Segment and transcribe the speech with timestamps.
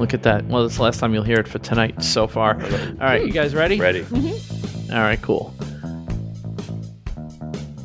[0.00, 0.46] look at that.
[0.46, 2.54] Well, it's the last time you'll hear it for tonight so far.
[2.54, 3.78] All right, you guys ready?
[3.78, 4.00] Ready.
[4.02, 4.26] Mm-hmm.
[4.28, 4.92] Mm-hmm.
[4.94, 5.54] All right, cool.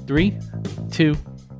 [0.07, 0.38] Three,
[0.91, 1.15] two,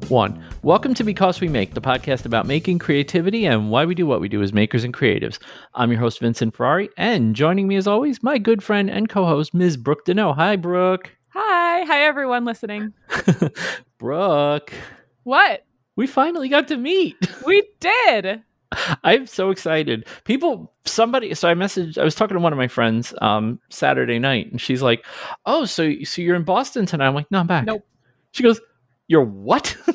[0.08, 0.42] one.
[0.64, 4.22] Welcome to Because We Make, the podcast about making creativity and why we do what
[4.22, 5.38] we do as makers and creatives.
[5.76, 9.26] I'm your host, Vincent Ferrari, and joining me as always, my good friend and co
[9.26, 9.78] host, Ms.
[9.78, 10.34] Brooke Deneau.
[10.36, 11.12] Hi, Brooke.
[11.30, 11.84] Hi.
[11.84, 12.94] Hi, everyone listening.
[14.00, 14.72] Brooke,
[15.24, 15.66] What?
[15.98, 17.16] we finally got to meet.
[17.46, 18.42] We did.
[19.04, 20.06] I'm so excited.
[20.24, 21.34] People, somebody.
[21.34, 21.98] So I messaged.
[21.98, 25.06] I was talking to one of my friends um, Saturday night, and she's like,
[25.46, 27.86] "Oh, so so you're in Boston tonight?" I'm like, "No, I'm back." Nope.
[28.32, 28.60] She goes,
[29.08, 29.76] "You're what?"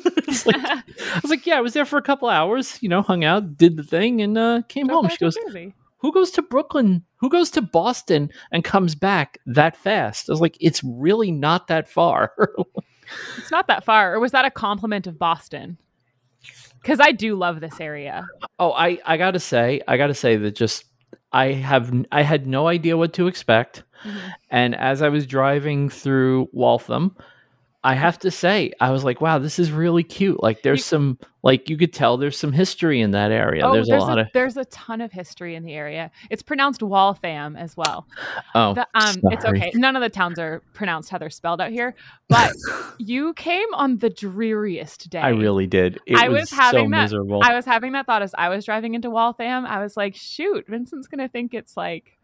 [0.45, 2.77] Like- I was like, "Yeah, I was there for a couple hours.
[2.81, 5.73] You know, hung out, did the thing, and uh, came Go home." She goes, Jersey.
[5.97, 7.03] "Who goes to Brooklyn?
[7.17, 11.67] Who goes to Boston and comes back that fast?" I was like, "It's really not
[11.67, 12.33] that far."
[13.37, 14.13] It's not that far.
[14.15, 15.77] Or was that a compliment of Boston?
[16.81, 18.25] Because I do love this area.
[18.59, 20.85] Oh, I I gotta say, I gotta say that just
[21.31, 24.17] I have I had no idea what to expect, mm-hmm.
[24.49, 27.15] and as I was driving through Waltham,
[27.83, 30.41] I have to say I was like, wow, this is really cute.
[30.43, 33.65] Like, there's You- some like you could tell there's some history in that area.
[33.65, 36.11] oh, there's, a lot of there's a ton of history in the area.
[36.29, 38.05] It's pronounced Waltham as well.
[38.53, 39.71] oh, The- um, it's okay.
[39.73, 41.95] None of the towns are pronounced how they're spelled out here.
[42.29, 42.53] But
[42.99, 45.19] you came on the dreariest day.
[45.19, 45.99] I really did.
[46.05, 47.41] It I was, was having so that- miserable.
[47.43, 49.65] I was having that thought as I was driving into Waltham.
[49.65, 52.19] I was like, shoot, Vincent's gonna think it's like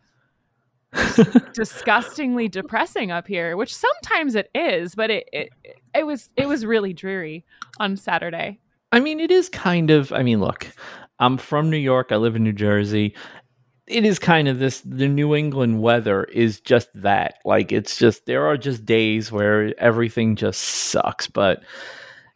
[1.53, 5.49] disgustingly depressing up here, which sometimes it is, but it, it
[5.93, 7.45] it was it was really dreary
[7.79, 8.59] on Saturday.
[8.91, 10.11] I mean, it is kind of.
[10.13, 10.67] I mean, look,
[11.19, 12.11] I'm from New York.
[12.11, 13.15] I live in New Jersey.
[13.85, 14.81] It is kind of this.
[14.81, 17.35] The New England weather is just that.
[17.45, 21.27] Like, it's just there are just days where everything just sucks.
[21.27, 21.63] But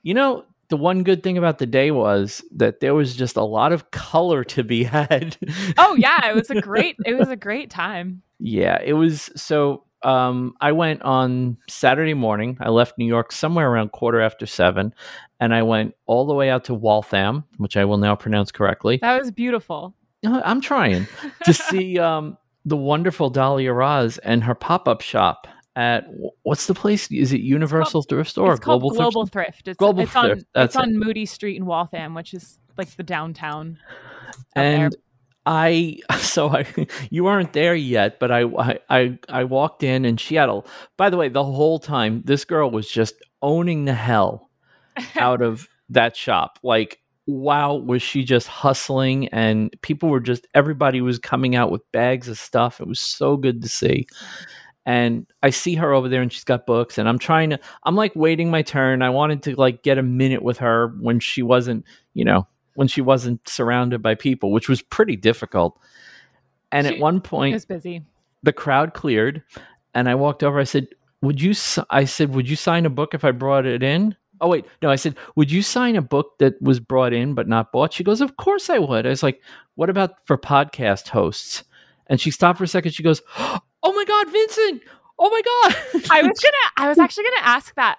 [0.04, 3.44] you know, the one good thing about the day was that there was just a
[3.44, 5.38] lot of color to be had.
[5.78, 8.24] Oh yeah, it was a great it was a great time.
[8.40, 12.58] Yeah, it was so um I went on Saturday morning.
[12.62, 14.94] I left New York somewhere around quarter after 7
[15.42, 18.98] and I went all the way out to Waltham, which I will now pronounce correctly.
[19.02, 19.94] That was beautiful.
[20.26, 21.06] Uh, I'm trying
[21.44, 26.06] to see um the wonderful Dahlia Roz and her pop-up shop at
[26.44, 27.10] what's the place?
[27.12, 29.56] Is it Universal Thrift Store or it's Global, Global Thrift?
[29.56, 29.68] Thrift.
[29.70, 32.96] It's, Global it's on Thrift, that's it's on Moody Street in Waltham, which is like
[32.96, 33.78] the downtown.
[34.56, 34.96] and
[35.46, 36.66] I so I
[37.10, 40.62] you weren't there yet, but I, I I I walked in and she had a.
[40.98, 44.50] By the way, the whole time this girl was just owning the hell
[45.16, 46.60] out of that shop.
[46.64, 49.28] Like, wow, was she just hustling?
[49.30, 52.80] And people were just everybody was coming out with bags of stuff.
[52.80, 54.08] It was so good to see.
[54.86, 57.96] And I see her over there and she's got books and I'm trying to I'm
[57.96, 59.02] like waiting my turn.
[59.04, 62.88] I wanted to like get a minute with her when she wasn't, you know, when
[62.88, 65.80] she wasn't surrounded by people, which was pretty difficult.
[66.72, 68.04] And at She- one it point was busy.
[68.44, 69.44] the crowd cleared
[69.94, 70.60] and I walked over.
[70.60, 70.88] I said,
[71.22, 71.54] "Would you?"
[71.92, 74.90] I said, "Would you sign a book if I brought it in?" Oh wait, no.
[74.90, 78.04] I said, "Would you sign a book that was brought in but not bought?" She
[78.04, 79.42] goes, "Of course I would." I was like,
[79.76, 81.64] "What about for podcast hosts?"
[82.08, 82.94] And she stopped for a second.
[82.94, 83.22] She goes,
[83.84, 84.82] "Oh my God, Vincent!
[85.20, 87.98] Oh my God!" I was gonna I was actually gonna ask that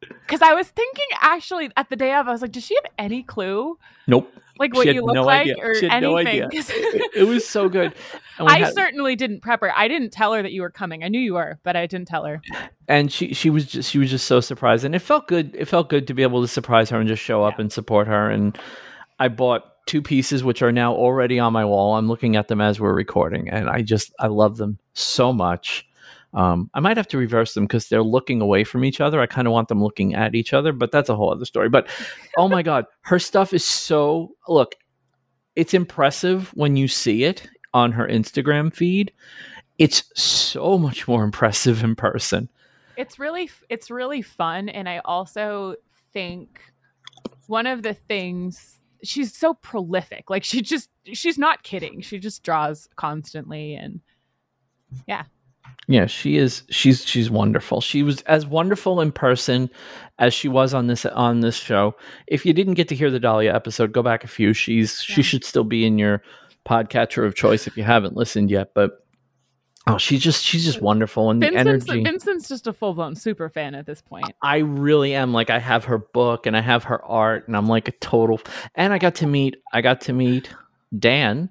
[0.00, 2.84] because I was thinking actually at the day of I was like, does she have
[2.98, 4.30] any clue nope.
[4.58, 5.56] like what had you look no like idea.
[5.60, 6.44] or She had no anything?
[6.44, 6.60] idea.
[6.62, 7.94] 'Cause It, it was so good.
[8.38, 9.72] I had- certainly didn't prep her.
[9.76, 11.04] I didn't tell her that you were coming.
[11.04, 12.42] I knew you were, but I didn't tell her.
[12.86, 15.66] and she she was just she was just so surprised and it felt good it
[15.66, 17.62] felt good to be able to surprise her and just show up Yeah.
[17.62, 18.58] and support her and
[19.18, 21.96] i bought two pieces which are now already on my wall.
[21.96, 25.86] I'm looking at them as we're recording and i just i love them so much.
[26.32, 29.20] Um, i might have to reverse them because they're looking away from each other.
[29.20, 31.68] I kind of want them looking at each other but that's a whole other story.
[31.68, 31.88] But
[32.36, 34.74] oh my god her stuff is so look
[35.56, 39.12] it's impressive when you see it on her instagram feed.
[39.78, 42.48] It's so much more impressive in person.
[42.96, 45.74] It's really it's really fun, and I also
[46.12, 46.60] think
[47.48, 50.30] one of the things she's so prolific.
[50.30, 52.00] Like she just she's not kidding.
[52.00, 54.00] She just draws constantly, and
[55.06, 55.24] Yeah,
[55.86, 56.62] Yeah, she is.
[56.70, 57.80] She's she's wonderful.
[57.80, 59.70] She was as wonderful in person
[60.18, 61.94] as she was on this on this show.
[62.26, 64.52] If you didn't get to hear the Dahlia episode, go back a few.
[64.52, 66.22] She's she should still be in your
[66.66, 68.72] podcatcher of choice if you haven't listened yet.
[68.74, 69.03] But
[69.86, 72.02] oh, she's just she's just wonderful and the Vincent's energy.
[72.04, 74.32] Vincent's just a full blown super fan at this point.
[74.42, 77.66] I really am like I have her book and I have her art and I'm
[77.66, 78.40] like a total.
[78.74, 80.48] And I got to meet I got to meet
[80.98, 81.50] Dan,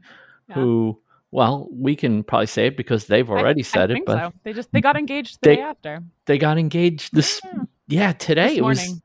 [0.50, 0.56] Yeah.
[0.56, 1.00] who
[1.31, 4.33] well we can probably say it because they've already I said it, think but so.
[4.44, 6.03] they just they got engaged the They- day after.
[6.25, 7.63] they got engaged this Yeah.
[7.88, 9.01] yeah today This it was.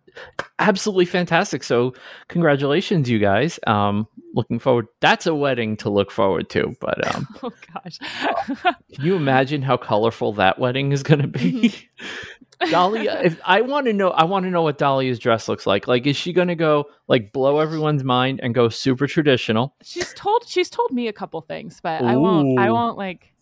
[0.59, 1.63] Absolutely fantastic.
[1.63, 1.95] So
[2.29, 3.59] congratulations, you guys.
[3.67, 4.87] Um, looking forward.
[5.01, 6.75] That's a wedding to look forward to.
[6.81, 7.99] But um, oh gosh,
[8.63, 11.75] can you imagine how colorful that wedding is going to be?
[12.71, 15.87] Dahlia, if I want to know, I want to know what Dahlia's dress looks like.
[15.87, 19.77] Like, is she going to go like blow everyone's mind and go super traditional?
[19.83, 22.59] she's told she's told me a couple things, but I won't.
[22.59, 23.33] I won't like.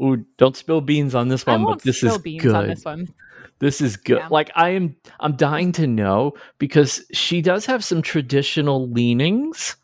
[0.00, 2.54] Ooh, don't spill beans on this I one, won't but this spill is beans good.
[2.54, 3.12] on this one.
[3.60, 4.18] This is good.
[4.18, 4.28] Yeah.
[4.30, 9.76] Like I am I'm dying to know because she does have some traditional leanings,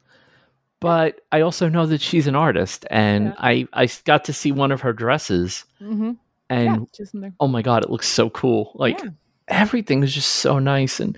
[0.81, 3.35] but I also know that she's an artist and Yeah.
[3.39, 6.13] I I got to see one of her dresses Mm-hmm.
[6.51, 8.73] and yeah, in oh my god, it looks so cool.
[8.75, 9.01] Like
[9.49, 11.17] everything is just so nice and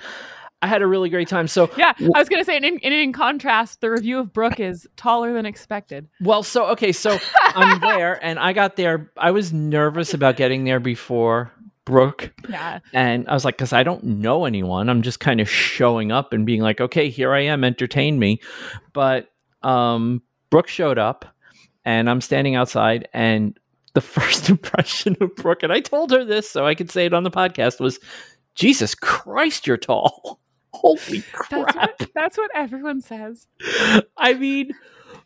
[0.61, 1.47] I had a really great time.
[1.47, 4.59] So Yeah, I was gonna say, and in, and in contrast, the review of Brooke
[4.59, 6.09] is taller than expected.
[6.21, 7.17] well, so okay, so
[7.55, 9.13] I'm there and I got there.
[9.17, 11.53] I was nervous about getting there before
[11.89, 14.91] Brooke Yeah, And I was like, because I don't know anyone.
[14.91, 18.41] I'm just kind of showing up and being like, okay, here I am, entertain me.
[18.93, 19.31] But
[19.63, 20.21] um,
[20.51, 21.25] Brooke showed up
[21.87, 23.09] and I'm standing outside.
[23.15, 23.59] And
[23.95, 27.15] the first impression of Brooke, and I told her this so I could say it
[27.15, 27.99] on the podcast, was
[28.55, 30.41] Jesus Christ, you're tall.
[30.75, 31.75] Holy that's crap.
[31.99, 33.47] what that's what everyone says.
[34.19, 34.73] I mean,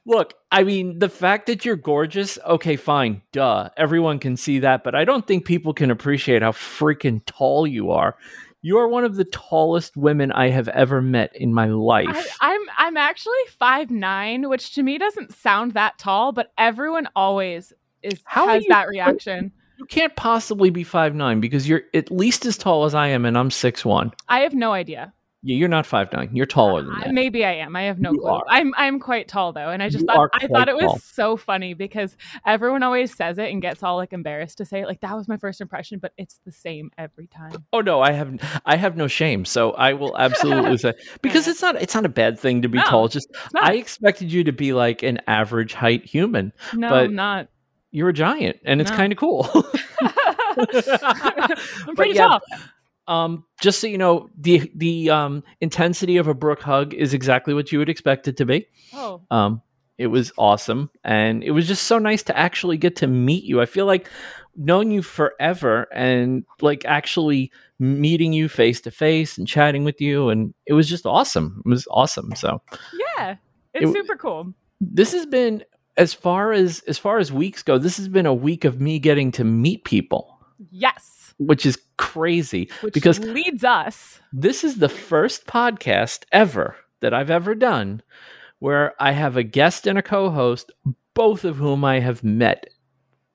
[0.06, 3.68] look, I mean, the fact that you're gorgeous, okay, fine, duh.
[3.76, 7.90] Everyone can see that, but I don't think people can appreciate how freaking tall you
[7.90, 8.16] are.
[8.64, 12.36] You are one of the tallest women I have ever met in my I, life.
[12.40, 17.72] I'm I'm actually five nine, which to me doesn't sound that tall, but everyone always
[18.04, 19.50] is How has you- that reaction.
[19.78, 23.24] you can't possibly be five nine because you're at least as tall as I am,
[23.24, 24.12] and I'm six one.
[24.28, 25.12] I have no idea.
[25.44, 26.30] Yeah, you're not five nine.
[26.32, 27.12] You're taller than that.
[27.12, 27.74] Maybe I am.
[27.74, 28.30] I have no You clue.
[28.30, 28.44] are.
[28.48, 30.98] I'm I'm quite tall though, and I just You thought I thought it was tall.
[31.00, 32.16] so funny because
[32.46, 34.86] everyone always says it and gets all like embarrassed to say it.
[34.86, 37.64] Like that was my first impression, but it's the same every time.
[37.72, 39.44] Oh no, I have I have no shame.
[39.44, 40.92] So I will absolutely say
[41.22, 43.08] because it's not it's not a bad thing to be No, tall.
[43.08, 43.26] Just
[43.60, 46.52] I expected you to be like an average height human.
[46.72, 47.48] no, but- I'm not.
[47.94, 48.96] You're a giant, and it's No.
[48.96, 49.46] kind of cool.
[50.00, 52.40] I'm pretty yeah, tall.
[53.08, 57.54] Um, just so you know, the the um, intensity of a Brooke hug is exactly
[57.54, 58.66] what you would expect it to be.
[58.94, 59.62] Oh, Um,
[59.98, 63.60] it was awesome, and it was just so nice to actually get to meet you.
[63.60, 64.08] I feel like
[64.56, 70.28] knowing you forever and like actually meeting you face to face and chatting with you,
[70.28, 71.62] and it was just awesome.
[71.64, 72.34] It was awesome.
[72.36, 72.60] So
[73.18, 73.36] yeah,
[73.74, 74.54] it's It- super cool.
[74.80, 75.62] this has been
[75.98, 77.78] as far as as far as weeks go.
[77.78, 80.38] This has been a week of me getting to meet people,
[80.70, 82.68] Yes, which is crazy.
[82.80, 84.20] which Because- leads us.
[84.32, 88.02] This is the first podcast ever that I've ever done
[88.58, 90.70] where I have a guest and a co host,
[91.14, 92.68] both of whom I have met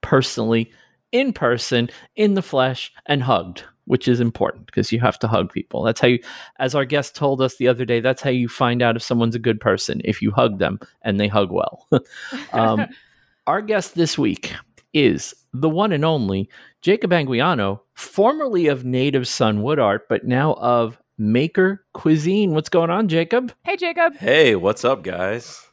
[0.01, 0.71] personally,
[1.12, 5.51] in person, in the flesh, and hugged, which is important because you have to hug
[5.51, 5.83] people.
[5.83, 6.19] That's how you,
[6.59, 9.36] as our guest told us the other day, that's how you find out if someone's
[9.36, 11.88] a good person, if you hug them and they hug well.
[12.54, 12.88] um,
[13.48, 14.54] our guest this week
[14.93, 16.49] is the one and only
[16.81, 22.51] Jacob Anguiano, formerly of Native Sun Wood Art, but now of Maker Cuisine.
[22.51, 23.51] What's going on, Jacob?
[23.63, 24.15] hey, Jacob.
[24.15, 25.63] Hey, what's up, guys?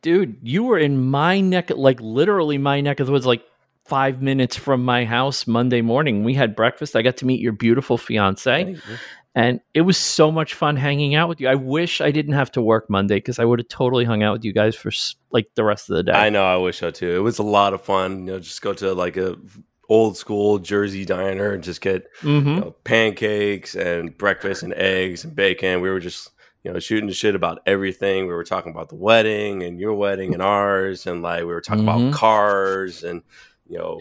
[0.00, 3.42] Dude, you were in my neck, like literally my neck of the woods, like
[3.84, 6.22] five minutes from my house Monday morning.
[6.22, 6.94] We had breakfast.
[6.94, 8.76] I got to meet your beautiful fiance,
[9.34, 11.48] and it was so much fun hanging out with you.
[11.48, 14.34] I wish I didn't have to work Monday because I would have totally hung out
[14.34, 14.90] with you guys for
[15.30, 16.12] like the rest of the day.
[16.12, 16.44] I know.
[16.44, 17.16] I wish so too.
[17.16, 18.26] It was a lot of fun.
[18.26, 19.36] You know, just go to like a
[19.88, 25.24] old school Jersey diner and just get hmm you know, pancakes and breakfast and eggs
[25.24, 25.80] and bacon.
[25.80, 26.30] We were just
[26.62, 28.26] you know shooting the shit about everything.
[28.26, 31.60] We were talking about the wedding and your wedding and ours, and like we were
[31.60, 32.08] talking Mhm.
[32.08, 33.22] about cars and.
[33.72, 34.00] You know,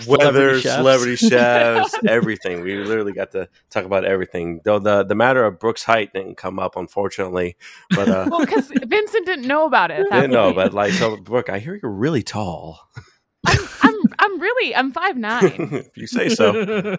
[0.00, 0.74] Celebrity weather, chefs.
[0.74, 2.62] celebrity chefs, everything.
[2.62, 4.60] We literally got to talk about everything.
[4.64, 7.56] Though the the matter of Brooke's height didn't come up, unfortunately.
[7.90, 10.06] But uh, Well, because Vincent didn't know about it.
[10.10, 10.52] At didn't know.
[10.52, 12.80] But like, so Brooke, I hear you're really tall.
[13.46, 15.68] I'm, I'm, I'm really, I'm five nine.
[15.72, 16.52] if you say so.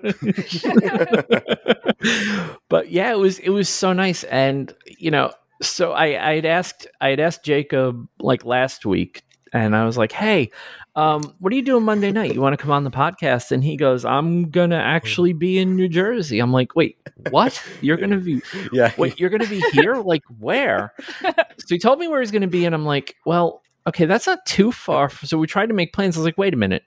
[2.70, 6.46] but yeah, it was it was so nice, and you know, so I I had
[6.46, 10.52] asked I had asked Jacob like last week, and I was like, hey.
[10.96, 12.36] Um, what are you doing Monday night?
[12.36, 13.52] You want to come on the podcast?
[13.52, 16.40] And he goes, I'm gonna actually be in New Jersey.
[16.40, 16.98] I'm like, wait,
[17.32, 17.62] what?
[17.82, 18.92] You're gonna be yeah.
[18.98, 19.96] wait, you're gonna be here?
[19.96, 20.94] Like where?
[21.22, 21.34] so
[21.70, 24.72] he told me where he's gonna be, and I'm like, well, okay, that's not too
[24.72, 25.10] far.
[25.10, 26.16] So we tried to make plans.
[26.16, 26.84] I was like, wait a minute,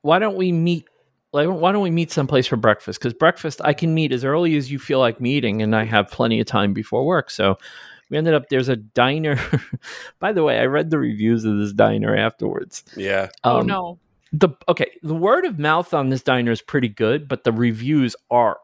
[0.00, 0.86] why don't we meet?
[1.32, 3.00] Like, why don't we meet someplace for breakfast?
[3.00, 6.08] Because breakfast I can meet as early as you feel like meeting, and I have
[6.10, 7.28] plenty of time before work.
[7.28, 7.58] So
[8.10, 9.38] we ended up there's a diner.
[10.20, 12.84] By the way, I read the reviews of this diner afterwards.
[12.96, 13.28] Yeah.
[13.44, 13.98] oh Um, no.
[14.32, 18.16] the okay the word of mouth on this diner is pretty good but the reviews
[18.30, 18.58] are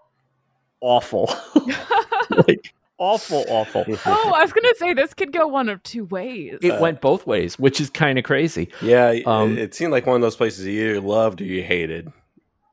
[0.80, 1.30] awful.
[2.48, 3.84] like awful, awful.
[4.06, 6.58] oh, I was gonna say this could go one of two ways.
[6.62, 8.68] It Uh, went both ways, which is kind of crazy.
[8.82, 11.62] Yeah, Um, it, it seemed like one of those places you either loved or you
[11.62, 12.12] hated.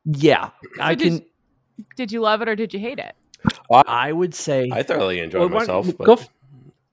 [0.06, 1.26] Yeah, I did- can.
[1.96, 3.14] Did you love it or did you hate it?
[3.72, 4.70] I would say.
[4.74, 5.86] I thoroughly enjoyed Well, why- myself.
[5.98, 6.28] But go f-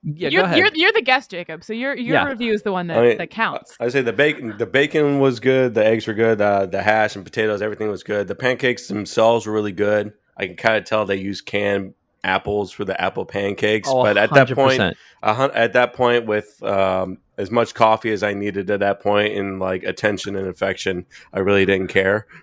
[0.05, 0.59] yeah, you're, go ahead.
[0.59, 1.65] You're, you're the guest, Jacob.
[1.65, 2.29] So your your Yeah.
[2.29, 3.77] review is the one that, I mean, that counts.
[3.81, 5.75] I say the bacon, the bacon was good.
[5.75, 6.41] The eggs were good.
[6.41, 8.29] Uh, the hash and potatoes, everything was good.
[8.29, 10.13] The pancakes themselves were really good.
[10.37, 11.95] I can kind of tell they use canned
[12.25, 13.89] apples for the apple pancakes.
[13.91, 14.95] Oh, but at that point, 100%.
[15.23, 19.01] a hun- at that point, with um, as much coffee as I needed at that
[19.01, 22.27] point, and like attention and affection, I really didn't care.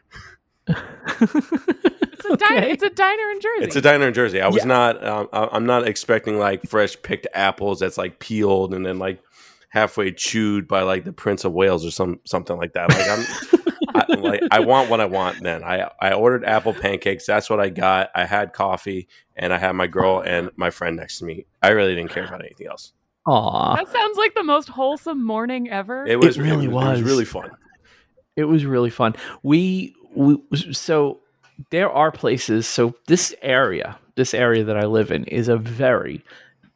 [1.21, 2.71] It's, a diner, okay.
[2.71, 3.63] it's a diner in Jersey.
[3.65, 4.41] It's a diner in Jersey.
[4.41, 4.65] I was Yeah.
[4.65, 5.03] not.
[5.03, 9.19] Um, I- I'm not expecting like fresh picked apples that's like peeled and then like
[9.69, 12.89] halfway chewed by like the Prince of Wales or some something like that.
[12.89, 13.25] Like I'm.
[13.93, 15.41] I, like I want what I want.
[15.43, 17.25] Then I I ordered apple pancakes.
[17.25, 18.09] That's what I got.
[18.15, 21.45] I had coffee and I had my girl and my friend next to me.
[21.61, 22.93] I really didn't care about anything else.
[23.27, 26.05] Aw, that sounds like the most wholesome morning ever.
[26.05, 27.01] It was really It was.
[27.01, 27.49] was really fun.
[28.37, 29.15] it was really fun.
[29.43, 30.37] We, we
[30.73, 31.19] so
[31.69, 32.67] there are places.
[32.67, 36.23] So this area, this area that I live in, is a very,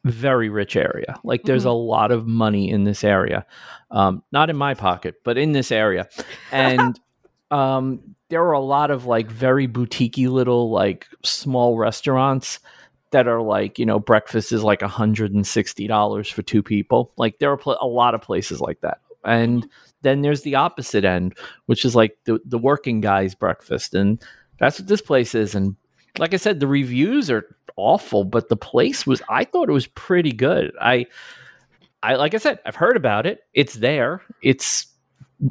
[0.04, 1.18] very rich area.
[1.24, 3.44] Like there's a lot of money in this area.
[3.90, 6.08] Um, not in my pocket, but in this area,
[6.52, 6.98] and
[7.50, 12.58] um, there are a lot of like very boutiquey little like small restaurants
[13.12, 17.56] that are like you know breakfast is like $160 for two people like there are
[17.56, 19.68] pl- a lot of places like that and
[20.06, 21.36] then there's the opposite end
[21.66, 24.22] which is like the, the working guy's breakfast and
[24.58, 25.76] that's what this place is and
[26.18, 27.44] like i said the reviews are
[27.76, 30.72] awful but the place was i thought it was pretty good.
[30.80, 31.06] I
[32.02, 33.40] i like i said i've heard about it.
[33.52, 34.22] It's there.
[34.42, 34.86] It's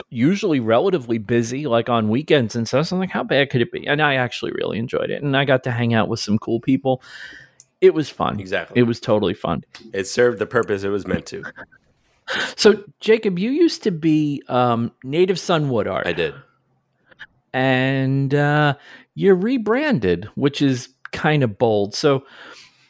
[0.09, 3.71] usually relatively busy like on weekends and stuff so i'm like how bad could it
[3.71, 3.85] be?
[3.85, 6.59] And i actually really enjoyed it and i got to hang out with some cool
[6.59, 7.01] people.
[7.81, 8.39] It was fun.
[8.39, 8.79] Exactly.
[8.79, 9.63] it was totally fun.
[9.93, 11.43] It served the purpose it was meant to.
[12.55, 16.33] So jacob you used to be um, native sun wood art I did.
[17.53, 18.75] and uh,
[19.15, 21.95] you're rebranded, which is kind of bold.
[21.95, 22.23] So,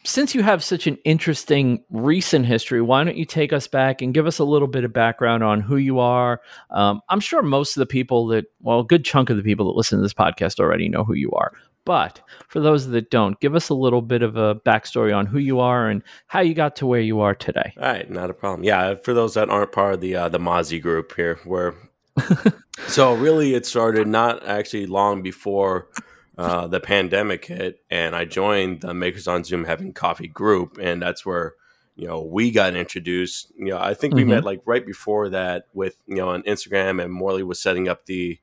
[0.04, 4.13] since you have such an interesting recent history, why don't you take us back and
[4.13, 6.42] give us a little bit of background on who you are?
[6.70, 9.65] Um, I'm sure most of the people that, well, a good chunk of the people
[9.65, 11.54] that listen to this podcast already know who you are.
[11.86, 15.38] But for those that don't, give us a little bit of a backstory on who
[15.38, 17.74] you are and how you got to where you are today.
[17.77, 18.63] All right, not a problem.
[18.63, 21.75] Yeah, for those that aren't part of the uh, the Mozzie group here, where
[22.88, 25.89] so really it started not actually long before
[26.38, 31.01] uh, the pandemic hit, and I joined the Makers on Zoom Having Coffee group, and
[31.01, 31.54] that's where
[31.96, 33.51] you know we got introduced.
[33.58, 34.30] You know, I think we Mhm.
[34.30, 38.06] met like right before that with you know on Instagram, and Morley was setting up
[38.06, 38.39] the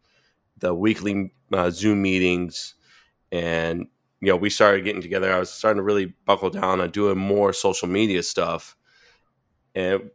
[0.58, 2.74] the weekly uh, Zoom meetings,
[3.32, 3.88] and
[4.20, 5.32] you know we started getting together.
[5.32, 8.76] I was starting to really buckle down on doing more social media stuff,
[9.74, 10.10] and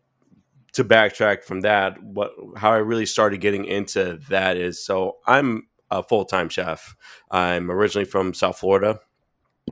[0.73, 5.67] to backtrack from that, what how I really started getting into that is so I'm
[5.91, 6.95] a full time chef.
[7.31, 8.99] I'm originally from South Florida.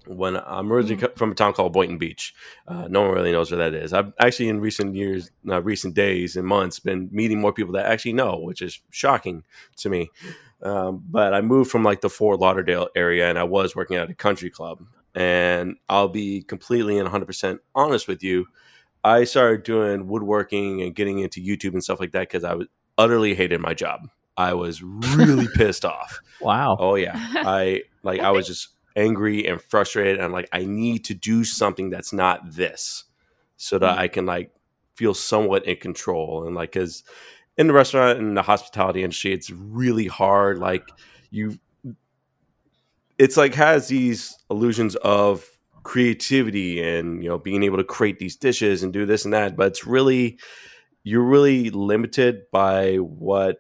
[0.08, 2.34] When I'm originally co- from a town called Boynton Beach,
[2.68, 3.94] uh, no one really knows where that is.
[3.94, 7.86] I've actually in recent years, uh, recent days and months, been meeting more people that
[7.86, 9.44] actually know, which is shocking
[9.78, 10.12] to me.
[10.62, 14.10] Um, but I moved from like the Fort Lauderdale area, and I was working at
[14.10, 14.84] a country club.
[15.14, 18.48] And I'll be completely and 100 percent honest with you.
[19.04, 22.68] I started doing woodworking and getting into YouTube and stuff like that because I was
[22.98, 24.10] utterly hated my job.
[24.38, 26.20] I was really pissed off.
[26.42, 26.78] Wow.
[26.80, 31.14] Oh yeah, I like I was just angry and frustrated and like I need to
[31.14, 33.04] do something that's not this
[33.58, 34.52] so that I can like
[34.96, 37.04] feel somewhat in control and like cuz
[37.58, 40.88] in the restaurant and the hospitality industry it's really hard like
[41.32, 41.58] you
[43.18, 45.46] it's like has these illusions of
[45.84, 49.56] creativity and you know being able to create these dishes and do this and that
[49.56, 50.38] but it's really
[51.04, 53.58] you're really limited by what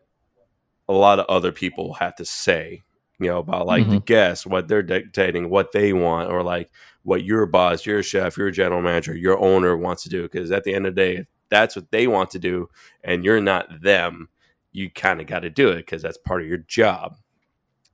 [0.89, 2.81] a lot of other people have to say
[3.19, 4.05] you know about like the mm-hmm.
[4.05, 6.69] guests what they're dictating what they want or like
[7.03, 10.63] what your boss your chef your general manager your owner wants to do because at
[10.63, 12.69] the end of the day that's what they want to do
[13.03, 14.29] and you're not them
[14.71, 17.15] you kind of got to do it because that's part of your job.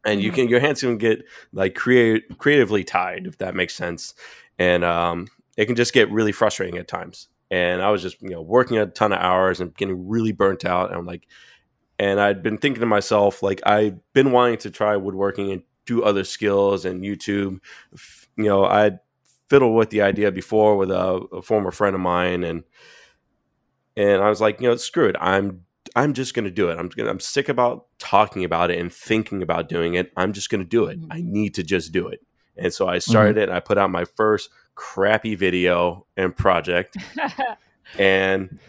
[0.04, 0.36] And you Mhm.
[0.36, 4.16] can your hands can get like create creatively tied if that makes sense.
[4.58, 5.28] And um
[5.58, 7.28] it can just get really frustrating at times.
[7.52, 10.66] And i was just you know working a ton of hours and getting really burnt
[10.66, 11.28] out and i'm like
[12.00, 16.04] and i'd been thinking to myself like i've been wanting to try woodworking and do
[16.04, 17.60] other skills and youtube.
[18.38, 19.00] You know i'd
[19.50, 22.64] fiddled with the idea before with a, a former friend of mine and
[23.98, 25.16] and i was like you know screw it.
[25.20, 25.62] I'm
[25.96, 26.78] i'm just going to do it.
[26.78, 30.12] I'm gonna i'm sick about talking about it and thinking about doing it.
[30.16, 31.00] I'm just going to do it.
[31.02, 31.08] Mhm.
[31.12, 32.22] i need to just do it.
[32.58, 36.98] And so I started it and I put out my first crappy video and project.
[38.00, 38.60] And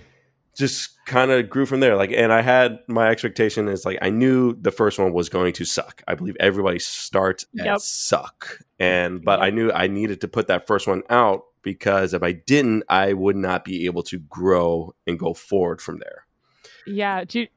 [0.56, 1.96] just kind of grew from there.
[1.96, 5.52] Like, and I had my expectation is like I knew the first one was going
[5.54, 6.02] to suck.
[6.08, 10.66] I believe everybody starts at suck, and but I knew I needed to put that
[10.66, 15.18] first one out because if I didn't, I would not be able to grow and
[15.18, 16.26] go forward from there.
[16.86, 17.48] Yeah, do you,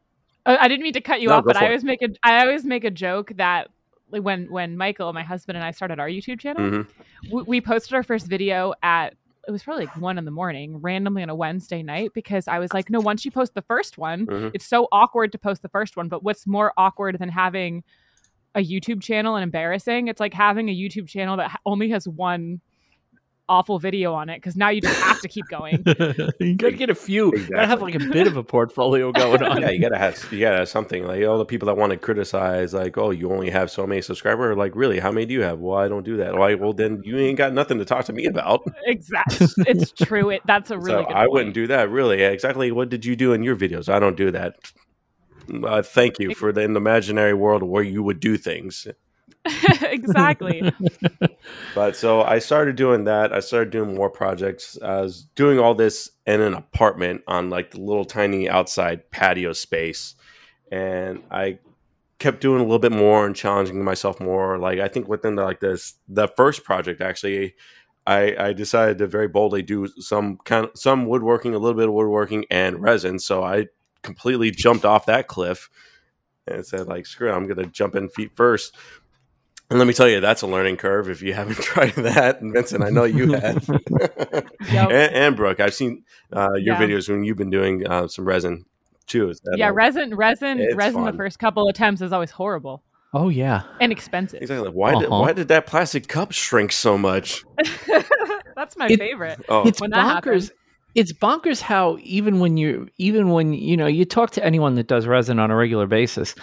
[0.46, 1.66] uh, I didn't mean to cut you No, off, but I it.
[1.66, 3.70] always make a I always make a joke that
[4.10, 6.88] when when Michael, my husband, and I started our YouTube channel, Mhm.
[7.32, 9.16] we, we posted our first video at
[9.48, 12.58] it was probably like one in the morning, randomly on a Wednesday night, because I
[12.58, 14.52] was like, no, once you post the first one, Mhm.
[14.56, 16.08] it's so awkward to post the first one.
[16.10, 17.84] But what's more awkward than having
[18.56, 20.08] a YouTube channel and embarrassing?
[20.08, 22.60] It's like having a YouTube channel that only has one
[23.48, 25.84] awful video on it because now you just have to keep going.
[26.40, 27.32] you gotta get a few.
[27.36, 29.62] You gotta have like a bit of a portfolio going on.
[29.62, 31.98] Yeah, you gotta have you gotta have something like all the people that want to
[31.98, 34.58] criticize, like, oh, you only have so many subscribers.
[34.58, 35.60] Like, really, how many do you have?
[35.60, 36.36] Well, I don't do that.
[36.36, 38.64] Like, well, then you ain't got nothing to talk to me about.
[38.86, 40.30] exactly, it's true.
[40.30, 41.16] It that's a really so good.
[41.16, 41.32] I point.
[41.32, 41.90] wouldn't do that.
[41.90, 42.72] Really, exactly.
[42.72, 43.90] What did you do in your videos?
[43.90, 44.56] I don't do that.
[45.64, 48.88] Uh, thank you for the in the imaginary world where you would do things.
[49.82, 50.72] exactly.
[51.76, 53.34] But so I started doing that.
[53.34, 54.80] I started doing more projects.
[54.82, 59.54] I was doing all this in an apartment on like the little tiny outside patio
[59.54, 60.16] space.
[60.72, 61.60] And I
[62.18, 64.58] kept doing a little bit more and challenging myself more.
[64.58, 67.56] Like I think within the, like this the first project actually
[68.08, 71.88] I, I decided to very boldly do some kind of some woodworking, a little bit
[71.88, 73.20] of woodworking and resin.
[73.20, 73.68] So I
[74.02, 75.70] completely jumped off that cliff
[76.48, 78.76] and said like screw it, I'm gonna jump in feet first.
[79.70, 82.40] And let me tell you, that's a learning curve if you haven't tried that.
[82.42, 83.68] And Vincent, I know you have.
[84.72, 84.90] Yep.
[84.90, 86.04] and, and Brooke, I've seen
[86.34, 86.82] uh, your Yeah.
[86.82, 88.66] videos when you've been doing uh, some resin
[89.06, 89.32] too.
[89.56, 91.04] Yeah, resin, resin, it's resin.
[91.04, 91.12] fun.
[91.12, 93.62] The first couple attempts is always horrible Oh yeah.
[93.80, 94.42] and expensive.
[94.42, 94.70] Exactly.
[94.70, 95.22] Why did Uh-huh.
[95.22, 97.44] why did that plastic cup shrink so much?
[98.56, 99.40] That's my It- favorite.
[99.50, 100.50] Oh, it's when that happens.
[100.50, 100.52] bonkers.
[100.96, 104.88] It's bonkers how even when you even when you know you talk to anyone that
[104.88, 106.34] does resin on a regular basis,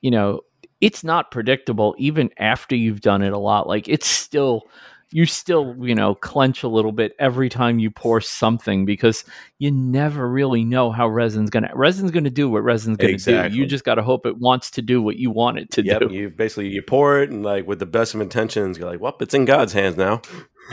[0.00, 0.40] you know
[0.80, 3.66] it's not predictable even after you've done it a lot.
[3.66, 4.64] Like it's still
[5.10, 9.24] you still you know clench a little bit every time you pour something because
[9.58, 13.48] you never really know how resin's gonna resin's gonna do what resin's gonna do.
[13.50, 16.00] You just got to hope it wants to do what you want it to yep.
[16.00, 16.12] do.
[16.12, 19.16] You basically you pour it and like with the best of intentions, you're like, well,
[19.20, 20.20] it's in God's hands now.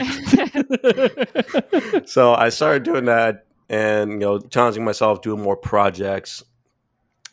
[2.04, 6.42] so I started doing that and you know challenging myself, doing more projects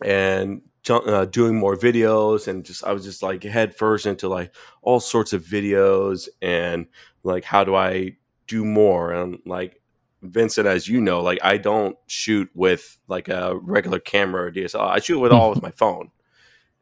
[0.03, 4.53] and uh, doing more videos, and just I was just like head first into like
[4.81, 6.87] all sorts of videos and
[7.23, 8.17] like how do I
[8.47, 9.81] do more and like
[10.23, 14.89] Vincent, as you know, like I don't shoot with like a regular camera or DSLR.
[14.89, 16.11] I shoot with all with my phone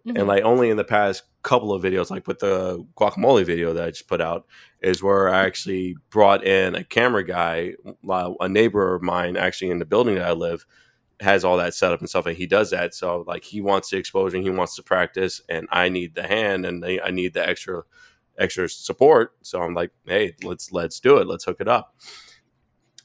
[0.08, 0.18] Mhm.
[0.18, 3.84] and like only in the past couple of videos like with the guacamole video that
[3.86, 4.46] i just put out
[4.82, 7.74] is where i actually brought in a camera guy
[8.40, 10.66] a neighbor of mine actually in the building that i live
[11.22, 12.94] has all that set up and stuff and he does that.
[12.94, 16.66] So like he wants the exposure he wants to practice and i need the hand
[16.66, 17.84] and i need the extra
[18.38, 19.34] extra support.
[19.42, 21.28] So i'm like hey let's let's do it.
[21.28, 21.96] Let's hook it up.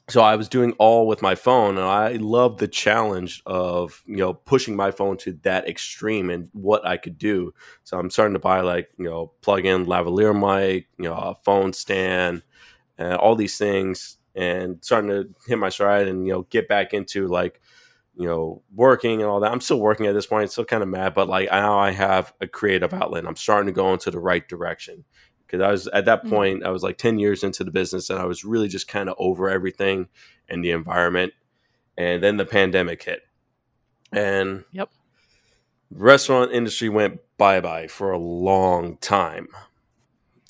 [0.08, 4.18] So I was doing all with my phone, and I loved the challenge of you
[4.18, 7.54] know pushing my phone to that extreme and what I could do.
[7.84, 11.72] So I'm starting to buy like you know plug-in lavalier mic, you know a phone
[11.72, 12.42] stand,
[12.98, 16.92] and all these things, and starting to hit my stride and you know get back
[16.92, 17.62] into like
[18.16, 19.50] you know working and all that.
[19.52, 22.32] I'm still working at this point, still kind of mad, but like now I have
[22.40, 23.26] a creative outlet.
[23.26, 25.04] I'm starting to go into the right direction
[25.46, 26.30] because I was at that Mhm.
[26.30, 29.08] point I was like 10 years into the business and I was really just kind
[29.08, 30.08] of over everything
[30.48, 31.32] and the environment
[31.96, 33.22] and then the pandemic hit
[34.12, 34.90] and Yep.
[35.90, 39.48] restaurant industry went bye bye for a long time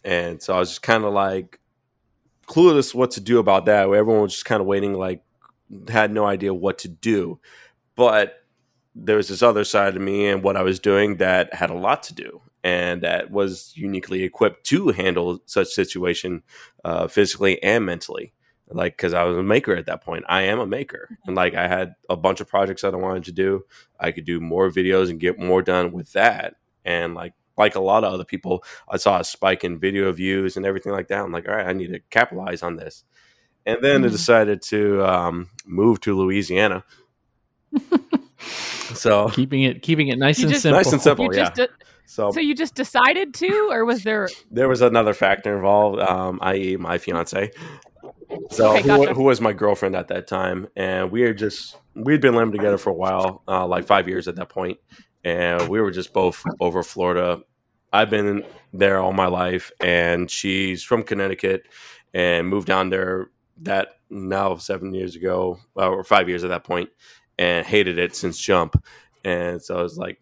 [0.04, 1.60] and so I was just kind of like
[2.46, 5.22] clueless what to do about that everyone was just kind of waiting like
[5.88, 7.40] had no idea what to do.
[7.96, 8.44] But
[8.94, 11.74] there was this other side of me and what I was doing that had a
[11.74, 16.42] lot to do and that was uniquely equipped to handle such situation
[16.84, 18.32] uh, physically and mentally.
[18.68, 20.24] Like because i was a maker at that point.
[20.26, 21.18] I am a maker.
[21.26, 23.64] And like i had a bunch of projects that i wanted to do.
[24.00, 26.54] I could do more videos and get more done with that.
[26.84, 30.56] And like like a lot of other people i saw a spike in video views
[30.56, 31.22] and everything like that.
[31.22, 33.04] I'm like all right i need to capitalize on this
[33.66, 34.12] and then i Mhm.
[34.12, 36.84] decided to um, move to louisiana
[38.94, 40.78] so keeping it keeping it nice You and just- simple.
[40.78, 41.24] Nice and simple.
[41.26, 41.44] You yeah.
[41.44, 41.68] just de-
[42.06, 44.28] so so you just decided to, or was there?
[44.50, 47.50] there was another factor involved, um, i.e., my fiance.
[48.50, 52.20] So Okay, who, who was my girlfriend at that time, and we had just we'd
[52.20, 54.78] been living together for a while, uh, like five years at that point,
[55.24, 57.40] and we were just both over Florida.
[57.92, 61.62] I've been there all my life, and she's from Connecticut
[62.12, 63.30] and moved down there
[63.62, 66.90] that now seven years ago or five years at that point,
[67.38, 68.82] and hated it since jump.
[69.24, 70.20] And so I was like,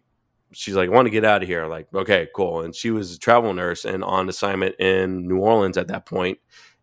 [0.51, 1.65] she's like, want to get out of here.
[1.67, 2.61] Like, okay, cool.
[2.61, 6.39] And she was a travel nurse and on assignment in New Orleans at that point,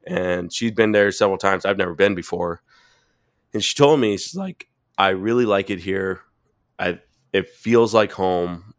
[0.07, 1.65] and she'd been there several times.
[1.65, 2.63] I've never been before,
[3.53, 6.21] and she told me she's like, I really like it here.
[6.79, 7.01] I
[7.33, 8.75] it feels like home.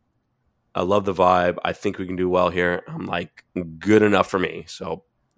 [0.73, 1.57] I love the vibe.
[1.65, 2.83] I think we can do well here.
[2.87, 3.43] I'm like,
[3.79, 4.65] good enough for me.
[4.67, 5.03] So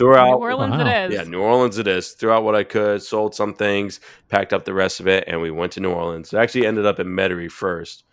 [0.00, 0.86] throughout New Orleans Wow.
[0.86, 1.18] it is.
[1.18, 2.10] yeah, New Orleans it is.
[2.12, 5.40] Threw out what I could, sold some things, packed up the rest of it, and
[5.40, 6.34] we went to New Orleans.
[6.34, 8.04] I actually ended up in Metairie first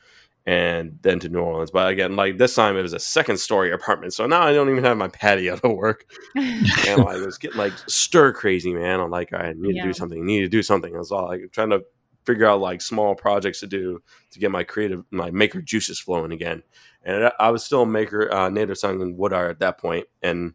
[0.46, 1.72] and then to New Orleans.
[1.72, 4.14] But again, like this time it was a second story apartment.
[4.14, 6.06] So now I don't even have my patio to work.
[6.36, 9.00] And I was getting like stir crazy, man.
[9.02, 10.96] I'm like, I need to do something, need to do something.
[10.96, 11.82] I was all like trying to
[12.26, 16.32] figure out like small projects to do to get my creative, my maker juices flowing
[16.32, 16.64] again.
[17.04, 19.78] And I- I was still a maker, uh, native son and wood art at that
[19.80, 20.54] point, and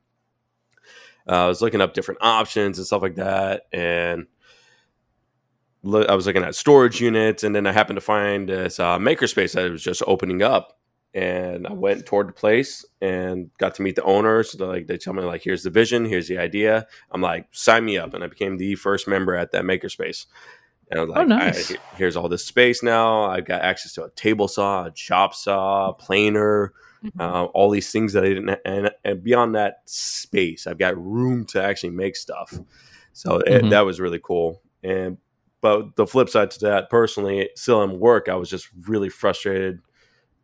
[1.28, 4.26] uh, I was looking up different options and stuff like that, and
[5.82, 8.98] lo- I was looking at storage units, and then I happened to find this uh,
[8.98, 10.78] makerspace that was just opening up,
[11.14, 14.52] and I went toward the place and got to meet the owners.
[14.52, 16.86] They're like they tell me like, here's the vision, here's the idea.
[17.10, 20.26] I'm like, sign me up, and I became the first member at that makerspace.
[20.90, 21.70] And I was like, Oh, nice.
[21.70, 23.24] "All right, here's all this space now.
[23.24, 26.74] I've got access to a table saw, a chop saw, planer.
[27.18, 31.44] Uh, all these things that I didn't, and, and beyond that space, I've got room
[31.46, 32.58] to actually make stuff.
[33.12, 33.70] So it, Mhm.
[33.70, 34.62] that was really cool.
[34.82, 35.18] And
[35.60, 39.80] but the flip side to that, personally, still in work, I was just really frustrated.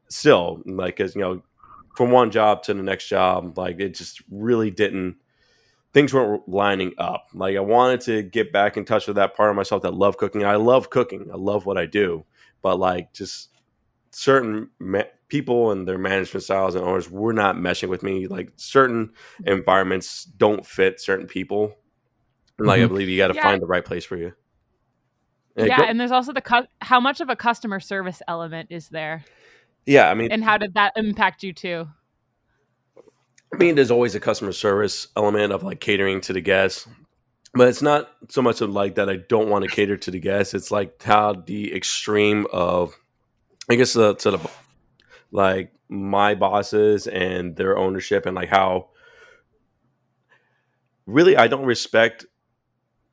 [0.08, 1.42] Still, like, as you know,
[1.96, 5.16] from one job to the next job, like it just really didn't.
[5.92, 7.28] Things weren't lining up.
[7.34, 10.18] Like I wanted to get back in touch with that part of myself that loved
[10.18, 10.44] cooking.
[10.44, 11.28] I love cooking.
[11.32, 12.24] I love what I do,
[12.62, 13.48] but like just
[14.12, 18.26] certain ma- people and their management styles and owners were not meshing with me.
[18.26, 19.10] Like certain
[19.44, 21.74] environments don't fit certain people.
[22.58, 22.88] And like I Mhm.
[22.88, 23.42] believe you got to Yeah.
[23.42, 24.32] find the right place for you.
[25.56, 28.88] yeah, go- and there's also the cu- how much of a customer service element is
[28.90, 29.24] there,
[29.86, 30.08] yeah.
[30.08, 31.88] I mean, and how did that impact you too?
[33.52, 36.86] I mean, there's always a customer service element of like catering to the guests,
[37.54, 39.08] but it's not so much of like that.
[39.08, 40.54] I don't want to cater to the guests.
[40.54, 42.94] It's like how the extreme of,
[43.70, 44.50] I guess, the to the
[45.32, 48.88] like my bosses and their ownership and like how
[51.06, 52.26] really I don't respect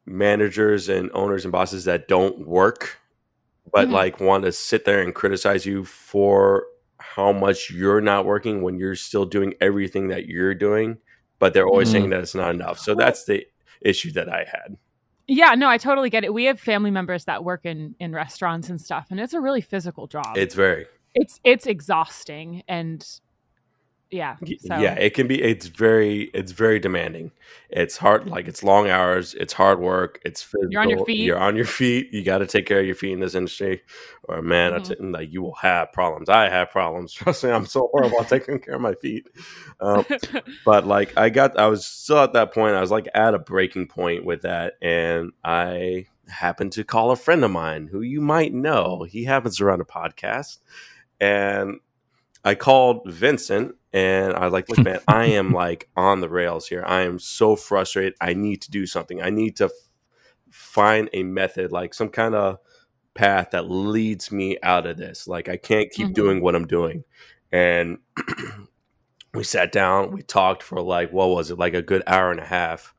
[0.06, 3.00] managers and owners and bosses that don't work,
[3.72, 3.94] but Mhm.
[3.94, 6.66] like want to sit there and criticize you for
[7.00, 10.98] how much you're not working when you're still doing everything that you're doing,
[11.40, 11.92] but they're always Mhm.
[11.94, 12.80] saying that it's not enough.
[12.80, 13.46] So that's the
[13.82, 14.78] issue that I had.
[15.28, 16.34] Yeah, no, I totally get it.
[16.34, 19.62] We have family members that work in in restaurants and stuff, and it's a really
[19.62, 20.38] physical job.
[20.38, 20.86] It's very
[21.16, 23.06] it's it's exhausting, and
[24.12, 24.78] yeah, so.
[24.78, 27.32] yeah it can be it's very it's very demanding
[27.70, 30.70] it's hard like it's long hours it's hard work it's physical.
[30.72, 31.20] You're on your feet.
[31.20, 33.82] you're on your feet you got to take care of your feet in this industry
[34.24, 34.84] or man I Mhm.
[34.88, 38.30] t- like you will have problems i have problems trust me i'm so horrible at
[38.30, 39.28] taking care of my feet
[39.80, 40.06] um,
[40.66, 43.40] but like i got i was still at that point i was like at a
[43.40, 48.22] breaking point with that and i happened to call a friend of mine who you
[48.22, 50.60] might know he happens to run a podcast
[51.20, 51.80] and
[52.44, 56.68] I called Vincent and I was like, look, man, I am like on the rails
[56.68, 56.84] here.
[56.86, 58.14] I am so frustrated.
[58.22, 59.22] I need to do something.
[59.22, 59.72] I need to f-
[60.52, 62.58] find a method, like some kind of
[63.14, 65.28] path that leads me out of this.
[65.28, 66.14] Like, I can't keep Mhm.
[66.14, 67.04] doing what I'm doing.
[67.52, 68.00] And
[69.34, 72.40] we sat down, we talked for like, what was it, like a good hour and
[72.40, 72.94] a half.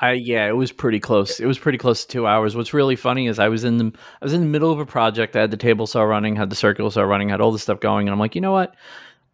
[0.00, 1.38] I yeah, it was pretty close.
[1.38, 2.56] It was pretty close to two hours.
[2.56, 4.86] What's really funny is I was in the I was in the middle of a
[4.86, 5.36] project.
[5.36, 7.78] I had the table saw running, had the circular saw running, had all this stuff
[7.78, 8.74] going, and I'm like, you know what?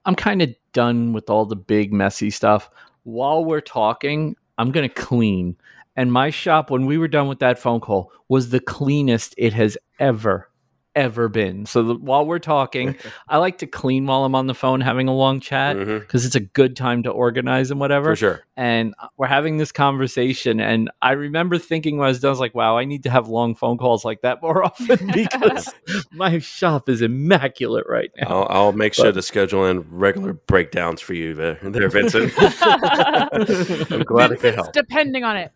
[0.08, 2.70] I'm kind of done with all the big messy stuff.
[3.02, 5.54] While we're talking, I'm gonna clean.
[5.96, 9.52] And my shop, when we were done with that phone call, was the cleanest it
[9.52, 10.48] has ever,
[10.94, 11.66] ever been.
[11.66, 12.96] So the, while we're talking,
[13.28, 15.98] I like to clean while I'm on the phone having a long chat mm-hmm.
[15.98, 18.40] because it's a good time to organize and whatever For sure.
[18.58, 22.32] And uh, we're having this conversation and i remember thinking when i was done i
[22.32, 25.72] was like wow i need to have long phone calls like that more often because
[26.12, 31.00] my shop is immaculate right now I'll, I'll make sure to schedule in regular breakdowns
[31.00, 32.32] for you there, there Vincent.
[32.38, 34.72] I'm glad I could help.
[34.72, 35.50] depending on it.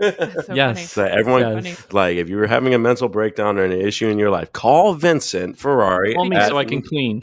[0.47, 0.77] So Yes.
[0.77, 0.87] funny.
[0.87, 1.93] So everyone, Yes.
[1.93, 4.95] Like, if you were having a mental breakdown or an issue in your life, call
[4.95, 6.15] Vincent Ferrari.
[6.15, 7.23] call me at- so i can clean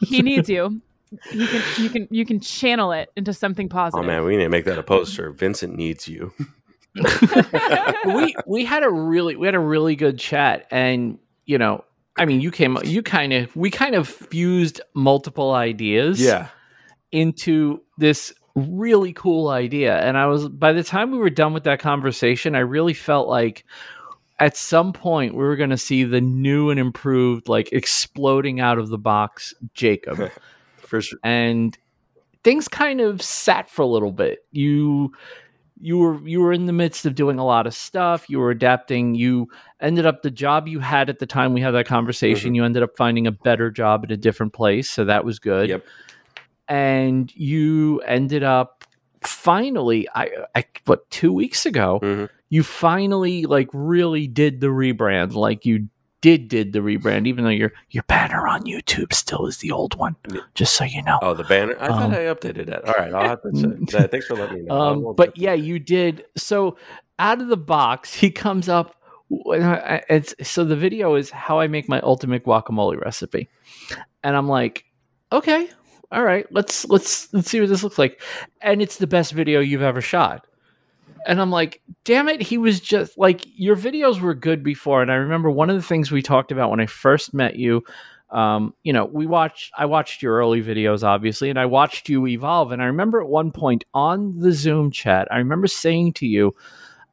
[0.00, 0.80] He needs you.
[1.32, 4.04] You can you can you can channel it into something positive.
[4.04, 5.30] Oh man, we need to make that a poster.
[5.30, 6.32] Vincent needs you.
[8.04, 11.84] we we had a really we had a really good chat and you know
[12.18, 16.46] i mean you came you kind of we kind of fused multiple ideas Yeah,
[17.10, 19.98] into this really cool idea.
[19.98, 23.28] And I was by the time we were done with that conversation, I really felt
[23.28, 23.64] like
[24.40, 28.78] at some point we were going to see the new and improved like exploding out
[28.78, 30.30] of the box Jacob.
[30.96, 31.18] For sure.
[31.24, 31.76] and
[32.42, 34.40] things kind of sat for a little bit.
[34.52, 35.12] You
[35.80, 38.28] you were you were in the midst of doing a lot of stuff.
[38.30, 39.14] You were adapting.
[39.14, 39.48] You
[39.80, 42.52] ended up the job you had at the time we had that conversation.
[42.52, 42.56] Mhm.
[42.56, 45.68] You ended up finding a better job at a different place, so that was good.
[45.68, 45.84] Yep.
[46.68, 48.84] And you ended up
[49.22, 52.28] finally, I, I what two weeks ago, Mhm.
[52.50, 55.32] you finally like really did the rebrand.
[55.34, 55.88] Like you
[56.24, 59.94] did did the rebrand, even though your your banner on YouTube still is the old
[59.96, 60.16] one.
[60.54, 61.18] Just so you know.
[61.20, 61.76] Oh, the banner.
[61.78, 62.88] I Um, thought I updated that.
[62.88, 63.78] All right, I'll have to.
[63.92, 64.80] Yeah, Thanks for letting me know.
[64.80, 66.24] Um, but yeah, you did.
[66.34, 66.78] So
[67.18, 68.96] out of the box, he comes up.
[69.28, 73.50] It's so the video is how I make my ultimate guacamole recipe,
[74.22, 74.86] and I'm like,
[75.30, 75.68] okay,
[76.10, 78.22] all right, let's let's let's see what this looks like,
[78.62, 80.46] and it's the best video you've ever shot.
[81.26, 85.02] And I'm like, damn it, he was just like your videos were good before.
[85.02, 87.84] And I remember one of the things we talked about when I first met you.
[88.30, 92.26] Um, you know, we watched I watched your early videos, obviously, and I watched you
[92.26, 92.72] evolve.
[92.72, 96.54] And I remember at one point on the Zoom chat, I remember saying to you,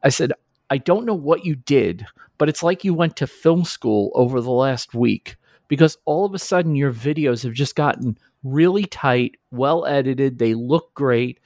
[0.03, 0.33] I said,
[0.69, 2.05] I don't know what you did,
[2.37, 5.35] but it's like you went to film school over the last week
[5.67, 10.53] because all of a sudden your videos have just gotten really tight, well edited, they
[10.53, 11.39] look great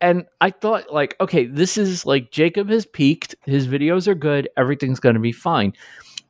[0.00, 3.34] and I thought like, okay, this is like Jacob has peaked.
[3.44, 4.48] His videos are good.
[4.56, 5.72] Everything's going to be fine.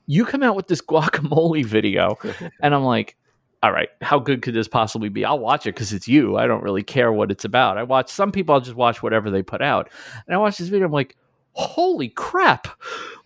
[0.06, 2.18] You come out with this guacamole video,
[2.60, 3.16] and I'm like,
[3.62, 5.24] all right, how good could this possibly be?
[5.24, 6.36] I'll watch it because it's you.
[6.36, 7.76] I don't really care what it's about.
[7.76, 8.54] I watch some people.
[8.54, 9.90] I'll just watch whatever they put out,
[10.26, 10.86] and I watched this video.
[10.86, 11.16] I'm like,
[11.52, 12.68] holy crap!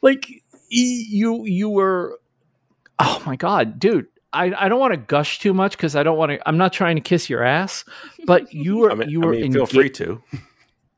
[0.02, 0.28] Like
[0.68, 2.18] you, you were,
[2.98, 4.06] oh my god, dude.
[4.34, 6.48] I, I don't want to gush too much because I don't want to.
[6.48, 7.84] I'm not trying to kiss your ass,
[8.26, 10.22] but you were I mean, you I were mean, feel enga- free to.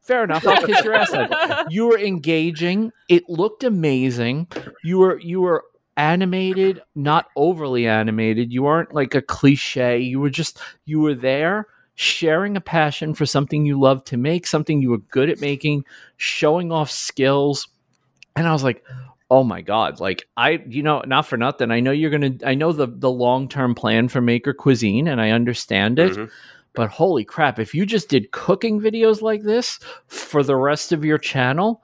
[0.01, 0.47] Fair enough.
[0.47, 1.11] I'll kiss your ass.
[1.11, 1.29] then.
[1.71, 2.93] You were engaging.
[3.09, 4.47] It looked amazing.
[4.85, 5.65] You were you were
[5.97, 8.53] animated, not overly animated.
[8.53, 9.99] You weren't like a cliche.
[9.99, 14.47] You were just you were there sharing a passion for something you love to make,
[14.47, 15.85] something you were good at making,
[16.19, 17.67] showing off skills.
[18.37, 18.85] And I was like,
[19.31, 21.71] "Oh my god, like I you know, not for nothing.
[21.71, 25.21] I know you're going to I know the the long-term plan for Maker Cuisine and
[25.21, 26.31] I understand it." Mhm.
[26.75, 31.05] But holy crap, if you just did cooking videos like this for the rest of
[31.07, 31.83] your channel,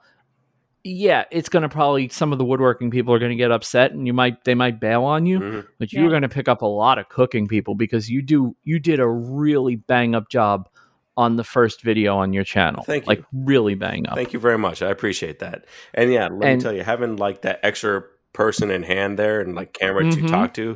[0.83, 3.91] yeah, it's going to probably some of the woodworking people are going to get upset
[3.93, 5.65] and you might they might bail on you, Mhm.
[5.79, 6.09] but you're Yeah.
[6.09, 9.07] going to pick up a lot of cooking people because you do you did a
[9.07, 10.67] really bang up job
[11.17, 12.83] on the first video on your channel.
[12.83, 13.07] Thank you.
[13.09, 14.15] Like really bang up.
[14.15, 14.81] Thank you very much.
[14.81, 15.65] I appreciate that.
[15.93, 19.39] And yeah, let And- me tell you, having like that extra person in hand there
[19.41, 20.13] and like camera Mhm.
[20.21, 20.75] to talk to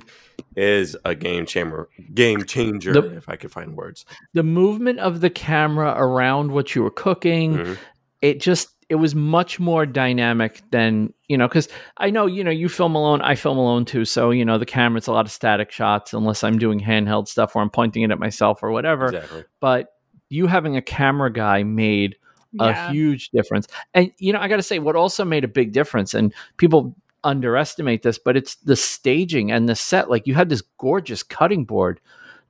[0.55, 1.89] is a game changer.
[2.13, 4.05] Game changer, The- if I could find words.
[4.33, 7.77] The movement of the camera around what you were cooking, Mhm.
[8.21, 12.49] it just it was much more dynamic than you know because i know you know
[12.49, 15.25] you film alone i film alone too so you know the camera it's a lot
[15.25, 18.71] of static shots unless i'm doing handheld stuff where i'm pointing it at myself or
[18.71, 19.43] whatever Exactly.
[19.59, 19.89] but
[20.29, 22.15] you having a camera guy made
[22.59, 23.67] a huge difference.
[23.93, 28.03] And you know i gotta say what also made a big difference and people underestimate
[28.03, 31.99] this but it's the staging and the set like you had this gorgeous cutting board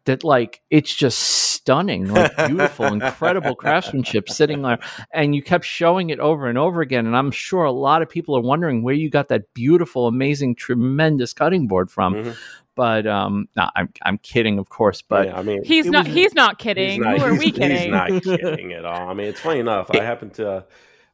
[0.06, 4.78] that like it's just stunning like beautiful incredible craftsmanship sitting there
[5.12, 8.10] and you kept showing it over and over again and i'm sure a lot of
[8.10, 12.13] people are wondering where you got that beautiful amazing tremendous cutting board from.
[12.16, 12.36] Mhm.
[12.78, 16.06] But um no, i'm i'm kidding of course but yeah, I mean, He's not.
[16.06, 17.02] was- he's not kidding.
[17.02, 17.78] not- Who are we kidding?
[17.78, 19.10] He's not kidding at all.
[19.10, 19.90] I mean, it's funny enough.
[19.92, 20.66] I happened to.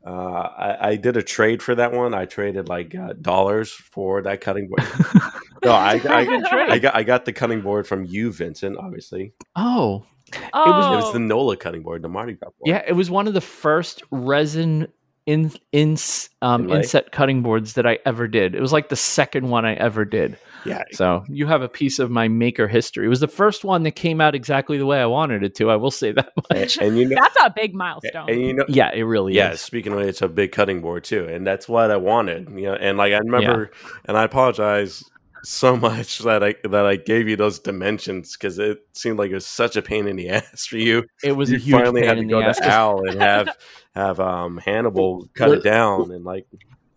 [0.05, 2.13] Uh, I, I did a trade for that one.
[2.13, 4.83] I traded like uh, dollars for that cutting board.
[5.63, 6.45] no, I, I, Good.
[6.45, 8.77] I got I got the cutting board from you, Vincent.
[8.77, 10.05] Obviously, oh
[10.53, 12.65] Oh, it was the Nola cutting board, the Mardi Gras board.
[12.67, 14.87] yeah it was one of the first resin
[15.25, 15.97] in in
[16.41, 16.77] um, Inlay?
[16.77, 20.05] inset cutting boards that i ever did it was like the second one i ever
[20.05, 20.83] did yeah.
[20.93, 23.91] so you have a piece of my maker history it was the first one that
[23.91, 26.87] came out exactly the way i wanted it to i will say that much And,
[26.87, 28.29] and you know, that's a big milestone.
[28.29, 29.37] and you know, yeah it really is.
[29.37, 29.51] yeah.
[29.51, 32.49] is Speaking of, it, it's a big cutting board too, and that's what I wanted.
[32.51, 33.71] You know, and like I remember,
[34.05, 35.03] and I apologize
[35.43, 39.35] so much that I that I gave you those dimensions because it seemed like it
[39.35, 41.03] was such a pain in the ass for you.
[41.23, 42.99] it was you a huge finally pain had to in go the ass to Al
[43.07, 43.57] and have
[43.95, 46.47] have um Hannibal cut it down and like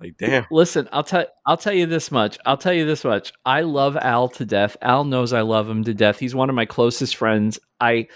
[0.00, 0.46] like damn.
[0.50, 2.38] Listen, I'll tell I'll tell you this much.
[2.44, 3.32] I'll tell you this much.
[3.44, 4.76] I love Al to death.
[4.82, 6.18] Al knows I love him to death.
[6.18, 7.59] He's one of my closest friends.
[7.80, 8.09] I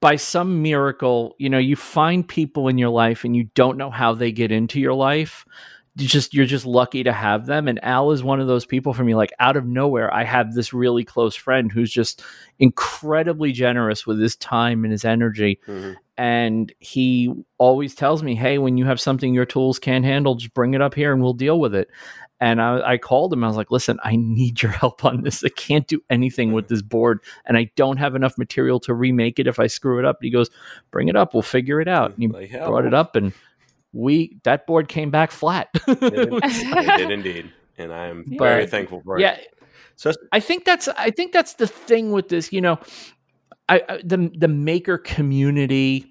[0.00, 3.90] by some miracle, you know, you find people in your life and you don't know
[3.90, 5.44] how they get into your life.
[5.96, 7.68] You just you're just lucky to have them.
[7.68, 10.54] And al is one of those people for me like out of nowhere i have
[10.54, 12.22] this really close friend who's just
[12.58, 15.60] incredibly generous with his time and his energy.
[15.66, 20.34] Hmm and he always tells me hey when you have something your tools can't handle
[20.34, 21.88] just bring it up here and we'll deal with it.
[22.38, 23.42] And I, I called him.
[23.44, 25.44] I was like listen i need your help on this.
[25.44, 29.38] I can't do anything with this board and i don't have enough material to remake
[29.38, 30.18] it if i screw it up.
[30.20, 30.50] And he goes
[30.90, 31.34] bring it up.
[31.34, 32.16] We'll figure it out.
[32.16, 33.32] And he brought it up and
[33.96, 35.98] we that board came back flat It,
[36.44, 38.38] it did indeed, and I'm Yeah.
[38.38, 39.22] very thankful for it.
[39.22, 39.38] yeah
[39.96, 42.52] So I think that's I think that's the thing with this.
[42.52, 42.78] You know,
[43.68, 46.04] I, I the the maker community.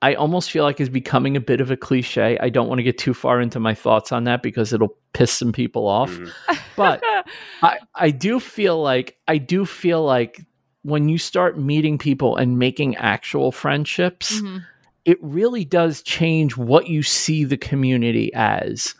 [0.00, 2.38] I almost feel like is becoming a bit of a cliche.
[2.40, 5.32] I don't want to get too far into my thoughts on that because it'll piss
[5.32, 6.10] some people off.
[6.12, 6.30] Mhm.
[6.76, 7.02] But
[7.62, 10.40] I I do feel like I do feel like
[10.82, 14.62] when you start meeting people and making actual friendships, Mhm.
[15.08, 18.94] It really does change what you see the community as.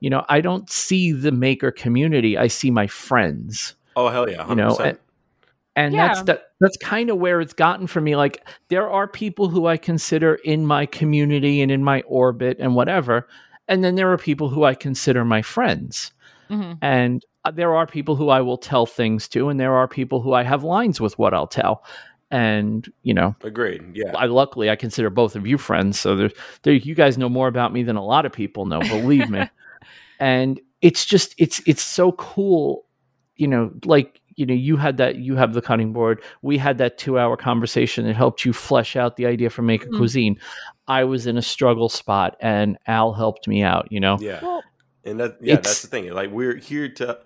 [0.00, 2.36] You know, I don't see the maker community.
[2.36, 4.88] I see my friends oh hell yeah, you know 100%.
[4.88, 4.98] and,
[5.76, 6.24] and that's Yeah.
[6.24, 9.76] that that's kind of where it's gotten for me like there are people who i
[9.76, 13.28] consider in my community and in my orbit and whatever
[13.68, 16.10] and then there are people who i consider my friends
[16.50, 16.78] Mhm.
[16.82, 20.20] and uh, there are people who i will tell things to and there are people
[20.22, 21.84] who i have lines with what i'll tell
[22.32, 23.82] and you know agreed.
[23.94, 26.30] Yeah, I luckily I consider both of you friends, so there,
[26.62, 28.80] there you guys know more about me than a lot of people know.
[28.80, 29.48] Believe me,
[30.18, 32.86] and it's just it's it's so cool,
[33.36, 33.70] you know.
[33.84, 36.22] Like you know, you had that you have the cutting board.
[36.40, 39.84] We had that two hour conversation it helped you flesh out the idea for Make
[39.84, 39.96] a Mhm.
[39.98, 40.40] Cuisine.
[40.88, 43.88] I was in a struggle spot, and Al helped me out.
[43.92, 44.62] You know, yeah, Well,
[45.04, 46.10] and that yeah, It's- that's the thing.
[46.12, 47.18] Like we're here to.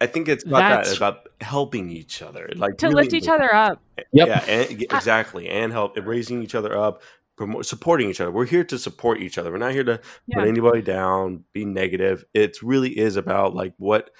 [0.00, 0.68] I think it's about that.
[0.70, 3.80] That's- It's about helping each other, like to really- lift each other up.
[4.12, 4.28] Yep.
[4.28, 7.02] Yeah, and, exactly, and help raising each other up,
[7.36, 8.30] promote, supporting each other.
[8.30, 9.50] We're here to support each other.
[9.52, 10.38] We're not here to Yeah.
[10.40, 12.24] put anybody down, be negative.
[12.34, 14.10] It really is about like what,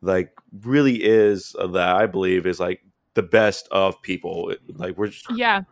[0.00, 2.80] like really is uh, that I believe is like
[3.14, 4.54] the best of people.
[4.68, 5.62] Like we're just, Yeah.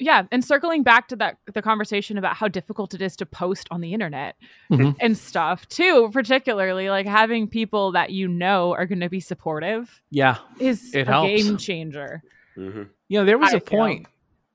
[0.00, 3.68] Yeah, and circling back to that the conversation about how difficult it is to post
[3.70, 4.34] on the internet
[4.72, 4.96] Mhm.
[4.98, 10.00] and stuff too, particularly like having people that you know are going to be supportive
[10.10, 10.38] yeah.
[10.58, 11.28] is It a helps.
[11.28, 12.22] game changer.
[12.56, 12.88] mhm.
[13.08, 13.78] You know, there was I a feel.
[13.78, 14.06] point.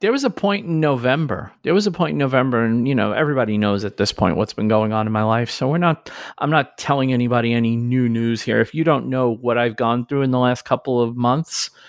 [0.01, 1.51] There was a point in November.
[1.63, 4.53] There was a point in November, and you know, everybody knows at this point what's
[4.53, 5.49] been going on in my life.
[5.49, 6.11] So we're not.
[6.37, 8.59] I'm not telling anybody any new news here.
[8.59, 11.79] If you don't know what I've gone through in the last couple of months, th-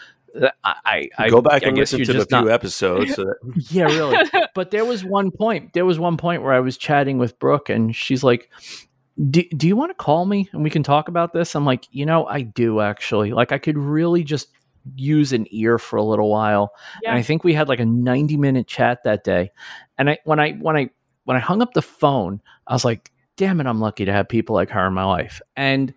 [0.64, 3.14] I, I, I go back I and listen to the few not- episodes.
[3.14, 3.36] So that,
[3.70, 4.16] yeah, really.
[4.54, 5.72] but there was one point.
[5.72, 8.50] There was one point where I was chatting with Brooke, and she's like,
[9.30, 11.86] do, "Do you want to call me and we can talk about this?" I'm like,
[11.90, 13.32] "You know, I do actually.
[13.32, 14.48] Like, I could really just
[14.94, 16.72] use an ear for a little while."
[17.02, 17.10] Yeah.
[17.10, 19.50] And I think we had like a 90 minute chat that day.
[19.98, 20.90] And I when I when I
[21.24, 24.28] when I hung up the phone, I was like, "Damn it, I'm lucky to have
[24.28, 25.94] people like her in my life." And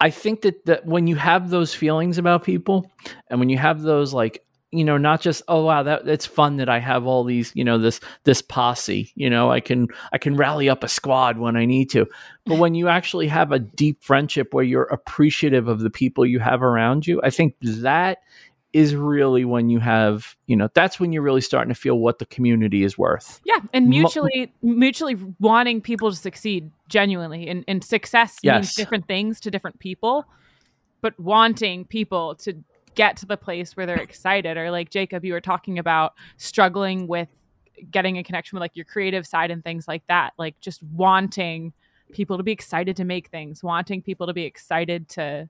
[0.00, 2.90] I think that that when you have those feelings about people,
[3.28, 6.56] and when you have those like you know not just oh wow that it's fun
[6.56, 10.18] that i have all these you know this this posse you know i can i
[10.18, 12.06] can rally up a squad when i need to.
[12.46, 16.38] But when you actually have a deep friendship where you're appreciative of the people you
[16.38, 18.18] have around you i think that
[18.72, 22.18] is really when you have you know that's when you're really starting to feel what
[22.18, 23.40] the community is worth.
[23.44, 29.06] Yeah, and Mo- mutually mutually wanting people to succeed genuinely and, and success means different
[29.06, 30.24] things to different people,
[31.00, 32.54] but wanting people to
[32.94, 37.06] get to the place where they're excited or like Jacob you were talking about struggling
[37.06, 37.28] with
[37.90, 41.72] getting a connection with like your creative side and things like that, like just wanting
[42.12, 45.48] people to be excited to make things, wanting people to be excited to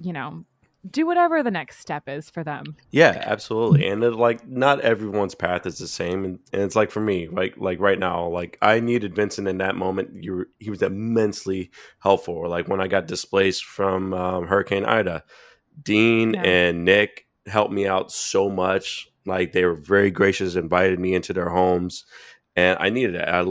[0.00, 0.44] you know,
[0.90, 2.76] do whatever the next step is for them.
[2.90, 3.86] yeah, absolutely.
[3.88, 7.28] And it, like not everyone's path is the same, and, and it's like for me,
[7.28, 10.22] like like right now, like I needed Vincent in that moment.
[10.22, 11.70] You were, he was immensely
[12.00, 12.48] helpful.
[12.48, 15.24] Like when I got displaced from um, Hurricane Ida,
[15.82, 16.42] Dean Yeah.
[16.42, 19.08] and Nick helped me out so much.
[19.26, 22.04] Like they were very gracious, invited me into their homes,
[22.56, 23.28] and I needed it.
[23.28, 23.44] I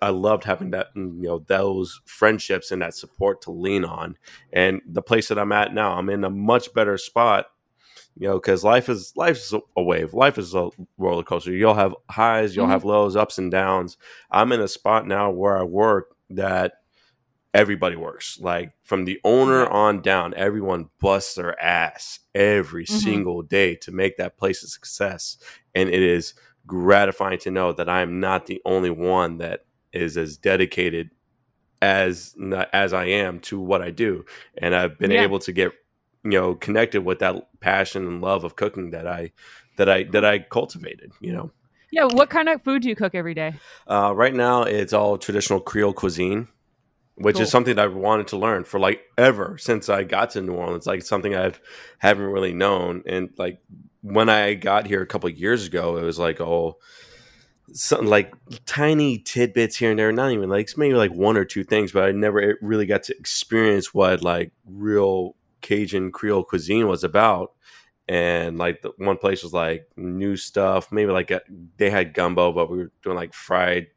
[0.00, 4.16] I loved having that, mm, you know, those friendships and that support to lean on.
[4.52, 7.46] And the place that I'm at now, I'm in a much better spot,
[8.16, 10.14] you know, because life is life is a wave.
[10.14, 11.52] Life is a roller coaster.
[11.52, 12.70] You'll have highs, you'll Mhm.
[12.70, 13.96] have lows, ups and downs.
[14.30, 16.74] I'm in a spot now where I work that
[17.54, 18.38] everybody works.
[18.40, 22.88] Like from the owner on down, everyone busts their ass every Mhm.
[22.88, 25.38] single day to make that place a success.
[25.74, 26.34] And it is
[26.68, 31.10] gratifying to know that I'm not the only one that is as dedicated
[31.82, 32.36] as
[32.72, 34.24] as I am to what I do,
[34.56, 35.24] and I've been Yeah.
[35.24, 35.72] able to get
[36.24, 39.32] you know connected with that passion and love of cooking that I
[39.78, 41.12] that I that I cultivated.
[41.20, 41.50] You know,
[41.90, 43.54] Yeah, what kind of food do you cook every day?
[43.88, 46.48] Uh, right now, it's all traditional Creole cuisine,
[47.14, 47.42] which Cool.
[47.44, 50.86] is something I've wanted to learn for like ever since I got to New Orleans.
[50.86, 51.60] Like something I've
[51.98, 53.60] haven't really known, and like
[54.02, 56.78] when I got here a couple years ago, it was like oh,
[57.72, 58.32] something like
[58.66, 60.12] tiny tidbits here and there.
[60.12, 63.16] Not even like maybe like one or two things, but I never really got to
[63.18, 67.52] experience what like real Cajun Creole cuisine was about.
[68.08, 71.42] And like the one place was like new stuff, maybe like a,
[71.76, 73.88] they had gumbo, but we were doing like fried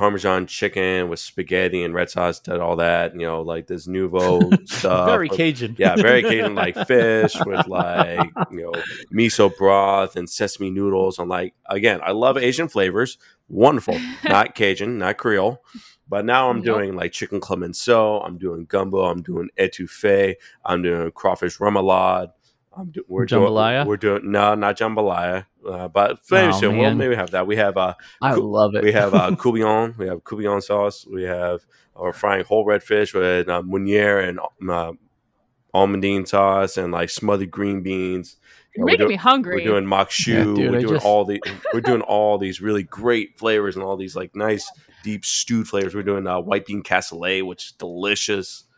[0.00, 3.12] Parmesan chicken with spaghetti and red sauce, did all that.
[3.12, 5.06] You know, like this nouveau stuff.
[5.06, 5.76] Very Cajun.
[5.78, 8.72] yeah, very Cajun, like fish with like you know
[9.12, 11.18] miso broth and sesame noodles.
[11.18, 13.18] And like again, I love Asian flavors.
[13.50, 15.62] Wonderful, not Cajun, not Creole.
[16.08, 18.20] But now I'm doing like chicken clemenceau.
[18.22, 19.04] I'm doing gumbo.
[19.04, 20.36] I'm doing etouffee.
[20.64, 22.32] I'm doing crawfish remoulade.
[22.76, 23.78] I'm do- we're Jambalaya?
[23.80, 25.46] Doing, we're doing no, not jambalaya.
[25.66, 26.98] Uh, but maybe Oh, soon we'll man.
[26.98, 27.46] maybe have that.
[27.46, 28.50] We have uh, I Cool.
[28.50, 28.82] love it.
[28.84, 29.96] we have uh, coubillon.
[29.98, 31.04] We have coubillon sauce.
[31.06, 31.66] We have
[31.96, 34.38] uh, we're frying whole red fish with uh, meuniere and
[34.70, 34.92] uh,
[35.74, 38.36] almondine sauce and like smothered green beans.
[38.76, 39.56] You're making doing- me hungry.
[39.56, 40.12] We're doing mock Yeah,
[40.44, 40.54] shoe.
[40.56, 41.42] dude, we're I doing just- all the.
[41.74, 44.70] We're doing all these really great flavors and all these like nice
[45.02, 45.94] deep stewed flavors.
[45.94, 48.64] We're doing uh, white bean cassoulet, which is delicious.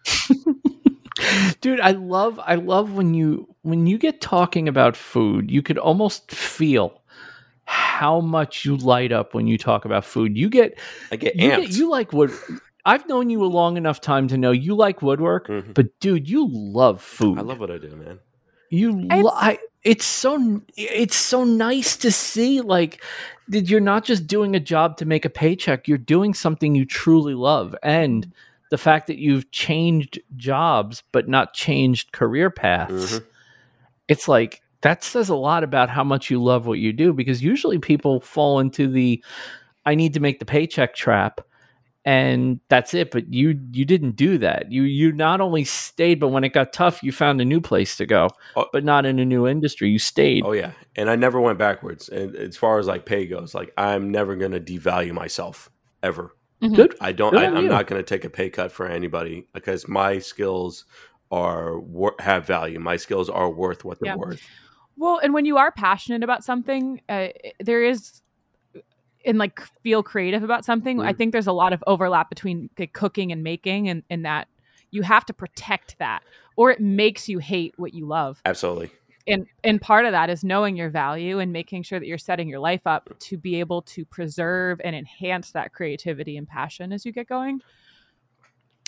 [1.60, 5.78] dude i love i love when you when you get talking about food you could
[5.78, 7.00] almost feel
[7.64, 10.78] how much you light up when you talk about food you get
[11.10, 11.56] I get you, amped.
[11.62, 12.32] get, you like wood
[12.84, 15.74] i've known you a long enough time to know you like woodwork Mhm.
[15.74, 18.18] but dude you love food I love what I do, man.
[18.70, 23.02] you It's- lo- I, it's so it's so nice to see like
[23.48, 26.84] that you're not just doing a job to make a paycheck you're doing something you
[26.84, 28.32] truly love and
[28.72, 33.24] the fact that you've changed jobs but not changed career paths Mhm.
[34.08, 37.42] it's like that says a lot about how much you love what you do because
[37.42, 39.22] usually people fall into the
[39.86, 41.40] i need to make the paycheck trap
[42.04, 46.28] and that's it but you you didn't do that you you not only stayed but
[46.28, 48.66] when it got tough you found a new place to go Oh.
[48.72, 52.08] but not in a new industry you stayed Oh yeah, and I never went backwards.
[52.08, 55.70] And as far as like pay goes, like I'm never gonna devalue myself
[56.02, 56.34] ever.
[56.62, 56.76] Mhm.
[56.76, 57.32] good I don't.
[57.32, 57.68] Good I, I'm you.
[57.70, 60.84] not going to take a pay cut for anybody because my skills
[61.30, 62.78] are wor- have value.
[62.78, 64.16] My skills are worth what they're Yeah.
[64.16, 64.42] worth.
[64.96, 67.28] Well, and when you are passionate about something, uh,
[67.60, 68.20] there is
[69.24, 71.00] and like feel creative about something.
[71.00, 71.16] I Mhm.
[71.16, 74.48] think there's a lot of overlap between like, cooking and making, and, and that
[74.90, 76.22] you have to protect that,
[76.56, 78.42] or it makes you hate what you love.
[78.44, 78.90] Absolutely.
[79.26, 82.48] And and part of that is knowing your value and making sure that you're setting
[82.48, 87.04] your life up to be able to preserve and enhance that creativity and passion as
[87.04, 87.60] you get going.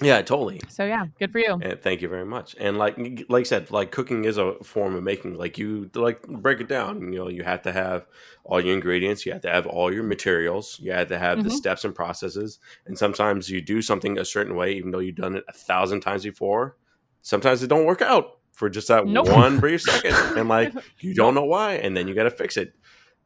[0.02, 0.60] Yeah, totally.
[0.68, 1.60] So yeah, good for you.
[1.62, 2.56] And thank you very much.
[2.58, 5.34] And like like I said, like cooking is a form of making.
[5.34, 7.12] Like you like break it down.
[7.12, 8.06] You know, you have to have
[8.42, 9.24] all your ingredients.
[9.24, 10.78] You have to have all your materials.
[10.80, 11.52] You have to have the Mhm.
[11.52, 12.58] steps and processes.
[12.86, 16.00] And sometimes you do something a certain way, even though you've done it a thousand
[16.00, 16.76] times before.
[17.22, 19.28] Sometimes it don't work out for just that Nope.
[19.28, 22.56] one brief second, and like you don't know why, and then you got to fix
[22.56, 22.72] it.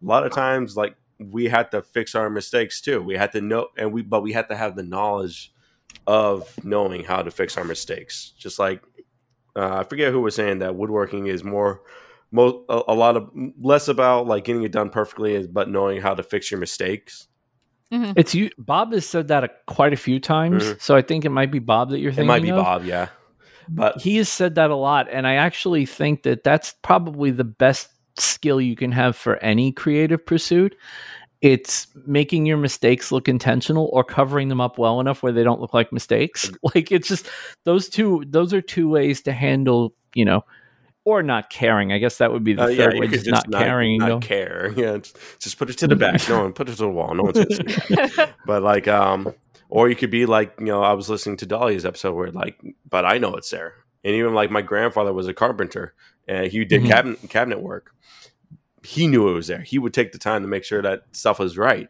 [0.02, 3.02] A lot of times, like we had to fix our mistakes too.
[3.02, 5.52] We had to know, and we but we had to have the knowledge
[6.06, 8.32] of knowing how to fix our mistakes.
[8.38, 8.82] Just like
[9.56, 11.82] uh, I forget who was saying that woodworking is more,
[12.30, 16.00] mo- a, a lot of less about like getting it done perfectly, is but knowing
[16.00, 17.26] how to fix your mistakes.
[17.92, 18.12] Mhm.
[18.16, 20.78] it's you bob has said that a, quite a few times Mhm.
[20.78, 22.56] so i think it might be bob that you're It thinking might be of.
[22.62, 23.08] Bob, yeah,
[23.68, 27.44] but he has said that a lot and i actually think that that's probably the
[27.44, 30.74] best skill you can have for any creative pursuit
[31.40, 35.60] it's making your mistakes look intentional or covering them up well enough where they don't
[35.60, 37.28] look like mistakes like it's just
[37.64, 40.44] those two those are two ways to handle you know
[41.04, 43.48] or not caring i guess that would be the uh, third yeah, way you just,
[43.48, 44.20] not, caring you not know?
[44.20, 44.72] care.
[44.76, 46.28] Yeah, just, just put it to the back.
[46.28, 47.14] No one put it to the wall.
[47.14, 49.32] No one's see but like um
[49.68, 52.60] or you could be like you know i was listening to dahlia's episode where like
[52.88, 53.74] but i know it's there.
[54.04, 55.94] And even like my grandfather was a carpenter
[56.26, 56.86] and he did Mhm.
[56.88, 57.90] cabinet cabinet work.
[58.84, 59.60] He knew it was there.
[59.60, 61.88] He would take the time to make sure that stuff was right.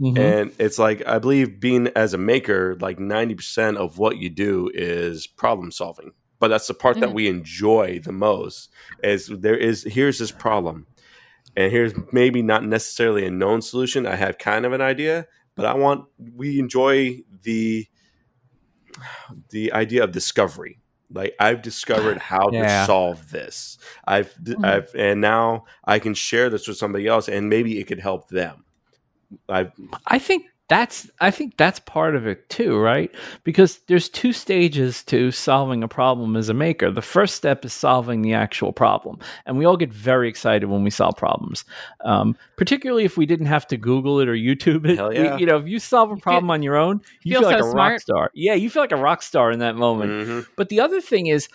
[0.00, 0.18] Mhm.
[0.18, 4.70] and it's like i believe being as a maker like 90% of what you do
[4.74, 6.12] is problem solving.
[6.38, 7.14] But that's the part that Mhm.
[7.14, 8.70] we enjoy the most
[9.02, 10.86] is there is here's this problem.
[11.56, 14.06] And here's maybe not necessarily a known solution.
[14.06, 15.26] I have kind of an idea
[15.56, 16.04] but i want
[16.36, 17.86] we enjoy the
[19.50, 20.80] the idea of discovery
[21.10, 22.80] like i've discovered how Yeah.
[22.80, 24.64] to solve this i've Mhm.
[24.64, 28.28] i've and now i can share this with somebody else and maybe it could help
[28.28, 28.64] them
[29.48, 29.72] i've
[30.06, 33.14] I think that's I think that's part of it too, right?
[33.44, 36.90] Because there's two stages to solving a problem as a maker.
[36.90, 40.82] The first step is solving the actual problem, and we all get very excited when
[40.82, 41.64] we solve problems,
[42.04, 44.96] um, particularly if we didn't have to Google it or YouTube it.
[44.98, 45.36] Hell We- yeah.
[45.38, 47.70] you know, if you solve a problem on your own, you feel feel, like so
[47.70, 48.30] a rock star.
[48.34, 50.10] Yeah, you feel like a rock star in that moment.
[50.10, 50.46] Mhm.
[50.56, 51.48] But the other thing is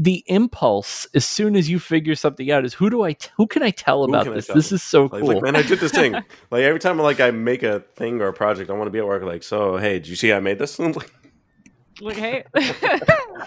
[0.00, 3.48] the impulse as soon as you figure something out is who do I t- who
[3.48, 4.46] can I tell Who about can I this?
[4.46, 4.54] tell?
[4.54, 5.34] This is so Like, cool.
[5.34, 6.12] like, man, I did this thing.
[6.52, 9.00] like every time, like I make a thing or a project, I want to be
[9.00, 9.24] at work.
[9.24, 10.78] Like, so hey, did you see I made this?
[10.80, 11.10] I'm like,
[12.00, 12.44] Like, hey,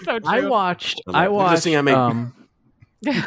[0.03, 0.21] so true.
[0.25, 2.33] I watched I was I like, "Look at this watched I made." um
[3.07, 3.23] everyone,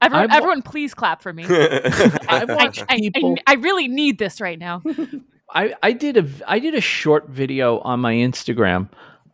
[0.00, 1.44] I wa- everyone, please clap for me.
[1.48, 4.82] I I, watched I, I, I really need this right now.
[5.52, 8.88] I, I did a I did a short video on my Instagram.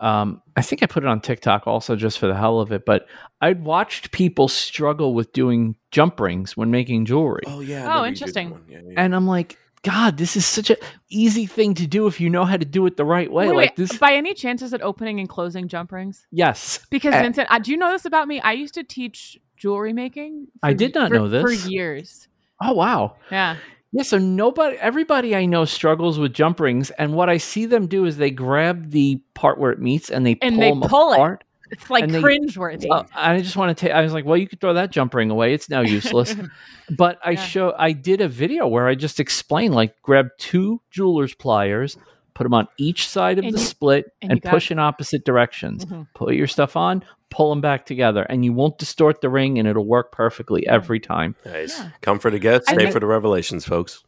[0.05, 2.85] Um, I think I put it on TikTok also just for the hell of it.
[2.85, 3.07] But
[3.41, 7.85] I'd watched people struggle with doing jump rings when making jewelry, oh yeah.
[7.85, 8.61] Oh, remember you did interesting.
[8.69, 8.95] Yeah, yeah.
[8.99, 10.77] and I'm like, God, this is such an
[11.11, 13.47] easy thing to do if you know how to do it the right way.
[13.49, 16.27] Wait, like wait, this, By any chance, is it opening and closing jump rings?
[16.31, 16.81] yes.
[16.91, 18.41] Because Uh, Vincent, uh, do you know this about me?
[18.41, 20.49] I used to teach jewelry making.
[20.63, 21.43] I did not for- know this.
[21.43, 22.29] for years.
[22.63, 23.17] Oh wow.
[23.31, 23.57] Yeah,
[23.95, 27.87] Yeah, so nobody, everybody I know struggles with jump rings, and what I see them
[27.87, 30.81] do is they grab the part where it meets and they And pull they them
[30.83, 31.17] pull it.
[31.17, 31.45] apart.
[31.71, 32.89] it's like cringeworthy.
[32.89, 33.93] Well, I just want to take.
[33.95, 36.35] I was like, well, you could throw that jump ring away; it's now useless.
[36.97, 37.41] but I Yeah.
[37.45, 41.97] show, I did a video where I just explained, like, grab two jeweler's pliers,
[42.35, 45.25] put them on each side of And the you- split, and and, push in opposite
[45.25, 45.85] directions.
[45.85, 46.09] Mhm.
[46.15, 47.05] Put your stuff on,
[47.35, 51.01] pull them back together, and you won't distort the ring, and it'll work perfectly every
[51.01, 51.35] time.
[51.45, 51.77] nice.
[51.79, 51.91] Yeah.
[52.01, 54.05] Come for the gets, I stay think- for the revelations, folks.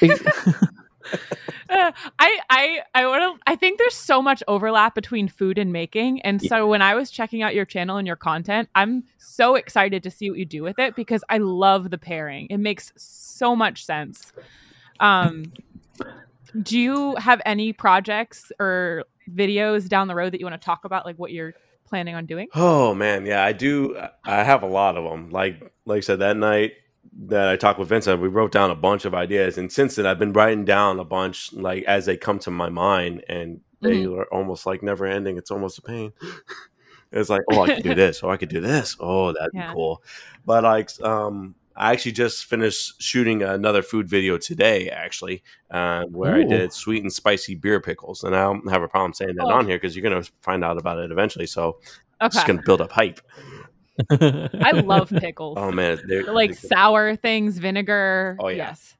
[1.68, 3.42] Uh, I I I want to.
[3.50, 7.10] I think there's so much overlap between food and making, and so when I was
[7.10, 10.62] checking out your channel and your content, I'm so excited to see what you do
[10.62, 12.46] with it because I love the pairing.
[12.50, 14.32] It makes so much sense.
[15.00, 15.52] Um,
[16.62, 20.84] do you have any projects or videos down the road that you want to talk
[20.84, 21.54] about, like what you're
[21.86, 22.48] planning on doing?
[22.54, 23.96] Oh man, yeah, I do.
[24.24, 25.30] I have a lot of them.
[25.30, 26.72] Like like I said that night
[27.28, 30.06] that I talked with Vincent, we wrote down a bunch of ideas, and since then
[30.06, 34.04] I've been writing down a bunch like as they come to my mind, and they
[34.04, 34.14] Mm-hmm.
[34.20, 35.36] are almost like never ending.
[35.38, 36.12] It's almost a pain.
[37.12, 38.22] it's like, oh, I could do this.
[38.22, 38.96] Oh, I could do this.
[39.00, 39.68] Oh, that'd Yeah.
[39.68, 40.02] be cool.
[40.44, 46.36] But like, um, I actually just finished shooting another food video today, actually, uh, where
[46.36, 49.44] I did sweet and spicy beer pickles, and I don't have a problem saying that
[49.44, 49.50] Oh.
[49.52, 51.46] on here because you're gonna find out about it eventually.
[51.46, 51.78] So
[52.22, 53.20] Okay, just gonna build up hype.
[54.10, 55.56] I love pickles.
[55.60, 58.36] Oh man, they're, like they're- sour things, vinegar.
[58.40, 58.56] Oh, yeah.
[58.68, 58.94] Yes.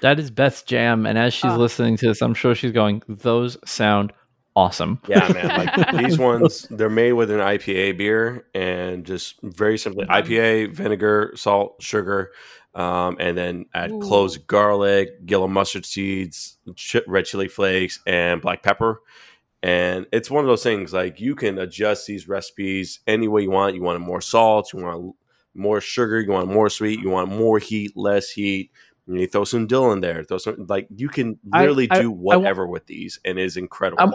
[0.00, 1.56] that is Beth's jam, and as she's Oh.
[1.56, 4.12] listening to this, I'm sure she's going, "Those sound
[4.58, 5.48] awesome." yeah, man.
[5.76, 10.04] Like these ones, they're made with an IPA beer and just very simply.
[10.06, 12.32] IPA, vinegar, salt, sugar,
[12.74, 14.00] um, and then add Ooh.
[14.00, 19.00] cloves garlic, yellow mustard seeds, ch- red chili flakes, and black pepper.
[19.62, 23.50] And it's one of those things like you can adjust these recipes any way you
[23.50, 23.74] want.
[23.74, 25.16] You want more salt, you want
[25.54, 28.70] more sugar, you want more sweet, you want more heat, less heat.
[29.08, 30.22] You throw some dill in there.
[30.22, 34.00] Throw some like you can literally I- do I whatever with these, and it's incredible.
[34.00, 34.12] I'm-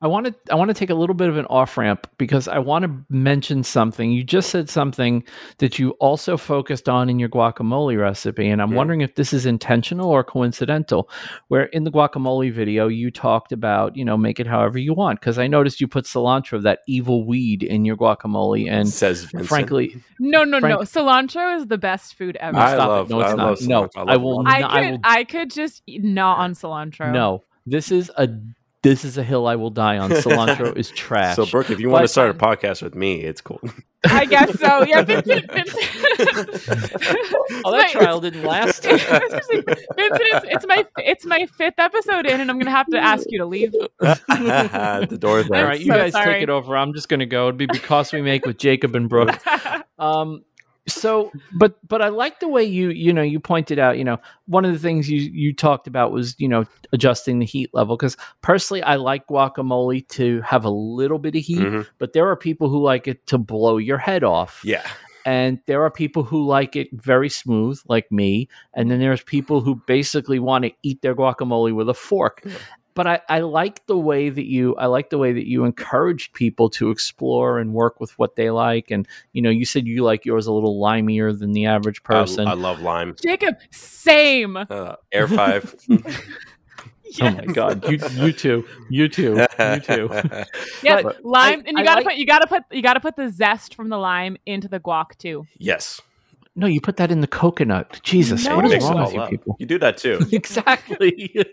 [0.00, 2.46] I want to I want to take a little bit of an off ramp because
[2.46, 4.12] I want to mention something.
[4.12, 5.24] You just said something
[5.58, 8.74] that you also focused on in your guacamole recipe, and I'm Mhm.
[8.76, 11.10] wondering if this is intentional or coincidental.
[11.48, 15.18] Where in the guacamole video you talked about you know make it however you want
[15.18, 19.48] because I noticed you put cilantro, that evil weed, in your guacamole, and says Vincent.
[19.48, 20.60] frankly, No, no, no.
[20.60, 22.52] Frank- Cilantro is the best food ever.
[22.56, 23.14] no, I stop love- it.
[23.14, 23.46] No, it's I not.
[23.48, 24.08] love No, cilantro.
[24.08, 24.38] I I, will.
[24.38, 24.46] cilantro.
[24.46, 24.98] I could, I will.
[25.02, 27.12] I, could just eat gnaw on cilantro.
[27.12, 28.28] No, this is a
[28.82, 30.10] this is a hill I will die on.
[30.10, 31.36] Cilantro is trash.
[31.36, 33.60] So, Brooke, if you want to start a podcast with me, it's cool.
[34.08, 34.84] I guess so.
[34.84, 35.50] Yeah, Vincent.
[35.50, 35.84] Vincent.
[37.64, 38.86] oh, that my- trial didn't last.
[38.86, 42.58] I was just like, Vincent, it's, it's my it's my fifth episode in, and I'm
[42.58, 43.72] gonna have to ask you to leave.
[44.00, 45.66] the door's All I'm there.
[45.66, 46.34] right, you so guys sorry.
[46.34, 46.76] take it over.
[46.76, 47.48] I'm just going to go.
[47.48, 49.38] It'd be because we make with Jacob and Brooke.
[50.00, 50.44] Um,
[50.88, 53.98] so, but but I like the way you you know you pointed out.
[53.98, 57.46] You know, one of the things you you talked about was you know adjusting the
[57.46, 61.86] heat level because personally I like guacamole to have a little bit of heat, Mhm.
[61.98, 64.62] but there are people who like it to blow your head off.
[64.64, 64.82] Yeah.
[65.26, 69.60] and there are people who like it very smooth like me and then there's people
[69.60, 72.42] who basically want to eat their guacamole with a fork
[72.98, 76.32] but I, I like the way that you i like the way that you encouraged
[76.34, 80.02] people to explore and work with what they like and you know you said you
[80.04, 83.14] like yours a little limier than the average person I love lime.
[83.22, 84.56] Jacob, same.
[84.56, 85.74] Uh, Air 5.
[87.22, 90.10] oh my god you you too you too you too
[90.82, 93.00] Yes, But lime, I- and you I gotta like- put you gotta put you gotta
[93.00, 95.46] put the zest from the lime into the guac too.
[95.58, 96.00] yes.
[96.58, 98.00] No, you put that in the coconut.
[98.02, 98.56] Jesus, No.
[98.56, 99.30] what You is mix it wrong with you up.
[99.30, 99.56] people?
[99.60, 100.18] You do that too.
[100.32, 101.30] exactly.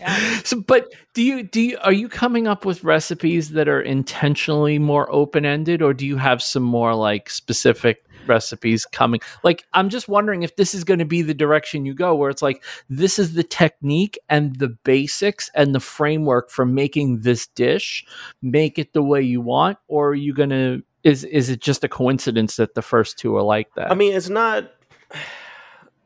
[0.00, 0.16] Yeah.
[0.44, 4.78] So, but do you do you, are you coming up with recipes that are intentionally
[4.78, 9.20] more open ended, or do you have some more like specific recipes coming?
[9.44, 12.30] Like, I'm just wondering if this is going to be the direction you go, where
[12.30, 17.46] it's like this is the technique and the basics and the framework for making this
[17.48, 18.04] dish,
[18.42, 20.82] make it the way you want, or are you going to?
[21.02, 23.90] Is is it just a coincidence that the first two are like that?
[23.90, 24.70] I mean, it's not.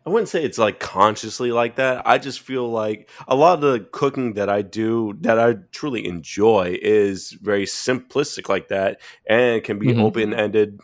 [0.06, 2.06] I wouldn't say it's like consciously like that.
[2.06, 6.06] I just feel like a lot of the cooking that I do that I truly
[6.06, 10.02] enjoy is very simplistic like that and can be Mhm.
[10.02, 10.78] open ended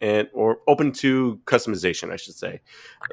[0.00, 2.62] and or open to customization, I should say.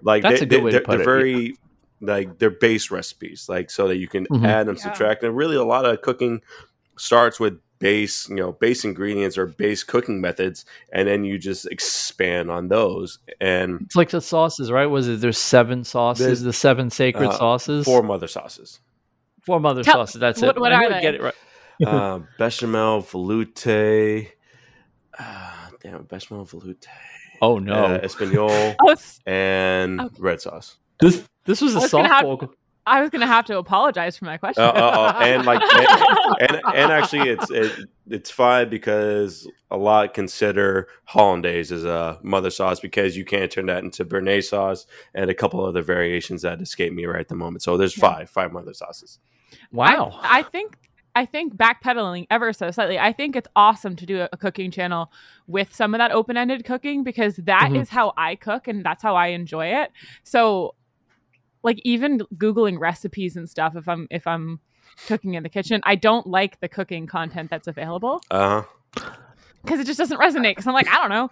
[0.02, 1.56] Like That's they, a good way to are put they're it, very
[2.02, 4.44] like they're base recipes, like so that you can Mhm.
[4.46, 4.84] add and Yeah.
[4.86, 5.24] subtract.
[5.24, 6.42] And really, a lot of cooking
[6.98, 10.64] starts with base, you know, base ingredients or base cooking methods,
[10.94, 13.20] and then you just expand on those.
[13.42, 14.86] And It's like the sauces, right?
[14.86, 18.80] Was it there's seven sauces, There's, the seven sacred uh, sauces, four mother sauces.
[19.42, 20.22] four mother Tell- sauces.
[20.22, 20.60] That's what- it.
[20.62, 21.02] what I are they?
[21.02, 21.36] Get it right.
[21.86, 24.30] uh, bechamel, velouté.
[25.20, 25.52] Uh,
[25.82, 26.88] damn, bechamel, velouté.
[27.42, 30.16] Oh no, Uh, Espagnole I was, and Okay.
[30.20, 30.78] red sauce.
[31.00, 32.54] this this was a I was gonna softball.
[32.88, 34.64] I was going to have to apologize for my question.
[34.64, 37.72] Uh, uh, uh, and like, and, and and actually, it's it,
[38.10, 43.68] it's fine because a lot consider hollandaise as a mother sauce because you can't turn
[43.68, 47.36] that into béarnaise sauce and a couple other variations that escape me right at the
[47.36, 47.62] moment.
[47.64, 48.02] So there's Yeah.
[48.16, 49.20] five five mother sauces.
[49.72, 50.20] Wow.
[50.22, 50.78] I, I think
[51.14, 52.98] I think backpedaling ever so slightly.
[52.98, 55.12] I think it's awesome to do a, a cooking channel
[55.46, 57.92] with some of that open-ended cooking because that is Mhm.
[57.92, 59.92] how I cook and that's how I enjoy it.
[60.24, 60.74] So
[61.64, 64.60] like even googling recipes and stuff if I'm if I'm
[65.08, 68.64] cooking in the kitchen, I don't like the cooking content that's available Uh
[69.64, 71.30] because it just doesn't resonate because I'm like, I don't know.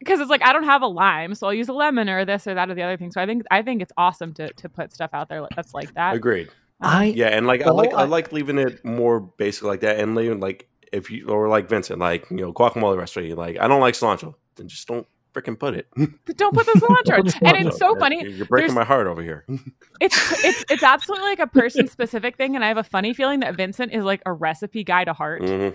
[0.00, 2.46] Because it's like I don't have a lime, so I'll use a lemon or this
[2.46, 3.10] or that or the other thing.
[3.10, 5.94] So I think I think it's awesome to to put stuff out there that's like
[5.94, 6.14] that.
[6.14, 6.48] agreed.
[6.80, 9.80] Um, I Yeah, and like I like I I- like leaving it more basic like
[9.80, 13.58] that, and leaving like if you or like Vincent, like you know guacamole recipe, like
[13.58, 15.86] I don't like cilantro, then just don't freaking put it.
[16.36, 17.16] don't put the cilantro.
[17.40, 18.20] Don't and it's so funny.
[18.22, 19.44] You're you're breaking There's- my heart over here.
[20.00, 23.40] it's it's it's absolutely like a person specific thing, and I have a funny feeling
[23.40, 25.74] that Vincent is like a recipe guy to heart Mhm.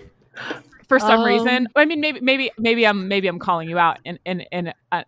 [0.88, 1.68] for some Um, reason.
[1.76, 5.02] I mean, maybe maybe maybe I'm maybe I'm calling you out in in in uh,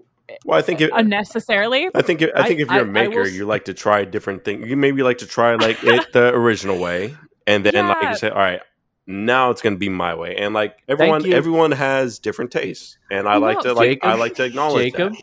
[0.44, 1.88] Well, I think it, unnecessarily.
[1.94, 3.74] I think if, I think if you're I- a I maker, will you like to
[3.74, 4.68] try different things.
[4.68, 7.14] You maybe like to try like it the original way,
[7.46, 8.61] and then like you say, all right,
[9.07, 10.36] now it's going to be my way.
[10.36, 14.34] And like everyone, everyone has different tastes, and I like No, to like I like
[14.36, 15.22] to acknowledge Jacob, that.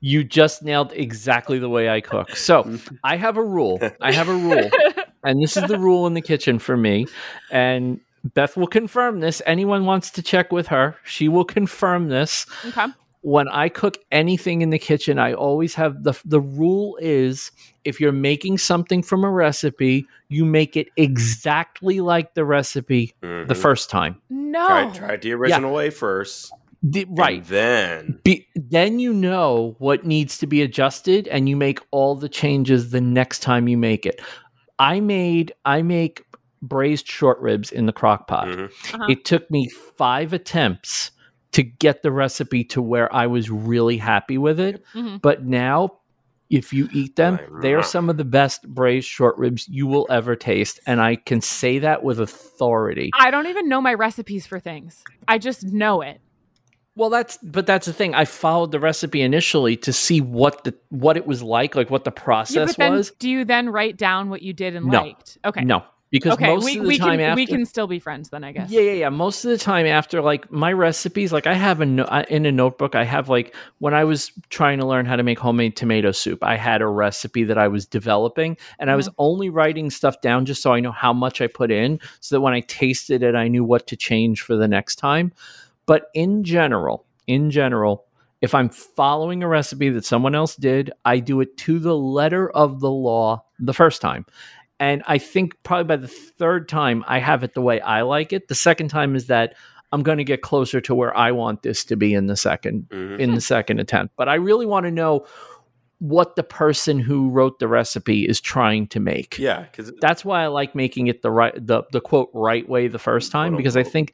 [0.00, 2.36] you just nailed exactly the way I cook.
[2.36, 3.80] So I have a rule.
[4.00, 4.70] I have a rule,
[5.24, 7.06] and this is the rule in the kitchen for me.
[7.50, 8.00] And
[8.34, 9.42] Beth will confirm this.
[9.46, 12.46] Anyone wants to check with her, she will confirm this.
[12.66, 12.86] okay.
[13.24, 17.50] When I cook anything in the kitchen, I always have the the rule is
[17.84, 23.26] if you're making something from a recipe, you make it exactly like the recipe the
[23.48, 23.56] Mhm.
[23.56, 24.16] first time.
[24.28, 24.66] No.
[24.66, 26.52] Try, try the original way first,
[26.82, 27.44] The- and right.
[27.46, 32.28] then Be, then you know what needs to be adjusted and you make all the
[32.28, 34.20] changes the next time you make it.
[34.78, 36.24] I made I make
[36.60, 38.48] braised short ribs in the crock pot.
[38.48, 38.64] Mhm.
[38.94, 39.06] Uh-huh.
[39.08, 41.10] It took me 5 attempts
[41.54, 44.84] to get the recipe to where I was really happy with it.
[44.94, 45.22] Mhm.
[45.22, 45.98] But now,
[46.50, 50.06] if you eat them, they are some of the best braised short ribs you will
[50.10, 50.78] ever taste.
[50.86, 53.10] And I can say that with authority.
[53.18, 55.02] I don't even know my recipes for things.
[55.26, 56.20] I just know it.
[56.96, 58.14] Well, that's but that's the thing.
[58.14, 62.04] I followed the recipe initially to see what the what it was like, like what
[62.04, 63.10] the Yeah, process but then was.
[63.18, 65.02] do you then write down what you did and No.
[65.02, 65.38] liked?
[65.44, 65.64] Okay.
[65.64, 65.82] No,
[66.14, 66.46] because okay.
[66.46, 68.70] most we, of the time can after we can still be friends then, I guess.
[68.70, 69.08] Yeah, yeah, yeah.
[69.08, 72.52] Most of the time after like my recipes, like I have a no- in a
[72.52, 76.12] notebook, I have like when I was trying to learn how to make homemade tomato
[76.12, 79.16] soup, I had a recipe that I was developing and I was mm-hmm.
[79.18, 82.42] only writing stuff down just so I know how much I put in so that
[82.42, 85.32] when I tasted it, I knew what to change for the next time.
[85.84, 88.04] But in general, in general,
[88.40, 92.50] if I'm following a recipe that someone else did, I do it to the letter
[92.50, 94.26] of the law the first time.
[94.80, 98.32] And I think probably by the third time I have it the way I like
[98.32, 98.48] it.
[98.48, 99.54] The second time is that
[99.92, 102.88] I'm going to get closer to where I want this to be in the second
[102.90, 103.18] Mhm.
[103.20, 104.14] in the second attempt.
[104.16, 105.26] But I really want to know
[106.00, 109.38] what the person who wrote the recipe is trying to make.
[109.38, 112.88] yeah, because That's why I like making it the right the the quote right way
[112.88, 114.12] the first time Quote, because I think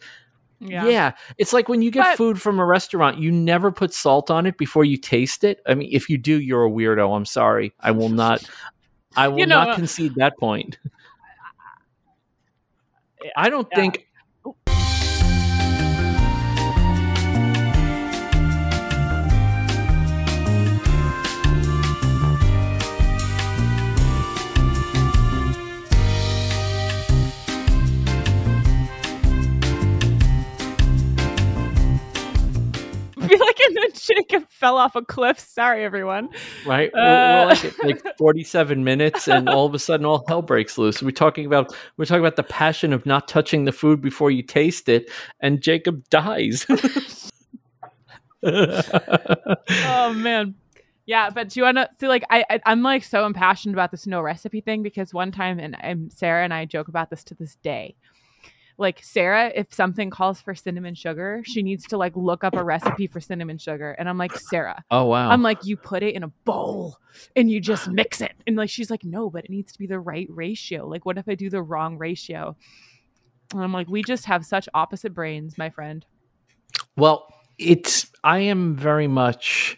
[0.61, 0.87] Yeah.
[0.87, 1.13] yeah.
[1.39, 4.45] It's like when you get But- food from a restaurant, you never put salt on
[4.45, 5.63] it before you taste it.
[5.67, 7.17] I mean, if you do, you're a weirdo.
[7.17, 7.73] I'm sorry.
[7.81, 8.45] I will not
[9.17, 10.79] I will You know, not concede that point.
[13.37, 13.77] I don't Yeah.
[13.77, 14.07] think
[34.07, 35.39] Jacob fell off a cliff.
[35.39, 36.29] Sorry, everyone.
[36.67, 36.91] right?
[36.93, 37.43] We're, Uh.
[37.43, 41.03] we're like at like 47 minutes, and all of a sudden, all hell breaks loose.
[41.03, 44.43] We're talking about we're talking about the passion of not touching the food before you
[44.43, 46.67] taste it, and Jacob dies.
[48.43, 50.55] oh man
[51.05, 53.91] yeah but do you want to see like I, I i'm like so impassioned about
[53.91, 57.23] this no recipe thing because one time and, and sarah and i joke about this
[57.25, 57.97] to this day
[58.79, 62.65] like sarah if something calls for cinnamon sugar she needs to like look up a
[62.65, 63.93] recipe for cinnamon sugar.
[63.99, 64.85] And i'm like sarah.
[64.91, 65.31] Oh wow!
[65.31, 66.97] i'm like you put it in a bowl
[67.37, 68.33] and you just mix it.
[68.47, 70.87] And like she's like no but it needs to be the right ratio.
[70.87, 72.57] Like what if i do the wrong ratio?
[73.53, 76.05] And i'm like we just have such opposite brains my friend.
[76.97, 77.27] Well,
[77.59, 79.77] it's I am very much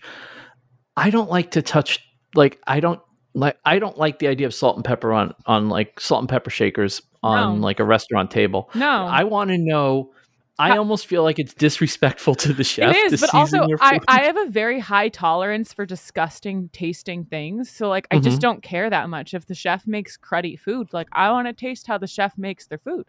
[0.96, 1.98] I don't like to touch
[2.34, 3.00] like I don't
[3.34, 6.28] like I don't like the idea of salt and pepper on on like salt and
[6.28, 7.66] pepper shakers on No.
[7.66, 8.70] like a restaurant table.
[8.74, 10.12] no I want to know
[10.58, 13.78] I almost feel like it's disrespectful to the chef It to but season also your
[13.80, 14.04] I, food.
[14.06, 17.70] I have a very high tolerance for disgusting tasting things.
[17.70, 18.24] So like I Mm-hmm.
[18.24, 20.92] just don't care that much if the chef makes cruddy food.
[20.92, 23.06] Like I want to taste how the chef makes their food.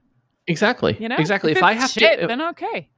[0.48, 0.96] exactly.
[1.00, 1.52] You know, Exactly.
[1.52, 2.90] If, it's I have shit, to then okay.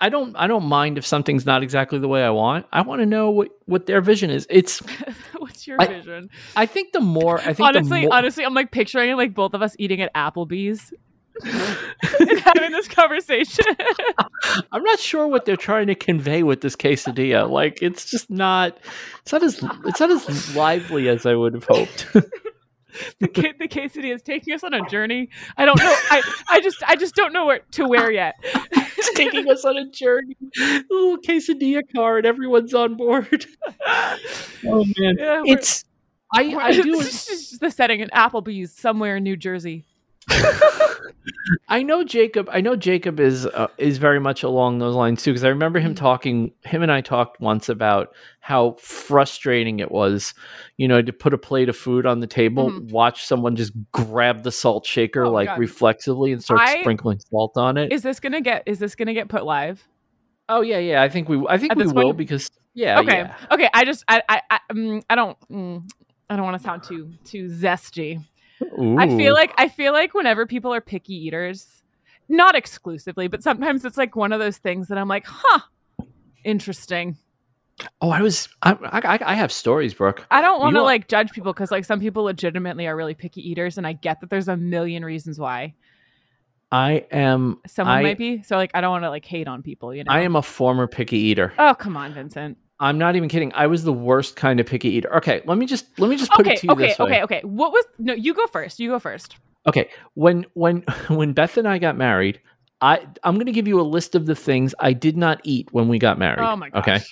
[0.00, 2.66] I don't I don't mind if something's not exactly the way I want.
[2.72, 4.46] I want to know what what their vision is.
[4.50, 4.78] It's
[5.38, 6.30] What's your I- vision?
[6.56, 9.54] I think the more I think Honestly, the more, honestly, I'm like picturing like both
[9.54, 10.92] of us eating at Applebee's
[11.44, 13.64] and having this conversation.
[14.72, 17.48] I'm not sure what they're trying to convey with this quesadilla.
[17.48, 18.76] Like it's just not
[19.22, 22.06] it's not as it's not as lively as I would have hoped.
[23.20, 25.28] The, ca- the quesadilla is taking us on a journey.
[25.56, 25.94] I don't know.
[26.10, 28.34] I, I just I just don't know where to where yet.
[28.42, 30.36] it's taking us on a journey.
[30.60, 33.46] A little quesadilla car and everyone's on board.
[34.66, 35.16] Oh man.
[35.18, 35.84] Yeah, It's
[36.34, 39.84] I I do This is just the setting in Applebee's somewhere in New Jersey.
[41.68, 42.48] I know Jacob.
[42.50, 45.32] I know Jacob is uh, is very much along those lines too.
[45.32, 45.96] Because I remember him Mhm.
[45.98, 46.52] talking.
[46.64, 50.34] Him and I talked once about how frustrating it was,
[50.76, 52.90] you know, to put a plate of food on the table, Mhm.
[52.90, 55.58] watch someone just grab the salt shaker Oh, like God.
[55.58, 57.92] reflexively and start I- sprinkling salt on it.
[57.92, 58.62] Is this gonna get?
[58.66, 59.86] Is this gonna get put live?
[60.50, 61.02] oh yeah, yeah.
[61.02, 61.44] I think we.
[61.48, 62.16] I think At we will point?
[62.16, 63.34] because yeah, okay, yeah.
[63.50, 63.68] okay.
[63.74, 65.90] I just I I I, um, I don't mm,
[66.30, 68.24] I don't want to sound too too zesty.
[68.98, 71.82] I feel like I feel like whenever people are picky eaters,
[72.28, 75.60] not exclusively, but sometimes it's like one of those things that I'm like, huh,
[76.44, 77.16] interesting.
[78.00, 78.48] Oh, I was.
[78.62, 80.26] I I, I have stories, Brooke.
[80.30, 83.48] I don't want to like judge people because like some people legitimately are really picky
[83.48, 85.74] eaters, and I get that there's a million reasons why
[86.72, 87.60] I am.
[87.66, 88.42] someone I, might be.
[88.42, 90.12] So like I don't want to like hate on people, you know.
[90.12, 91.52] I am a former picky eater.
[91.58, 92.58] Oh come on, Vincent.
[92.80, 93.52] I'm not even kidding.
[93.54, 95.14] I was the worst kind of picky eater.
[95.16, 97.06] Okay, let me just let me just put Okay, it to you okay, this way.
[97.06, 97.38] okay, okay.
[97.38, 97.46] okay.
[97.46, 98.14] What was no?
[98.14, 98.78] You go first.
[98.78, 99.36] You go first.
[99.66, 102.40] Okay, when when when Beth and I got married,
[102.80, 105.68] I I'm going to give you a list of the things I did not eat
[105.72, 106.40] when we got married.
[106.40, 106.88] Oh my gosh.
[106.88, 107.04] Okay,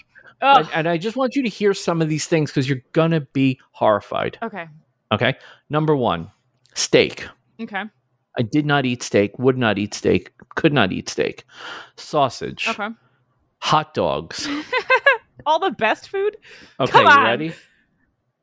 [0.42, 0.58] Ugh.
[0.58, 3.20] and, and I just want you to hear some of these things because you're gonna
[3.20, 4.38] be horrified.
[4.42, 4.66] Okay.
[5.12, 5.34] Okay,
[5.68, 6.30] number one,
[6.74, 7.26] steak.
[7.60, 7.82] Okay.
[8.38, 9.38] I did not eat steak.
[9.38, 10.32] Would not eat steak.
[10.56, 11.44] Could not eat steak.
[11.96, 12.68] Sausage.
[12.68, 12.88] Okay.
[13.60, 14.46] Hot dogs.
[15.44, 16.36] All the best food.
[16.80, 17.24] Okay, Come you on.
[17.24, 17.52] ready?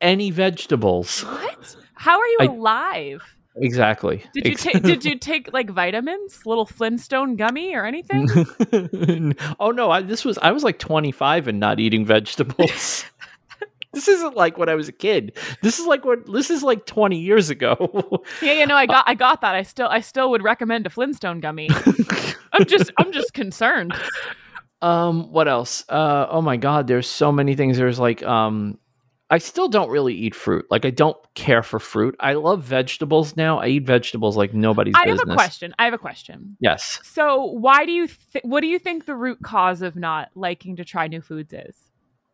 [0.00, 1.22] Any vegetables?
[1.22, 1.76] What?
[1.94, 3.22] How are you I- alive?
[3.56, 4.24] Exactly.
[4.34, 4.82] Did you take?
[4.82, 8.28] Did you take like vitamins, little Flintstone gummy or anything?
[9.60, 13.04] oh no, I, this was I was like 25 and not eating vegetables.
[13.92, 15.38] this isn't like when I was a kid.
[15.62, 18.24] This is like what this is like 20 years ago.
[18.42, 18.64] yeah, yeah.
[18.64, 19.54] No, I got, I got that.
[19.54, 21.70] I still, I still would recommend a Flintstone gummy.
[22.52, 23.94] I'm just, I'm just concerned.
[24.84, 25.84] Um what else?
[25.88, 27.78] Uh oh my god, there's so many things.
[27.78, 28.78] There's like um
[29.30, 30.66] I still don't really eat fruit.
[30.70, 32.14] Like I don't care for fruit.
[32.20, 33.58] I love vegetables now.
[33.58, 35.20] I eat vegetables like nobody's I business.
[35.20, 35.74] have a question.
[35.78, 36.56] I have a question.
[36.60, 37.00] Yes.
[37.02, 40.76] So, why do you, th- what do you think the root cause of not liking
[40.76, 41.74] to try new foods is?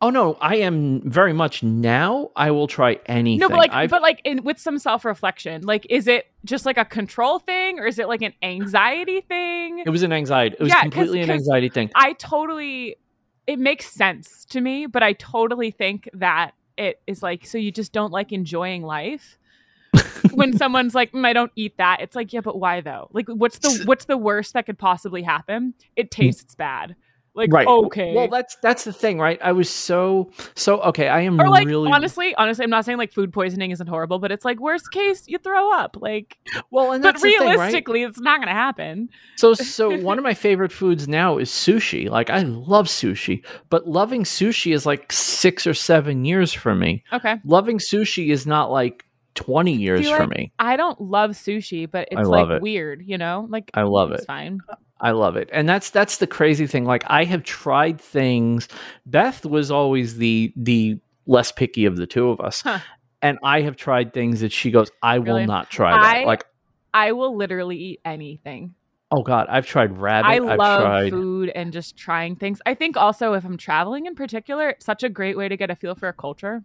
[0.03, 2.31] Oh no, I am very much now.
[2.35, 3.39] I will try anything.
[3.39, 6.65] No, but like, I've- but like, in, with some self reflection, like, is it just
[6.65, 9.79] like a control thing, or is it like an anxiety thing?
[9.85, 10.55] it was an anxiety.
[10.59, 11.91] It was Yeah, 'cause- completely an 'cause anxiety thing.
[11.95, 12.95] I totally
[13.47, 17.71] it makes sense to me, but I totally think that it is like so you
[17.71, 19.37] just don't like enjoying life.
[20.33, 23.09] when someone's like, mm, I don't eat that, it's like, yeah, but why though?
[23.11, 25.73] Like what's the what's the worst that could possibly happen?
[25.95, 26.95] It tastes bad.
[27.33, 27.65] Like right.
[27.65, 28.13] okay.
[28.13, 29.39] Well, that's that's the thing, right?
[29.41, 31.07] I was so so okay.
[31.07, 34.19] I am or like really honestly, honestly, I'm not saying like food poisoning isn't horrible,
[34.19, 35.95] but it's like worst case you throw up.
[35.99, 36.37] Like
[36.71, 37.51] well, and but the thing, right?
[37.51, 39.09] realistically it's not gonna happen.
[39.37, 42.09] So so one of my favorite foods now is sushi.
[42.09, 47.03] Like I love sushi, but loving sushi is like six or seven years for me.
[47.13, 47.37] Okay.
[47.45, 49.05] Loving sushi is not like
[49.35, 50.51] 20 years See, for me.
[50.59, 52.61] I don't love sushi, but it's like it.
[52.61, 53.47] weird, you know?
[53.49, 54.27] Like I love it's it.
[54.27, 54.59] fine.
[55.01, 55.49] I love it.
[55.51, 56.85] And that's that's the crazy thing.
[56.85, 58.67] Like I have tried things.
[59.05, 62.61] Beth was always the the less picky of the two of us.
[62.61, 62.79] Huh.
[63.23, 66.15] And I have tried things that she goes, I will not try that.
[66.17, 66.43] I- like,
[66.93, 68.73] I will literally eat anything.
[69.11, 70.27] oh God, I've tried rabbit.
[70.27, 72.61] I have love tried food and just trying things.
[72.65, 75.69] I think also if I'm traveling in particular, it's such a great way to get
[75.69, 76.63] a feel for a culture.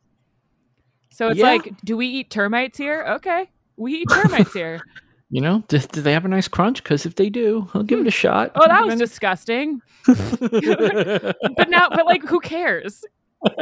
[1.11, 1.47] So it's Yeah.
[1.47, 3.05] like, do we eat termites here?
[3.17, 3.51] Okay.
[3.77, 4.81] We eat termites here.
[5.31, 6.83] you know, do, do they have a nice crunch?
[6.83, 8.11] Because if they do, I'll give it a hmm.
[8.11, 8.53] shot.
[8.55, 9.81] Oh, that was disgusting.
[10.07, 13.05] But now, but like, who cares?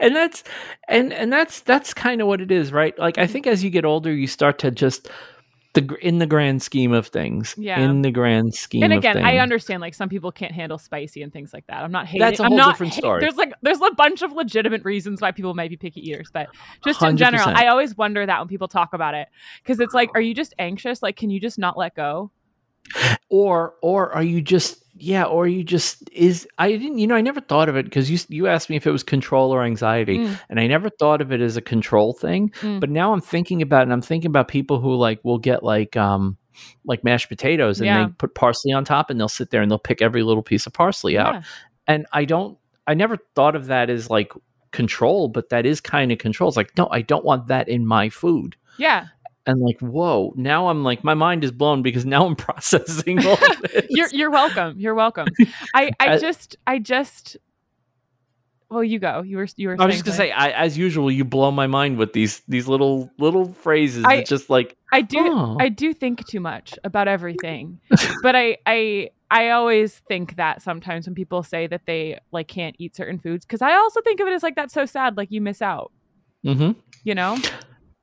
[0.00, 0.44] and that's
[0.88, 3.68] and and that's that's kind of what it is right like i think as you
[3.68, 5.08] get older you start to just
[5.74, 7.80] the in the grand scheme of things Yeah.
[7.80, 11.32] in the grand scheme And again, I understand like some people can't handle spicy and
[11.32, 11.82] things like that.
[11.82, 12.20] I'm not hating.
[12.20, 13.20] That's a whole not different hate- story.
[13.20, 16.48] There's like there's a bunch of legitimate reasons why people might be picky eaters, but
[16.84, 19.28] just in general, I always wonder that when people talk about it
[19.62, 21.02] because it's like, are you just anxious?
[21.02, 22.30] Like, can you just not let go?
[23.30, 27.20] or or are you just yeah or you just is i didn't you know i
[27.20, 30.18] never thought of it because you you asked me if it was control or anxiety
[30.18, 30.38] Mm.
[30.48, 32.78] and i never thought of it as a control thing Mm.
[32.78, 35.64] but now i'm thinking about it and i'm thinking about people who like will get
[35.64, 36.36] like um
[36.84, 38.06] like mashed potatoes and Yeah.
[38.06, 40.66] they put parsley on top and they'll sit there and they'll pick every little piece
[40.66, 41.42] of parsley out Yeah.
[41.88, 44.32] and i don't i never thought of that as like
[44.70, 47.86] control but that is kind of control it's like no i don't want that in
[47.86, 49.06] my food Yeah.
[49.46, 53.36] And like whoa now i'm like my mind is blown because now i'm processing all
[53.62, 54.78] this You're you're welcome.
[54.78, 55.26] You're welcome.
[55.74, 57.36] I I just I just
[58.70, 59.20] well, you go.
[59.20, 61.66] You were you were I was just gonna say, I, as usual, you blow my
[61.66, 64.02] mind with these these little little phrases.
[64.04, 67.80] I- that just like I do oh, I do think too much about everything.
[68.22, 72.74] but I I I always think that sometimes when people say that they like can't
[72.78, 75.30] eat certain foods cuz I also think of it as like that's so sad like
[75.30, 75.92] you miss out,
[76.42, 76.74] Mhm.
[77.04, 77.36] you know?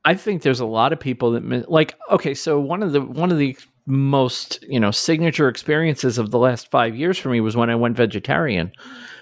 [0.04, 1.94] I think there's a lot of people that like.
[2.10, 6.38] Okay, so one of the one of the most you know signature experiences of the
[6.38, 8.72] last five years for me was when I went vegetarian,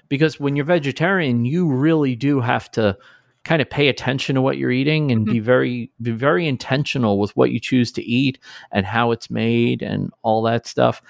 [0.08, 2.96] because when you're vegetarian, you really do have to
[3.44, 5.32] kind of pay attention to what you're eating and mm-hmm.
[5.32, 8.38] be very be very intentional with what you choose to eat
[8.70, 11.02] and how it's made and all that stuff.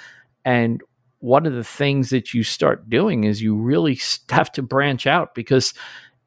[0.45, 0.81] And
[1.21, 3.99] one of the things that you start doing is you really
[4.31, 5.75] have to branch out because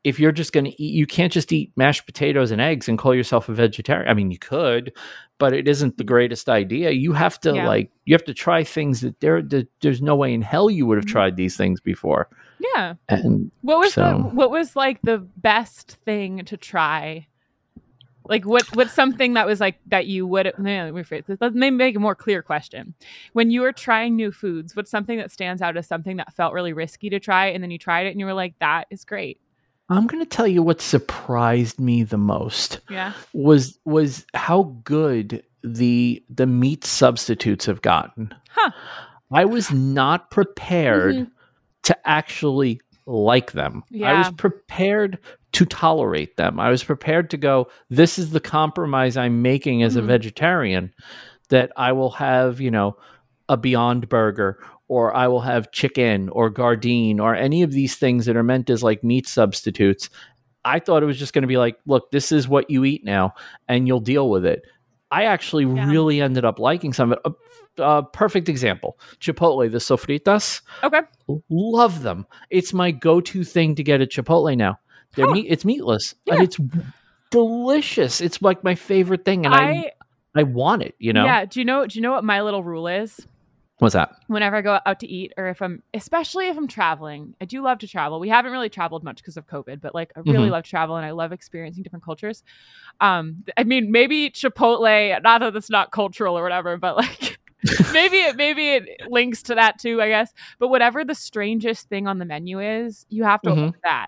[0.03, 2.97] if you're just going to eat, you can't just eat mashed potatoes and eggs and
[2.97, 4.09] call yourself a vegetarian.
[4.09, 4.93] I mean, you could,
[5.37, 6.89] but it isn't the greatest idea.
[6.91, 7.67] You have to Yeah.
[7.67, 10.85] like, you have to try things that there, that there's no way in hell you
[10.87, 11.11] would have Mhm.
[11.11, 12.29] tried these things before.
[12.75, 12.95] Yeah.
[13.09, 17.27] And What was the what was like the best thing to try?
[18.25, 21.41] Like what what's something that was like that you would no, let me rephrase this.
[21.41, 22.93] Let me make a more clear question.
[23.33, 26.53] When you were trying new foods, what's something that stands out as something that felt
[26.53, 29.03] really risky to try and then you tried it and you were like, that is
[29.05, 29.40] great.
[29.91, 33.13] I'm going to tell you what surprised me the most Yeah.
[33.33, 38.33] was was how good the the meat substitutes have gotten.
[38.49, 38.71] Huh.
[39.31, 41.31] I was not prepared Mhm.
[41.83, 43.83] to actually like them.
[43.89, 44.11] Yeah.
[44.13, 45.17] I was prepared
[45.53, 46.59] to tolerate them.
[46.59, 50.05] I was prepared to go, this is the compromise I'm making as a Mhm.
[50.07, 50.93] vegetarian
[51.49, 52.95] that I will have, you know,
[53.49, 54.57] a Beyond Burger
[54.91, 58.69] or I will have chicken or Gardein or any of these things that are meant
[58.69, 60.09] as like meat substitutes.
[60.65, 63.05] I thought it was just going to be like, look, this is what you eat
[63.05, 63.33] now
[63.69, 64.63] and you'll deal with it.
[65.09, 65.89] I actually Yeah.
[65.89, 67.33] really ended up liking some of it.
[67.79, 70.59] A, a perfect example Chipotle, the sofritas.
[70.83, 71.01] Okay.
[71.49, 72.27] Love them.
[72.49, 74.77] It's my go to thing to get at Chipotle now.
[75.15, 75.31] They're Huh.
[75.31, 76.33] meat, it's meatless Yeah.
[76.33, 76.57] and it's
[77.29, 78.19] delicious.
[78.19, 79.45] It's like my favorite thing.
[79.45, 79.91] And I, I
[80.35, 81.23] I want it, you know?
[81.25, 83.25] Yeah, do you know do you know what my little rule is?
[83.81, 84.15] What's that?
[84.27, 87.33] whenever I go out to eat or if I'm especially if I'm traveling.
[87.41, 88.19] I do love to travel.
[88.19, 90.51] We haven't really traveled much because of COVID, but like I really Mhm.
[90.51, 92.43] love travel and I love experiencing different cultures.
[93.01, 97.39] Um I mean maybe Chipotle, not that it's not cultural or whatever, but like
[97.93, 100.31] maybe it maybe it links to that too, I guess.
[100.59, 103.65] But whatever the strangest thing on the menu is, you have to Mhm.
[103.65, 104.07] order that.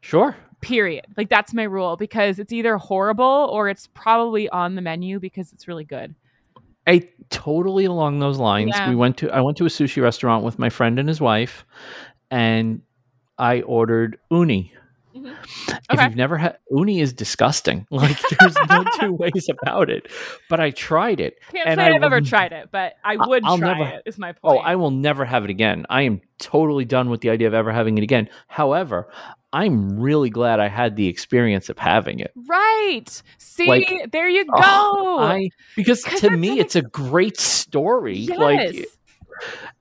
[0.00, 0.36] Sure.
[0.60, 1.06] Period.
[1.16, 5.52] Like that's my rule because it's either horrible or it's probably on the menu because
[5.52, 6.14] it's really good.
[6.86, 8.70] I totally along those lines.
[8.74, 8.88] Yeah.
[8.88, 11.64] We went to I went to a sushi restaurant with my friend and his wife,
[12.30, 12.82] and
[13.38, 14.72] I ordered uni.
[15.16, 15.34] Mhm.
[15.90, 17.86] If you've never had uni, is disgusting.
[17.90, 20.08] Like there's no two ways about it.
[20.48, 21.38] But I tried it.
[21.50, 23.96] Can't And say I I've ever tried it, but I I- would I'll try never-
[23.96, 24.02] it.
[24.06, 24.58] Is my point?
[24.60, 24.62] Oh.
[24.62, 25.84] I will never have it again.
[25.90, 28.28] I am totally done with the idea of ever having it again.
[28.48, 29.08] However,
[29.52, 32.32] I'm really glad I had the experience of having it.
[32.46, 33.22] Right.
[33.38, 34.62] See, Like, there you ah, go.
[34.64, 38.16] Oh, I because 'Cause to me it's a great story.
[38.18, 38.38] yes.
[38.38, 38.86] Like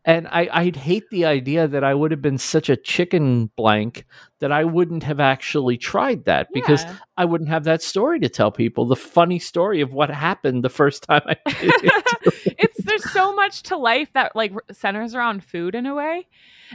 [0.06, 4.06] And I, I'd hate the idea that I would have been such a chicken blank
[4.40, 6.96] that I wouldn't have actually tried that because Yeah.
[7.18, 8.86] I wouldn't have that story to tell people.
[8.86, 12.56] The funny story of what happened the first time I did it.
[12.58, 16.28] it's there's so much to life that like centers around food in a way.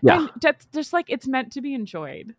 [0.03, 0.21] Yeah.
[0.21, 2.35] And that's just like it's meant to be enjoyed.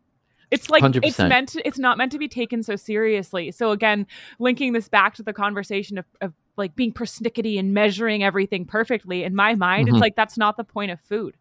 [0.49, 1.27] It's like it's 100%.
[1.29, 3.51] meant to it's not meant to be taken so seriously.
[3.51, 4.07] So again,
[4.39, 9.23] linking this back to the conversation of, of like being persnickety and measuring everything perfectly,
[9.23, 9.91] in my mind, Mhm.
[9.93, 11.35] it's like that's not the point of food.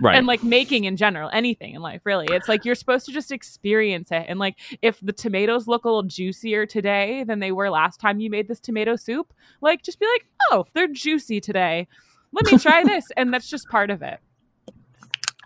[0.00, 0.14] right.
[0.16, 2.26] And like making in general, anything in life, really.
[2.30, 4.24] It's like you're supposed to just experience it.
[4.28, 8.20] And like if the tomatoes look a little juicier today than they were last time
[8.20, 9.32] you made this tomato soup,
[9.62, 11.88] like just be like, oh, they're juicy today.
[12.32, 13.06] Let me try this.
[13.16, 14.18] And that's just part of it.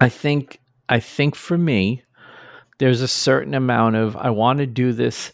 [0.01, 0.59] I think
[0.89, 2.03] I think for me,
[2.81, 5.33] there's a certain amount of I want to do this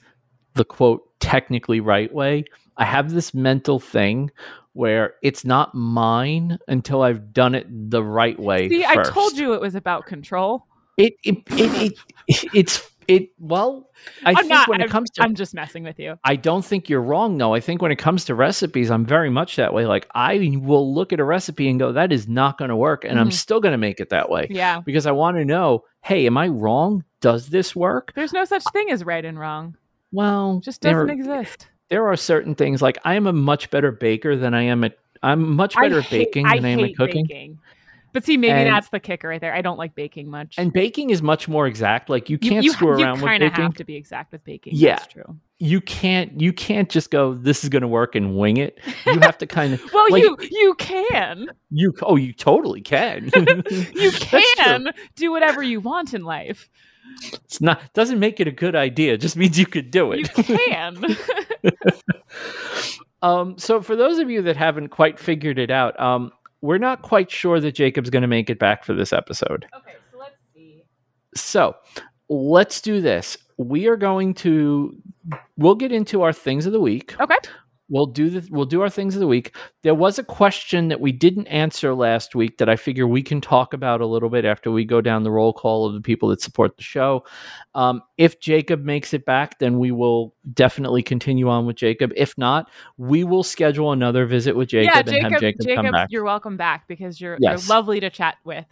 [0.54, 2.44] the quote technically right way.
[2.76, 4.30] I have this mental thing
[4.74, 8.68] where it's not mine until I've done it the right way.
[8.68, 10.66] See, I told you it was about control.
[10.98, 11.92] it it, it,
[12.28, 13.88] it it's it well
[14.24, 16.18] I I'm think not- when it I'm- comes to I'm just messing with you.
[16.24, 17.54] I don't think you're wrong though.
[17.54, 19.86] I think when it comes to recipes, I'm very much that way.
[19.86, 23.04] Like I will look at a recipe and go, that is not going to work.
[23.04, 23.32] And I'm Mhm.
[23.34, 24.80] still going to make it that way Yeah.
[24.84, 27.04] because I want to know, hey, am I wrong?
[27.26, 28.12] Does this work?
[28.14, 29.76] There's no such thing as right and wrong.
[30.12, 31.66] Well, It just doesn't exist.
[31.88, 34.96] there are certain things like I am a much better baker than I am at
[35.24, 37.26] I'm much better at baking I than I am at cooking.
[37.26, 37.58] baking.
[38.12, 39.52] But see, maybe And- that's the kicker right there.
[39.52, 40.54] I don't like baking much.
[40.56, 42.08] And baking is much more exact.
[42.08, 43.42] Like you You- can't you, screw you around with baking.
[43.42, 44.74] You kind of have to be exact with baking.
[44.76, 44.94] Yeah.
[44.96, 45.36] That's true.
[45.58, 48.78] You can't you can't just go this is going to work and wing it.
[49.06, 51.48] You have to kind of Well, Like- you you can.
[51.70, 53.30] you oh you totally can.
[53.94, 56.70] You can do whatever you want in life.
[57.44, 59.14] It's not doesn't make it a good idea.
[59.14, 60.30] It just means you could do it.
[60.48, 61.16] You can.
[63.22, 66.30] um, so for those of you that haven't quite figured it out, um,
[66.60, 69.66] we're not quite sure that Jacob's going to make it back for this episode.
[69.74, 70.84] okay, so let's see.
[71.34, 71.76] So
[72.28, 73.38] let's do this.
[73.56, 74.94] We are going to
[75.56, 77.18] we'll get into our things of the week.
[77.20, 77.36] Okay.
[77.88, 79.54] We'll do the we'll do our things of the week.
[79.82, 83.40] There was a question that we didn't answer last week that I figure we can
[83.40, 86.28] talk about a little bit after we go down the roll call of the people
[86.30, 87.24] that support the show.
[87.76, 92.12] Um, if Jacob makes it back, then we will definitely continue on with Jacob.
[92.16, 95.92] If not, we will schedule another visit with Jacob yeah, and Jacob, have Jacob, come
[95.92, 96.08] back.
[96.10, 97.68] you're welcome back because you're, Yes.
[97.68, 98.66] you're lovely to chat with.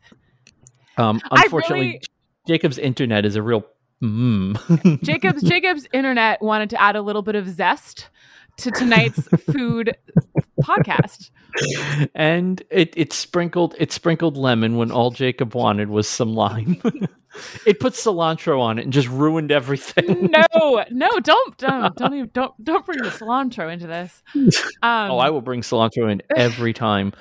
[0.96, 2.00] Um, unfortunately, really-
[2.48, 3.64] Jacob's internet is a real.
[4.02, 5.02] Mm.
[5.02, 8.10] Jacob's Jacob's internet wanted to add a little bit of zest
[8.58, 9.20] to tonight's
[9.52, 9.96] food
[10.62, 11.30] podcast.
[12.14, 16.80] and it, it sprinkled it sprinkled lemon when all Jacob wanted was some lime.
[17.66, 20.30] it put cilantro on it and just ruined everything.
[20.32, 24.22] No, no, don't don't don't even, don't don't bring the cilantro into this.
[24.34, 27.12] Um, oh, I will bring cilantro in every time.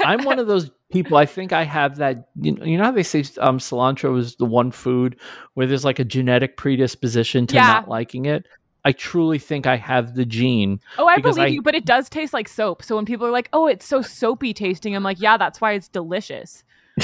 [0.00, 1.16] I'm one of those people.
[1.16, 2.28] I think I have that.
[2.40, 5.16] You know, you know how they say um, cilantro is the one food
[5.54, 7.66] where there's like a genetic predisposition to Yeah.
[7.66, 8.46] not liking it.
[8.86, 10.78] I truly think I have the gene.
[10.96, 12.84] Oh, I believe I- you, but it does taste like soap.
[12.84, 15.72] So when people are like, "Oh, it's so soapy tasting," I'm like, "Yeah, that's why
[15.72, 16.62] it's delicious."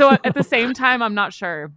[0.00, 1.70] So at the same time, I'm not sure.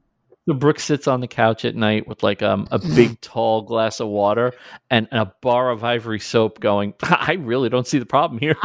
[0.48, 4.00] So Brooke sits on the couch at night with like um, a big tall glass
[4.00, 4.54] of water
[4.90, 8.56] and, and a bar of ivory soap going, I really don't see the problem here.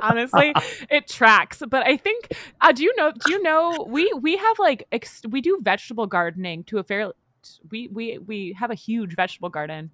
[0.00, 0.52] Honestly,
[0.90, 1.62] it tracks.
[1.68, 3.12] But I think, uh, do you know?
[3.12, 3.86] Do you know?
[3.88, 7.12] We we have like ex- we do vegetable gardening to a fair.
[7.70, 9.90] We we we have a huge vegetable garden.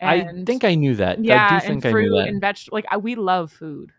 [0.00, 1.24] I think I knew that.
[1.24, 2.28] yeah, I do think and I fruit knew that.
[2.28, 2.76] and vegetable.
[2.76, 3.92] Like I, we love food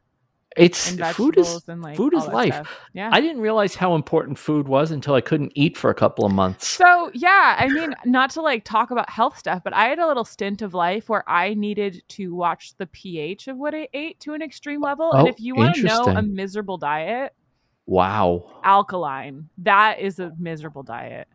[0.57, 2.53] it's and food is and like food is life.
[2.53, 2.79] stuff.
[2.93, 3.09] Yeah.
[3.11, 6.31] I didn't realize how important food was until I couldn't eat for a couple of
[6.31, 6.67] months.
[6.67, 10.07] So yeah, I mean, not to like talk about health stuff, but I had a
[10.07, 14.19] little stint of life where I needed to watch the pH of what I ate
[14.21, 15.11] to an extreme level.
[15.13, 17.33] Oh, and if you want to know a miserable diet,
[17.85, 18.59] wow.
[18.63, 19.49] alkaline.
[19.59, 21.27] That is a miserable diet.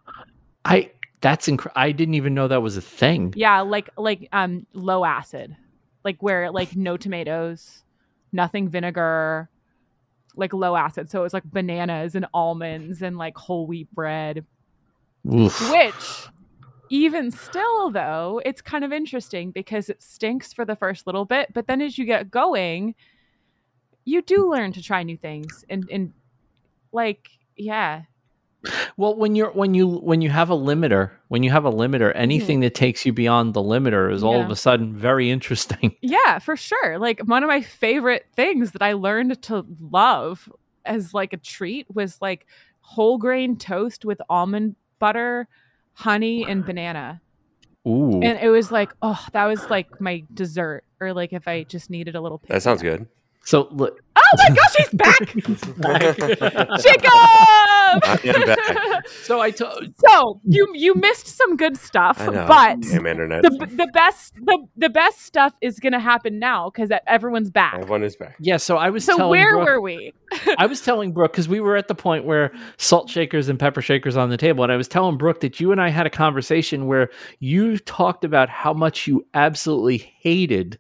[0.65, 0.91] I
[1.25, 1.81] that's incredible.
[1.81, 3.33] I didn't even know that was a thing.
[3.35, 5.57] Yeah, like like um low acid.
[6.05, 7.83] Like where like no tomatoes,
[8.31, 9.49] nothing vinegar,
[10.37, 11.11] like low acid.
[11.11, 14.45] So it was like bananas and almonds and like whole wheat bread.
[15.33, 15.71] Oof.
[15.71, 16.29] Which,
[16.91, 21.55] even still, though, it's kind of interesting because it stinks for the first little bit,
[21.55, 22.95] but then as you get going,
[24.05, 25.65] you do learn to try new things.
[25.71, 26.13] And, and
[26.93, 28.03] like, yeah.
[28.97, 32.13] Well, when you're when you when you have a limiter, when you have a limiter,
[32.15, 32.63] anything mm.
[32.63, 35.97] that takes you beyond the limiter is all of a sudden very interesting.
[36.05, 36.99] Yeah, for sure.
[36.99, 40.49] Like, one of my favorite things that I learned to love
[40.85, 42.47] as like a treat was like
[42.81, 45.49] whole grain toast with almond butter,
[45.95, 47.21] honey, and banana.
[47.87, 48.21] Ooh.
[48.23, 50.85] And it was like, oh, that was like my dessert.
[51.01, 53.07] Or like if I just needed a little pick That sounds good.
[53.45, 55.19] so look, Oh, my gosh, he's back!
[56.83, 57.11] Jacob!
[58.03, 59.09] I am back.
[59.23, 63.43] so I told So you you missed some good stuff, but Damn internet.
[63.43, 67.75] the the best the the best stuff is gonna happen now because everyone's back.
[67.75, 68.37] Everyone is back.
[68.41, 68.57] yeah.
[68.57, 70.13] So I was So telling where Brooke- were we?
[70.59, 73.83] I was telling Brooke because we were at the point where salt shakers and pepper
[73.83, 76.11] shakers on the table, and I was telling Brooke that you and I had a
[76.11, 80.79] conversation where you talked about how much you absolutely hated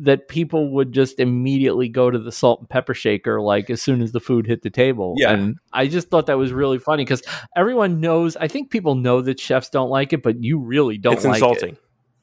[0.00, 4.02] that people would just immediately go to the salt and pepper shaker like as soon
[4.02, 5.14] as the food hit the table.
[5.16, 5.32] Yeah.
[5.32, 7.22] And I just thought that was really funny because
[7.56, 11.14] everyone knows I think people know that chefs don't like it, but you really don't
[11.14, 11.76] it's like insulting.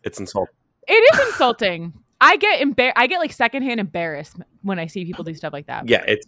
[0.03, 0.53] It's insulting.
[0.87, 1.93] It is insulting.
[2.21, 5.67] I get embar- I get like secondhand embarrassment when I see people do stuff like
[5.67, 5.87] that.
[5.87, 6.25] Yeah, it's.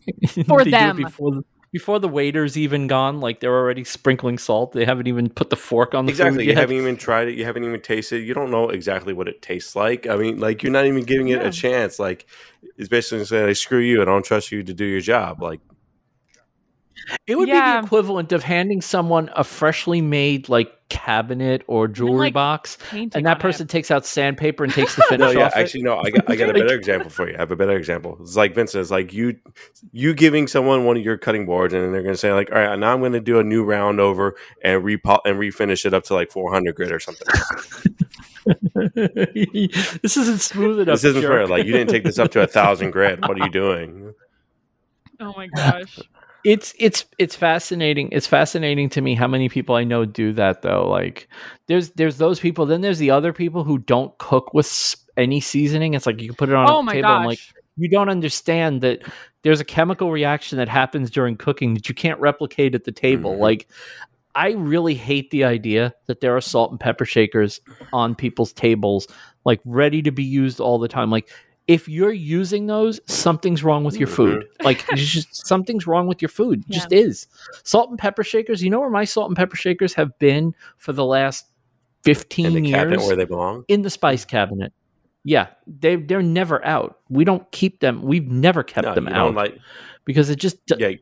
[0.48, 0.98] For They do it them.
[0.98, 4.74] before the, before the waiter's even gone, like they're already sprinkling salt.
[4.74, 6.39] They haven't even put the fork on the exactly.
[6.39, 6.57] food You yet.
[6.57, 7.36] haven't even tried it.
[7.36, 8.26] You haven't even tasted it.
[8.26, 10.05] You don't know exactly what it tastes like.
[10.05, 11.47] I mean, like you're not even giving it Yeah.
[11.47, 11.97] a chance.
[11.99, 12.26] Like
[12.78, 14.01] it's basically saying, like, "Screw you!
[14.01, 15.61] I don't trust you to do your job." Like
[17.26, 22.28] It would be the equivalent of handing someone a freshly made like cabinet or jewelry
[22.28, 23.70] like, box, and that person it.
[23.70, 25.56] takes out sandpaper and takes the no, finish yeah, off.
[25.56, 25.60] it.
[25.60, 26.00] actually, no.
[26.00, 27.36] I got, I got a better example for you.
[27.36, 28.18] I have a better example.
[28.20, 28.82] It's like Vincent.
[28.82, 29.38] It's like you,
[29.94, 32.60] you giving someone one of your cutting boards, and they're going to say like, "All
[32.60, 35.94] right, now I'm going to do a new round over and repo- and refinish it
[35.94, 37.28] up to like 400 grit or something."
[40.04, 40.96] this isn't smooth enough.
[40.96, 41.48] this isn't fair.
[41.48, 43.22] Like you didn't take this up to a thousand grit.
[43.22, 44.14] What are you doing?
[45.22, 46.00] Oh my gosh.
[46.44, 48.10] It's it's it's fascinating.
[48.12, 50.88] It's fascinating to me how many people I know do that though.
[50.89, 51.28] Like
[51.68, 52.66] there's there's those people.
[52.66, 55.94] Then there's the other people who don't cook with any seasoning.
[55.94, 57.08] It's like you can put it on Oh a my table.
[57.10, 57.18] gosh.
[57.18, 57.39] and like
[57.78, 59.02] you don't understand that
[59.44, 63.36] there's a chemical reaction that happens during cooking that you can't replicate at the table.
[63.36, 63.39] Mhm.
[63.39, 63.68] Like
[64.36, 67.60] I really hate the idea that there are salt and pepper shakers
[67.92, 69.08] on people's tables,
[69.46, 71.10] like ready to be used all the time.
[71.12, 71.30] Like
[71.68, 74.16] if you're using those, something's wrong with your mm-hmm.
[74.16, 74.47] food.
[74.64, 76.64] Like it's just something's wrong with your food.
[76.68, 77.28] It Just is.
[77.64, 78.64] Salt and pepper shakers.
[78.64, 81.45] You know where my salt and pepper shakers have been for the last
[82.05, 83.64] In fifteen the cabinet years where they belong.
[83.68, 84.74] in the spice cabinet.
[85.24, 86.99] Yeah, they they're never out.
[87.09, 88.01] We don't keep them.
[88.01, 89.57] We've never kept No, them out like
[90.03, 90.93] because it just yeah,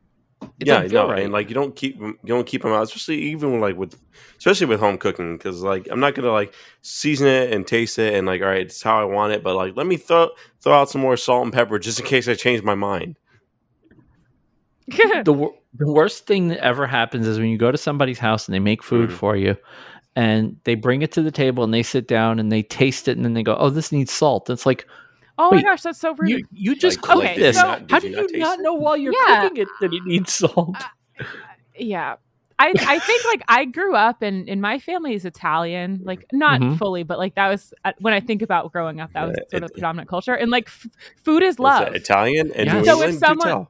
[0.42, 1.24] it yeah, no, right.
[1.24, 4.00] and like you don't keep 'em- you don't keep them out, especially even like with
[4.38, 8.14] especially with home cooking because like I'm not gonna like season it and taste it
[8.14, 10.30] and like all right, it's how I want it, but like let me throw
[10.62, 13.18] throw out some more salt and pepper just in case I change my mind.
[15.26, 18.48] the wor- the worst thing that ever happens is when you go to somebody's house
[18.48, 19.14] and they make food Mhm.
[19.14, 19.56] for you
[20.16, 23.16] and they bring it to the table and they sit down and they taste it
[23.16, 24.88] and then they go, "Oh, this needs salt." It's like
[25.40, 26.30] oh my gosh, that's so rude.
[26.30, 27.56] you you just Like- cooked like, did this.
[27.58, 28.62] you not- did How you do not you taste not it?
[28.62, 29.42] know while you're Yeah.
[29.42, 30.76] cooking it that it needs salt?
[31.78, 32.16] yeah.
[32.62, 36.60] I, I think like I grew up and in my family is Italian, like not
[36.60, 36.78] Mhm.
[36.78, 39.50] fully, but like that was uh, when I think about growing up, that was Yeah,
[39.50, 40.34] sort it- of predominant culture.
[40.34, 40.88] And like f-
[41.24, 41.86] food is Is love.
[41.86, 42.74] that Italian and Yeah.
[42.80, 43.68] New So if someone-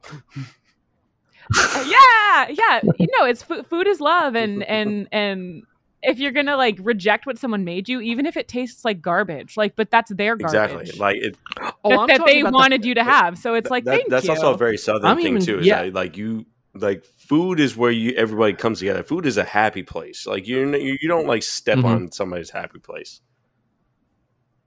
[1.56, 2.80] Uh, yeah, yeah.
[2.98, 5.62] You know, it's fu- food is love, and and and
[6.02, 9.56] if you're gonna like reject what someone made you, even if it tastes like garbage,
[9.56, 11.36] like, but that's their garbage exactly like it,
[11.84, 13.36] Oh, that, that they about the- wanted you to have.
[13.38, 14.30] So it's like, that- thank that's you.
[14.32, 15.58] also a very southern I'm thing even- too.
[15.60, 15.82] Is yeah.
[15.84, 19.02] that, like you like food is where you everybody comes together.
[19.02, 20.26] Food is a happy place.
[20.26, 21.84] Like you're you, you don't like step Mhm.
[21.84, 23.20] on somebody's happy place.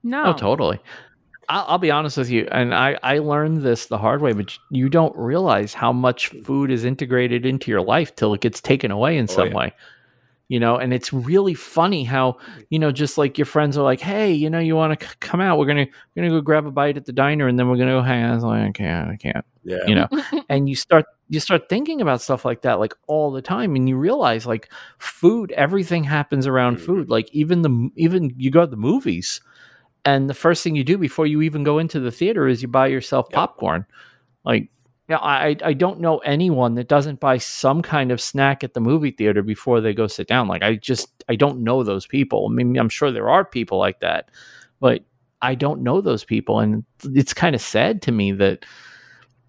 [0.02, 0.78] no, Oh, totally.
[1.48, 4.56] I'll, I'll be honest with you, and I, I learned this the hard way, but
[4.70, 8.90] you don't realize how much food is integrated into your life till it gets taken
[8.90, 9.54] away in Oh, some yeah.
[9.54, 9.72] way.
[10.48, 12.36] You know, and it's really funny how
[12.68, 15.14] you know, just like your friends are like, "Hey, you know, you want to c-
[15.20, 15.58] come out?
[15.58, 17.92] We're gonna we're gonna go grab a bite at the diner, and then we're gonna
[17.92, 19.78] go hang out." I was like, "I can't, I can't," Yeah.
[19.86, 20.08] you know.
[20.50, 23.88] and you start you start thinking about stuff like that like all the time and
[23.88, 26.80] you realize like food everything happens around Mhm.
[26.80, 29.40] food like even the even you go to the movies
[30.04, 32.68] and the first thing you do before you even go into the theater is you
[32.68, 33.36] buy yourself Yep.
[33.36, 33.86] popcorn
[34.44, 34.70] like
[35.08, 38.80] yeah, I I don't know anyone that doesn't buy some kind of snack at the
[38.80, 40.48] movie theater before they go sit down.
[40.48, 42.48] Like I just I don't know those people.
[42.50, 44.30] I mean, I'm sure there are people like that,
[44.80, 45.04] but
[45.42, 48.64] I don't know those people, and it's kind of sad to me that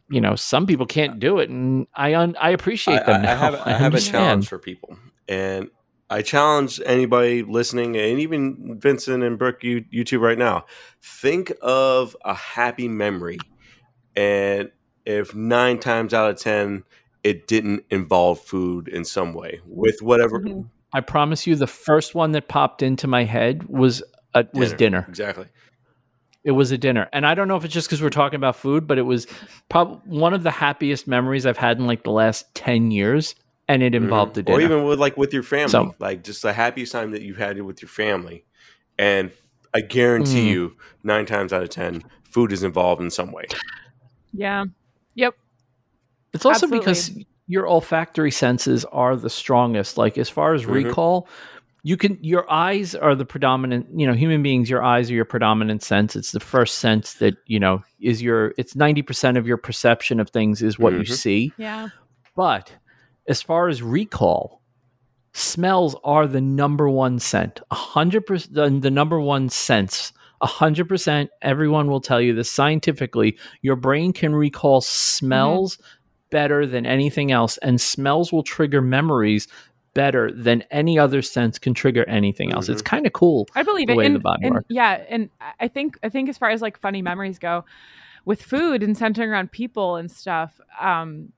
[0.09, 3.21] you know some people can't do it, and I un- I appreciate I, them.
[3.21, 3.31] I- now.
[3.31, 4.97] I have, I have a challenge for people,
[5.29, 5.69] and
[6.09, 10.65] I challenge anybody listening, and even Vincent and Brooke, you you two right now.
[11.01, 13.39] Think of a happy memory,
[14.17, 14.69] and
[15.05, 16.83] if nine times out of ten
[17.23, 20.69] it didn't involve food in some way, with whatever Mhm.
[20.93, 24.03] I promise you, the first one that popped into my head was
[24.33, 25.05] uh, was dinner.
[25.09, 25.47] exactly.
[26.43, 28.55] It was a dinner, and I don't know if it's just because we're talking about
[28.55, 29.25] food, but it was
[29.69, 33.33] probably one of the happiest memories I've had in like the last ten years,
[33.67, 34.35] and it involved Mhm.
[34.35, 34.57] the dinner.
[34.59, 37.37] or even with like with your family, So- like just the happiest time that you've
[37.37, 38.45] had with your family,
[38.99, 39.31] and
[39.73, 40.51] I guarantee Mm.
[40.51, 43.45] you, nine times out of ten, food is involved in some way.
[44.31, 44.65] Yeah.
[45.15, 45.35] Yep.
[46.33, 46.79] It's also Absolutely.
[46.79, 47.11] because
[47.47, 49.97] your olfactory senses are the strongest.
[49.97, 50.73] Like as far as Mhm.
[50.73, 51.27] recall,
[51.83, 55.25] you can your eyes are the predominant, you know, human beings, your eyes are your
[55.25, 56.15] predominant sense.
[56.15, 60.29] It's the first sense that, you know, is your it's 90% of your perception of
[60.29, 61.11] things is what you Mhm.
[61.11, 61.53] see.
[61.57, 61.89] Yeah.
[62.35, 62.73] But
[63.27, 64.61] as far as recall,
[65.33, 67.61] smells are the number one scent.
[67.71, 70.11] A hundred percent, the, the number one sense.
[70.41, 71.29] A hundred percent.
[71.41, 73.37] Everyone will tell you this scientifically.
[73.61, 75.77] Your brain can recall smells
[76.29, 79.47] better than anything else, and smells will trigger memories
[79.93, 82.69] better than any other sense can trigger anything else.
[82.69, 83.47] It's kind of cool.
[83.55, 83.95] I believe the it.
[83.95, 85.29] way and, the body and yeah, and
[85.59, 87.65] I think I think as far as like funny memories go,
[88.25, 91.31] with food and centering around people and stuff, um,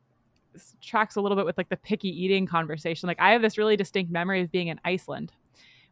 [0.81, 3.07] tracks a little bit with like the picky eating conversation.
[3.07, 5.31] Like I have this really distinct memory of being in Iceland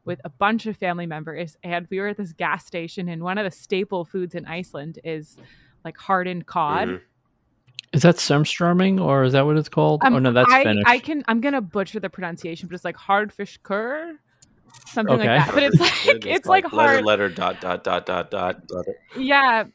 [0.05, 3.37] with a bunch of family members, and we were at this gas station, and one
[3.37, 5.37] of the staple foods in Iceland is
[5.83, 6.87] like hardened cod.
[6.87, 7.01] Mhm.
[7.93, 10.01] Is that Surströmming or is that what it's called?
[10.03, 10.83] Um, oh no, that's I, Finnish.
[10.85, 11.23] I can.
[11.27, 14.19] I'm gonna butcher the pronunciation, but it's like hard fish cur,
[14.87, 15.37] something Okay.
[15.37, 15.53] like that.
[15.53, 17.05] But it's like it's, like, letter, hard.
[17.05, 18.65] letter, dot, dot, dot, dot, dot.
[19.17, 19.65] Yeah.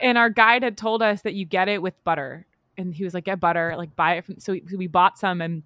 [0.00, 2.46] And our guide had told us that you get it with butter.
[2.76, 5.40] And he was like, get butter, like buy it from so we, we bought some
[5.40, 5.62] and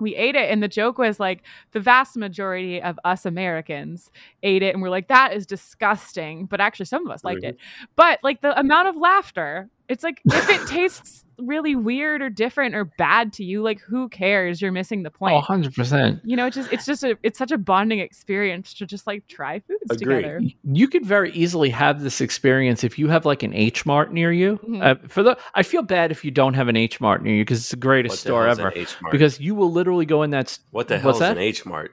[0.00, 0.50] we ate it.
[0.50, 1.42] And the joke was like
[1.72, 4.10] the vast majority of us Americans
[4.42, 6.46] ate it and we're like, that is disgusting.
[6.46, 7.56] But actually some of us liked it.
[7.96, 12.74] But like the amount of laughter, it's like if it tastes really weird or different
[12.74, 14.60] or bad to you, like who cares?
[14.60, 15.34] You're missing the point.
[15.34, 16.20] oh, 100%.
[16.24, 19.26] You know, it's just it's just a it's such a bonding experience to just like
[19.28, 20.16] try foods Agreed.
[20.16, 20.40] together.
[20.64, 24.32] you could very easily have this experience if you have like an H Mart near
[24.32, 24.58] you.
[24.68, 24.82] Mhm.
[24.82, 27.42] Uh, for the, I feel bad if you don't have an H Mart near you
[27.44, 28.68] because it's the greatest What the store hell ever.
[28.68, 30.46] an Because you will literally go in that.
[30.46, 31.32] s- what the what's hell is that?
[31.36, 31.92] an H Mart?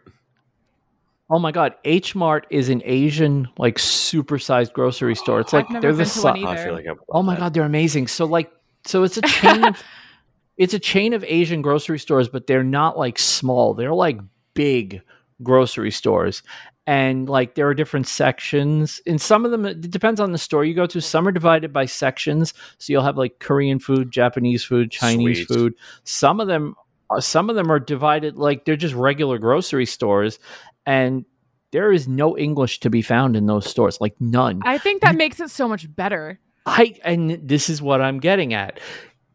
[1.27, 5.39] Oh my god, H Mart is an Asian like supersized grocery store.
[5.39, 6.61] It's like I've never they're the been to one si- either.
[6.61, 6.99] I feel like I'm.
[7.09, 8.07] Oh my god, they're amazing.
[8.07, 8.51] So like,
[8.85, 9.83] so it's a chain of,
[10.57, 13.73] it's a chain of Asian grocery stores, but they're not like small.
[13.73, 14.19] They're like
[14.53, 15.01] big
[15.43, 16.43] grocery stores,
[16.87, 19.01] and like there are different sections.
[19.05, 21.01] In some of them, it depends on the store you go to.
[21.01, 25.47] Some are divided by sections, so you'll have like Korean food, Japanese food, Chinese Sweet.
[25.47, 25.73] food.
[26.03, 26.75] Some of them,
[27.09, 30.39] uh, some of them are divided like they're just regular grocery stores,
[30.85, 31.25] and
[31.71, 34.61] there is no English to be found in those stores, like none.
[34.63, 36.39] I think that makes it so much better.
[36.65, 38.79] I and this is what I'm getting at.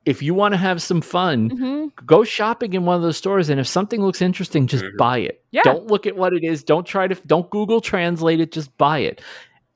[0.06, 3.50] If you want to have some fun, hmm go shopping in one of those stores,
[3.50, 4.96] and if something looks interesting, just Mhm.
[4.96, 5.44] buy it.
[5.50, 5.62] Yeah.
[5.64, 6.64] Don't look at what it is.
[6.64, 7.14] Don't try to.
[7.26, 8.52] Don't Google Translate it.
[8.52, 9.20] Just buy it.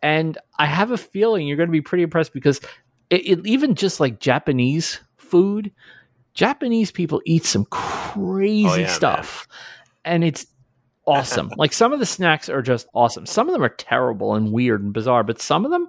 [0.02, 2.60] And I have a feeling you're going to be pretty impressed because
[3.10, 5.70] it, it even just like Japanese food,
[6.34, 8.88] Japanese people eat some crazy Oh, yeah, man.
[8.88, 9.46] stuff,
[10.04, 10.46] and it's
[11.06, 11.50] awesome.
[11.56, 13.26] like some of the snacks are just awesome.
[13.26, 15.88] Some of them are terrible and weird and bizarre, but some of them,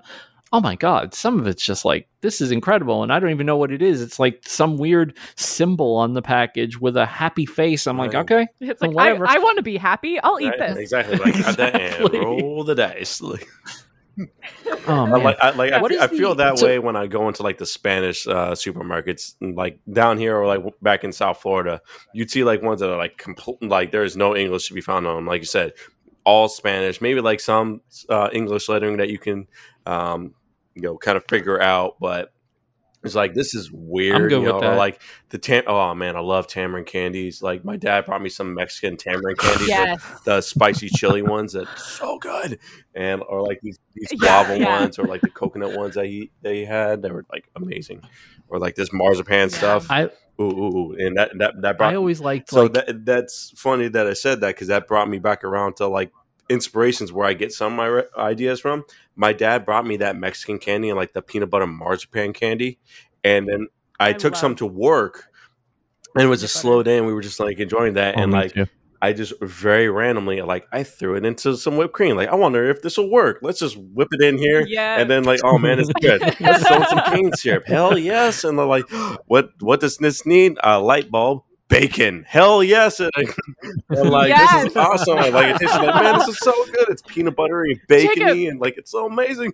[0.54, 3.46] oh my god, some of it's just like this is incredible, and I don't even
[3.46, 4.02] know what it is.
[4.02, 7.88] It's like some weird symbol on the package with a happy face.
[7.88, 8.22] I'm like, Right.
[8.32, 9.28] okay, It's like I, whatever.
[9.28, 10.20] I want to be happy.
[10.20, 10.70] I'll eat Right?
[10.76, 10.78] this.
[10.78, 11.18] Exactly.
[11.18, 12.20] Like cut that and Exactly.
[12.20, 13.22] roll the dice.
[14.18, 14.30] Like,
[14.88, 16.66] oh I man, like, I, like, I, What fe- is I feel the- that so-
[16.68, 20.64] way when I go into like the Spanish uh, supermarkets, like down here or like
[20.82, 21.82] back in South Florida.
[22.14, 25.06] You'd see like ones that are like complete, like there's no English to be found
[25.06, 25.26] on them.
[25.28, 25.74] Like you said,
[26.24, 27.02] all Spanish.
[27.02, 29.48] Maybe like some uh, English lettering that you can,
[29.86, 30.34] um,
[30.76, 32.32] you know, kind of figure out, but.
[33.04, 34.78] It's like this is weird, good you know, with or that.
[34.80, 35.00] like
[35.30, 35.62] the tam.
[35.68, 37.40] Oh man, I love tamarind candies.
[37.40, 39.70] Like my dad brought me some Mexican tamarind candies.
[39.70, 40.04] like, Yes.
[40.26, 42.58] the spicy chili ones that so good,
[42.96, 44.80] and or like these these guava yeah.
[44.80, 48.02] ones, or like the coconut ones that he that he had, they were like amazing,
[48.48, 49.56] or like this marzipan Yeah.
[49.56, 49.92] stuff.
[49.92, 50.06] I
[50.42, 50.96] Ooh, ooh, ooh.
[50.98, 51.94] and that that that brought.
[51.94, 55.08] I always liked so like that that's funny that I said that because that brought
[55.08, 56.12] me back around to like
[56.50, 58.84] inspirations where I get some of my re- ideas from.
[59.16, 62.80] My dad brought me that Mexican candy and like the peanut butter marzipan candy,
[63.24, 63.68] and then
[64.00, 65.26] I, I took some to work.
[66.16, 68.16] And it was a peanut slow day, and we were just like enjoying that.
[68.18, 68.68] Oh, and like too.
[69.02, 72.16] I just very randomly, like, I threw it into some whipped cream.
[72.16, 73.40] Like, I wonder if this will work.
[73.44, 74.66] Let's just whip it in here.
[74.66, 75.00] Yeah.
[75.00, 76.22] And then, like, oh man, it's good.
[76.40, 77.68] Let's throw some cane syrup.
[77.68, 78.44] Hell yes.
[78.44, 78.86] And they're like,
[79.28, 80.58] what What does this need?
[80.64, 81.44] A light bulb.
[81.68, 82.24] Bacon.
[82.28, 83.00] Hell yes.
[83.00, 83.26] And, I-
[84.00, 85.18] I'm like, this is awesome.
[85.18, 86.90] I'm like, it tastes like, man, this is so good.
[86.90, 88.52] It's peanut buttery and bacony, Jacob.
[88.52, 89.54] and like, it's so amazing.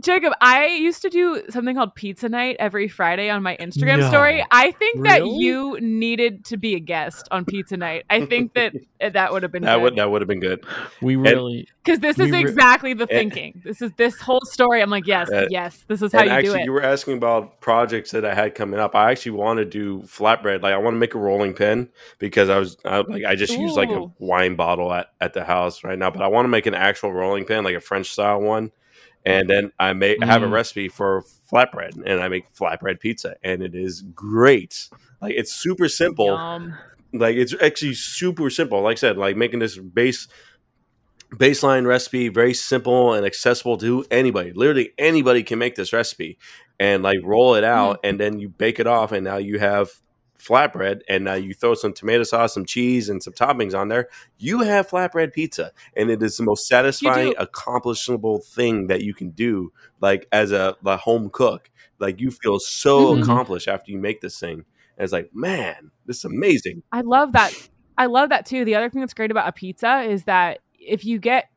[0.00, 4.08] Jacob, I used to do something called pizza night every Friday on my Instagram No.
[4.08, 4.42] story.
[4.50, 8.04] I think that you needed to be a guest on pizza night.
[8.08, 8.72] I think that
[9.12, 10.64] that would have been That would that would have been good.
[11.02, 13.60] we really Because this we is re- exactly the and- thinking.
[13.64, 14.80] This is this whole story.
[14.80, 16.64] I'm like, yes, Uh, yes, this is how you actually, do it.
[16.64, 18.94] you were asking about projects that I had coming up.
[18.94, 20.62] I actually want to do flatbread.
[20.62, 23.52] Like, I want to make a rolling pin because I was I, like, I just
[23.52, 26.10] use like a wine bottle at, at the house right now.
[26.10, 28.70] But I want to make an actual rolling pin, like a French style one.
[29.24, 30.52] And then I make I have a Mm.
[30.52, 34.88] recipe for flatbread, and I make flatbread pizza, and it is great.
[35.20, 36.36] Like it's super simple.
[36.36, 36.74] Yum.
[37.12, 38.80] Like it's actually super simple.
[38.80, 40.28] Like I said, like making this base
[41.34, 44.52] baseline recipe very simple and accessible to anybody.
[44.52, 46.38] Literally anybody can make this recipe
[46.78, 49.90] and like roll it out, and then you bake it off, and now you have
[50.42, 54.08] flatbread and now you throw some tomato sauce some cheese and some toppings on there
[54.38, 59.30] you have flatbread pizza and it is the most satisfying accomplishable thing that you can
[59.30, 63.22] do like as a, a home cook like you feel so Mhm.
[63.22, 64.64] accomplished after you make this thing
[64.96, 67.52] and it's like man this is amazing I love that.
[67.96, 68.64] I love that too.
[68.64, 71.48] The other thing that's great about a pizza is that if you get,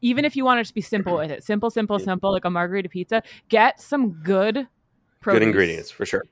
[0.00, 2.50] even if you want it to be simple with it, simple, simple, simple, like a
[2.50, 4.68] margherita pizza, get some good
[5.20, 5.40] produce.
[5.40, 6.22] good ingredients for sure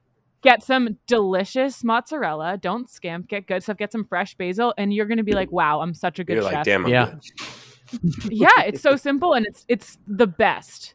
[0.44, 2.56] Get some delicious mozzarella.
[2.58, 3.26] Don't skimp.
[3.28, 3.76] Get good stuff.
[3.78, 6.42] Get some fresh basil, and you're gonna be like, "Wow, I'm such a good you're
[6.44, 7.14] chef." like damn I'm Yeah.
[8.30, 10.94] yeah, it's so simple and it's it's the best.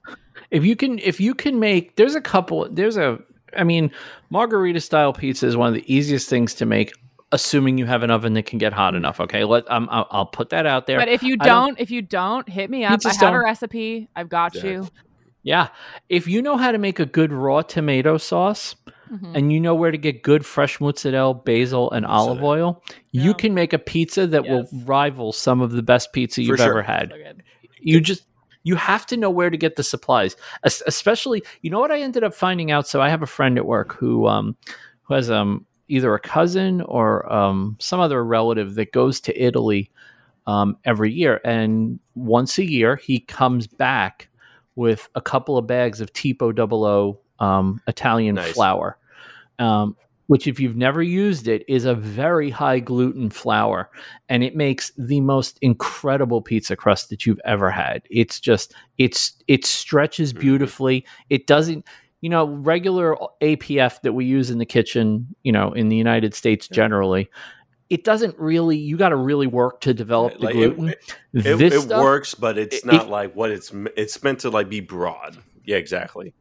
[0.51, 3.19] if you can if you can make there's a couple there's a
[3.55, 3.91] i mean
[4.31, 6.91] margherita style pizza is one of the easiest things to make
[7.31, 10.25] assuming you have an oven that can get hot enough okay let um, I'll, I'll
[10.25, 12.99] put that out there But if you don't- don't, if you don't, hit me up.
[13.05, 14.09] I have a don't- recipe.
[14.15, 14.63] I've got Yeah.
[14.65, 14.87] you.
[15.43, 15.67] yeah
[16.09, 18.73] if you know how to make a good raw tomato sauce
[19.11, 19.35] Mhm.
[19.35, 22.65] and you know where to get good fresh mozzarella basil and olive Mozzarella.
[22.65, 24.51] oil you can make a pizza that Yes.
[24.71, 26.69] will rival some of the best pizza you've sure.
[26.69, 27.33] ever had So
[27.81, 28.23] you just
[28.63, 31.99] you have to know where to get the supplies Es- especially you know what i
[31.99, 34.55] ended up finding out so i have a friend at work who um
[35.03, 39.89] who has um either a cousin or um some other relative that goes to italy
[40.45, 44.27] um every year and once a year he comes back
[44.75, 48.51] with a couple of bags of tipo double o um italian Nice.
[48.53, 48.97] flour
[49.59, 49.95] um
[50.27, 53.89] which if you've never used it is a very high gluten flour
[54.29, 58.03] and it makes the most incredible pizza crust that you've ever had.
[58.11, 60.39] It's just it's it stretches Mhm.
[60.39, 61.03] beautifully.
[61.31, 61.83] It doesn't
[62.21, 66.35] you know regular APF that we use in the kitchen, you know, in the United
[66.35, 67.27] States generally,
[67.89, 70.89] it doesn't really you got to really work to develop the Like, gluten.
[70.89, 74.41] it, it, this it stuff- works but it's not it- like what it's it's meant
[74.41, 76.35] to like be broad yeah exactly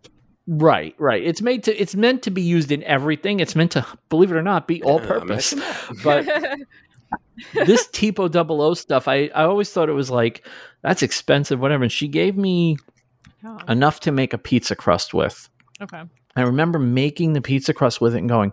[0.50, 1.22] Right, right.
[1.22, 3.38] It's made to it's meant to be used in everything.
[3.40, 5.52] It's meant to believe it or not be all purpose.
[6.02, 6.24] but
[7.52, 10.46] this Tipo Double O stuff, I, I always thought it was like
[10.82, 11.82] that's expensive, whatever.
[11.84, 12.78] And she gave me
[13.44, 15.48] Oh, enough to make a pizza crust with.
[15.80, 16.02] okay.
[16.34, 18.52] I remember making the pizza crust with it and going,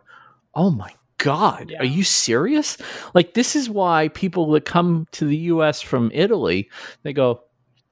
[0.53, 1.80] "Oh my god, Yeah.
[1.80, 2.77] are you serious?"
[3.15, 5.81] Like this is why people that come to the U.S.
[5.81, 6.69] from Italy,
[7.03, 7.41] they go,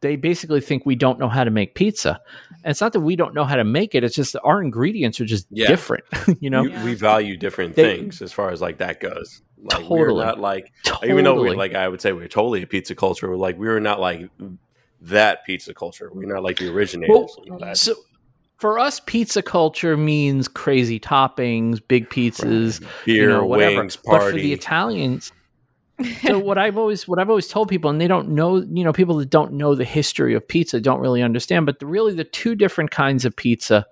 [0.03, 2.21] they basically think we don't know how to make pizza.
[2.63, 4.61] And it's not that we don't know how to make it; it's just that our
[4.61, 5.65] ingredients are just Yeah.
[5.67, 6.03] different.
[6.39, 6.83] you know, We- Yeah.
[6.85, 9.99] we value different They- things as far as like that goes like Totally.
[9.99, 11.09] we're not like totally.
[11.11, 13.29] even though we're like I would say we're totally a pizza culture.
[13.29, 14.29] We're like we're not like
[15.01, 16.09] that pizza culture.
[16.13, 17.09] We're not like the originators.
[17.09, 17.77] Well, and that.
[17.77, 17.95] So
[18.57, 23.77] for us, pizza culture means crazy toppings, big pizzas, beer, you know, whatever.
[23.81, 25.31] wings, But for the Italians,
[26.21, 28.93] so what I've always what I've always told people, and they don't know, you know,
[28.93, 31.65] people that don't know the history of pizza don't really understand.
[31.65, 33.85] But the, really, the two different kinds of pizza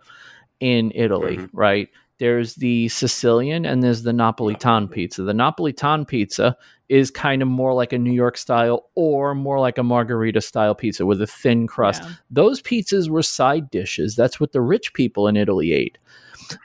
[0.60, 1.50] in Italy, Mhm.
[1.54, 1.90] right?
[2.20, 5.24] There's the Sicilian and there's the Napolitan pizza.
[5.24, 6.56] The Napolitan pizza
[6.88, 10.76] is kind of more like a New York style or more like a margherita style
[10.76, 12.04] pizza with a thin crust.
[12.04, 12.12] Yeah.
[12.30, 14.16] Those pizzas were side dishes.
[14.16, 15.98] That's what the rich people in Italy ate.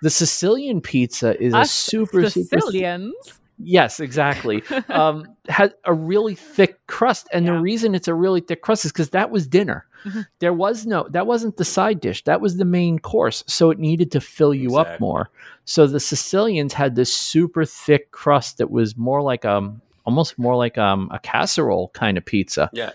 [0.02, 3.14] The Sicilian pizza is a Us super super Sicilians.
[3.58, 4.62] Yes, exactly.
[4.88, 8.92] um, had a really thick crust, and the reason it's a really thick crust is
[8.92, 9.86] because that was dinner.
[10.04, 10.26] Mhm.
[10.40, 12.22] There was no, that wasn't the side dish.
[12.24, 13.42] That was the main course.
[13.46, 15.30] So it needed to fill you up more.
[15.64, 20.54] So the Sicilians had this super thick crust that was more like um, almost more
[20.54, 22.70] like um, a casserole kind of pizza.
[22.72, 22.90] Yeah.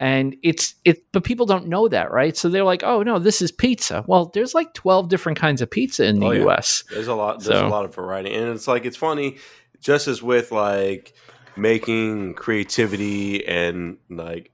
[0.00, 2.36] And it's it, but people don't know that, right?
[2.36, 5.70] So they're like, "Oh no, this is pizza." Well, there's like twelve different kinds of
[5.70, 6.40] pizza in the Oh, yeah.
[6.40, 6.82] U.S.
[6.90, 7.38] There's a lot.
[7.38, 9.36] There's So- a lot of variety, and it's like it's funny,
[9.82, 11.12] just as with like
[11.56, 14.50] making creativity and like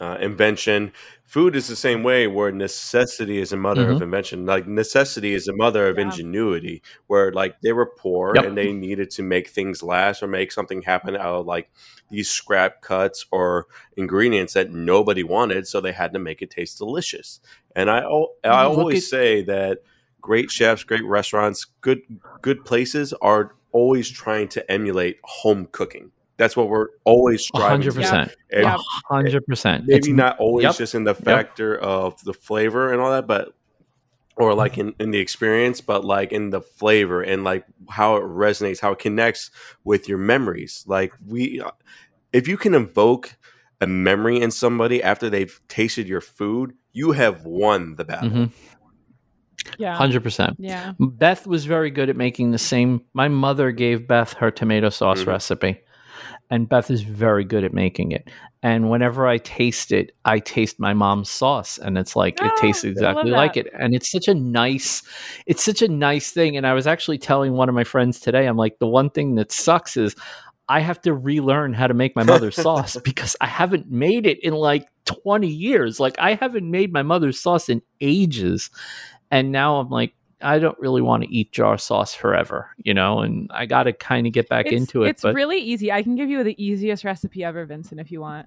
[0.00, 0.92] uh, invention.
[1.24, 4.44] Food is the same way, where necessity is a mother of invention.
[4.44, 6.04] Like necessity is a mother of Yeah.
[6.04, 6.82] ingenuity.
[7.06, 8.44] Where like they were poor Yep.
[8.44, 11.70] and they needed to make things last or make something happen out of like
[12.10, 16.76] these scrap cuts or ingredients that nobody wanted, so they had to make it taste
[16.78, 17.40] delicious.
[17.74, 18.00] And I
[18.44, 19.78] I always at- say that
[20.20, 22.00] great chefs, great restaurants, good
[22.42, 26.10] good places are always trying to emulate home cooking.
[26.36, 28.00] That's what we're always striving hundred to.
[28.00, 28.76] percent, And Yeah.
[29.08, 29.84] hundred percent.
[29.86, 30.76] Maybe not always yep.
[30.76, 33.54] just in the factor of the flavor and all that, but
[34.36, 38.22] or like in, in the experience, but like in the flavor and like how it
[38.24, 39.50] resonates, how it connects
[39.84, 40.84] with your memories.
[40.88, 41.62] Like we,
[42.32, 43.36] if you can evoke
[43.80, 48.30] a memory in somebody after they've tasted your food, you have won the battle.
[48.30, 48.50] Mhm.
[49.78, 49.96] Yeah.
[49.98, 50.56] 100%.
[50.58, 50.92] Yeah.
[50.98, 53.00] Beth was very good at making the same.
[53.14, 55.28] My mother gave Beth her tomato sauce Mhm.
[55.28, 55.80] recipe,
[56.50, 58.28] and Beth is very good at making it.
[58.62, 62.60] And whenever I taste it, I taste my mom's sauce, and it's like it Oh,
[62.60, 63.68] tastes exactly like it.
[63.78, 65.02] And it's such a nice,
[65.46, 66.56] it's such a nice thing.
[66.56, 69.34] And I was actually telling one of my friends today, I'm like, the one thing
[69.34, 70.14] that sucks is
[70.66, 74.42] I have to relearn how to make my mother's sauce because I haven't made it
[74.42, 76.00] in like 20 years.
[76.00, 78.70] Like I haven't made my mother's sauce in ages.
[79.34, 83.20] And now I'm like, I don't really want to eat jar sauce forever, you know,
[83.20, 85.10] and I got to kind of get back It's, into it.
[85.10, 85.90] it's but really easy.
[85.90, 88.46] I can give you the easiest recipe ever, Vincent, if you want.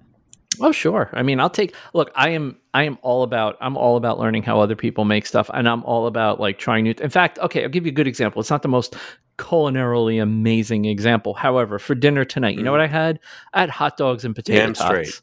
[0.60, 1.10] oh, sure.
[1.12, 1.74] I mean, I'll take.
[1.94, 2.56] Look, I am.
[2.74, 3.56] I am all about.
[3.60, 6.84] I'm all about learning how other people make stuff, and I'm all about like trying
[6.84, 6.94] new.
[7.00, 8.40] In fact, okay, I'll give you a good example.
[8.40, 8.96] It's not the most
[9.38, 11.34] culinarily amazing example.
[11.34, 12.78] However, for dinner tonight, you know Mm.
[12.78, 13.20] what I had?
[13.54, 14.86] I had hot dogs and potato Damn tots.
[15.14, 15.20] straight.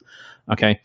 [0.52, 0.80] Okay.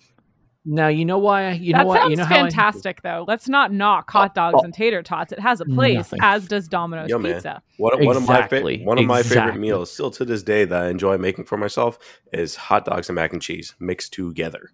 [0.72, 1.50] Now you know why.
[1.50, 2.00] You that know what?
[2.00, 3.24] sounds You know how I- fantastic, though.
[3.26, 4.64] Let's not knock hot oh, dogs oh.
[4.64, 5.32] and tater tots.
[5.32, 6.18] It has a place, Nothing.
[6.22, 7.34] as does Domino's Yo, man.
[7.34, 7.60] Pizza.
[7.78, 10.64] One, one of my Exactly, fa- one of my favorite meals, still to this day,
[10.64, 11.98] that I enjoy making for myself,
[12.32, 14.70] is hot dogs and mac and cheese mixed together.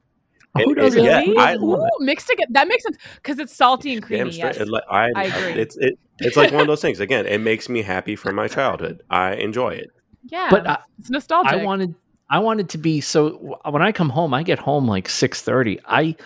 [0.57, 1.03] Who And- and doesn't?
[1.05, 1.37] yeah, Really?
[1.39, 2.49] I love Ooh, mixed together.
[2.53, 4.31] That makes sense because it's salty and creamy.
[4.33, 4.59] Yes.
[4.59, 5.61] It, like, I, I agree.
[5.63, 7.01] It's it, it's like one of those things.
[7.01, 9.03] Again, it makes me happy from my childhood.
[9.09, 9.91] I enjoy it.
[10.29, 11.53] Yeah, But I, it's nostalgic.
[11.53, 11.95] I wanted
[12.29, 15.79] I wanted to be so when I come home, I get home like six thirty.
[15.87, 16.17] I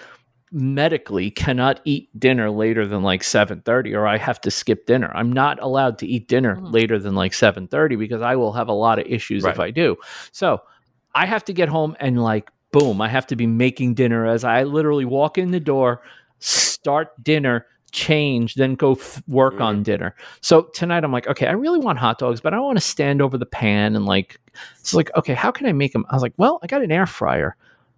[0.52, 5.12] medically cannot eat dinner later than like seven thirty, or I have to skip dinner.
[5.14, 6.72] I'm not allowed to eat dinner Mhm.
[6.72, 9.70] later than like seven thirty because I will have a lot of issues if I
[9.70, 9.96] do.
[10.32, 10.62] So
[11.14, 14.44] I have to get home and like boom, I have to be making dinner as
[14.44, 16.02] I literally walk in the door,
[16.38, 17.66] start dinner.
[17.92, 19.60] Change, then go f- work Mm.
[19.64, 20.14] on dinner.
[20.40, 22.84] So tonight I'm like, okay, I really want hot dogs, but I don't want to
[22.84, 24.38] stand over the pan and like
[24.78, 26.04] it's like, okay, how can I make them?
[26.10, 27.56] I was like, well, I got an air fryer.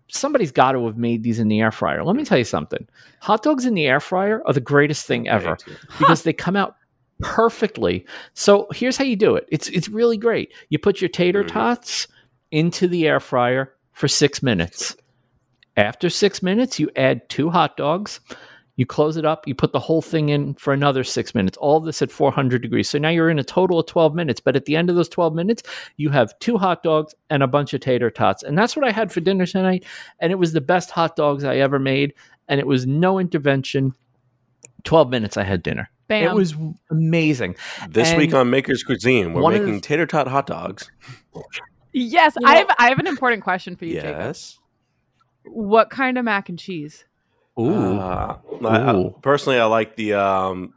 [0.08, 2.04] Somebody's got to have made these in the air fryer.
[2.04, 2.86] Let me tell you something.
[3.20, 5.56] Hot dogs in the air fryer are the greatest thing ever
[5.98, 6.76] because they come out
[7.20, 8.04] perfectly.
[8.34, 9.46] So here's how you do it.
[9.50, 10.52] It's it's really great.
[10.68, 11.48] You put your tater Mhm.
[11.48, 12.08] tots
[12.50, 14.96] into the air fryer for 6 minutes.
[15.76, 18.20] After 6 minutes, you add two hot dogs.
[18.76, 21.58] You close it up, you put the whole thing in for another 6 minutes.
[21.58, 22.88] All this at 400 degrees.
[22.88, 25.10] So now you're in a total of 12 minutes, but at the end of those
[25.10, 25.62] 12 minutes,
[25.98, 28.42] you have two hot dogs and a bunch of tater tots.
[28.42, 29.84] And that's what I had for dinner tonight.
[30.20, 32.14] And it was the best hot dogs I ever made.
[32.48, 33.92] And it was no intervention.
[34.84, 35.90] 12 minutes, I had dinner.
[36.08, 36.24] Bam.
[36.24, 36.54] It was
[36.90, 37.56] amazing.
[37.90, 40.90] This week on Maker's Cuisine, we're one of making the- tater tot hot dogs.
[41.92, 42.70] yes, You I have.
[42.78, 44.16] I have an important question for you, Jacob.
[44.18, 44.58] Yes.
[45.44, 47.04] What kind of mac and cheese?
[47.58, 47.98] Ooh.
[47.98, 50.74] Uh, I- I- personally, I like the um,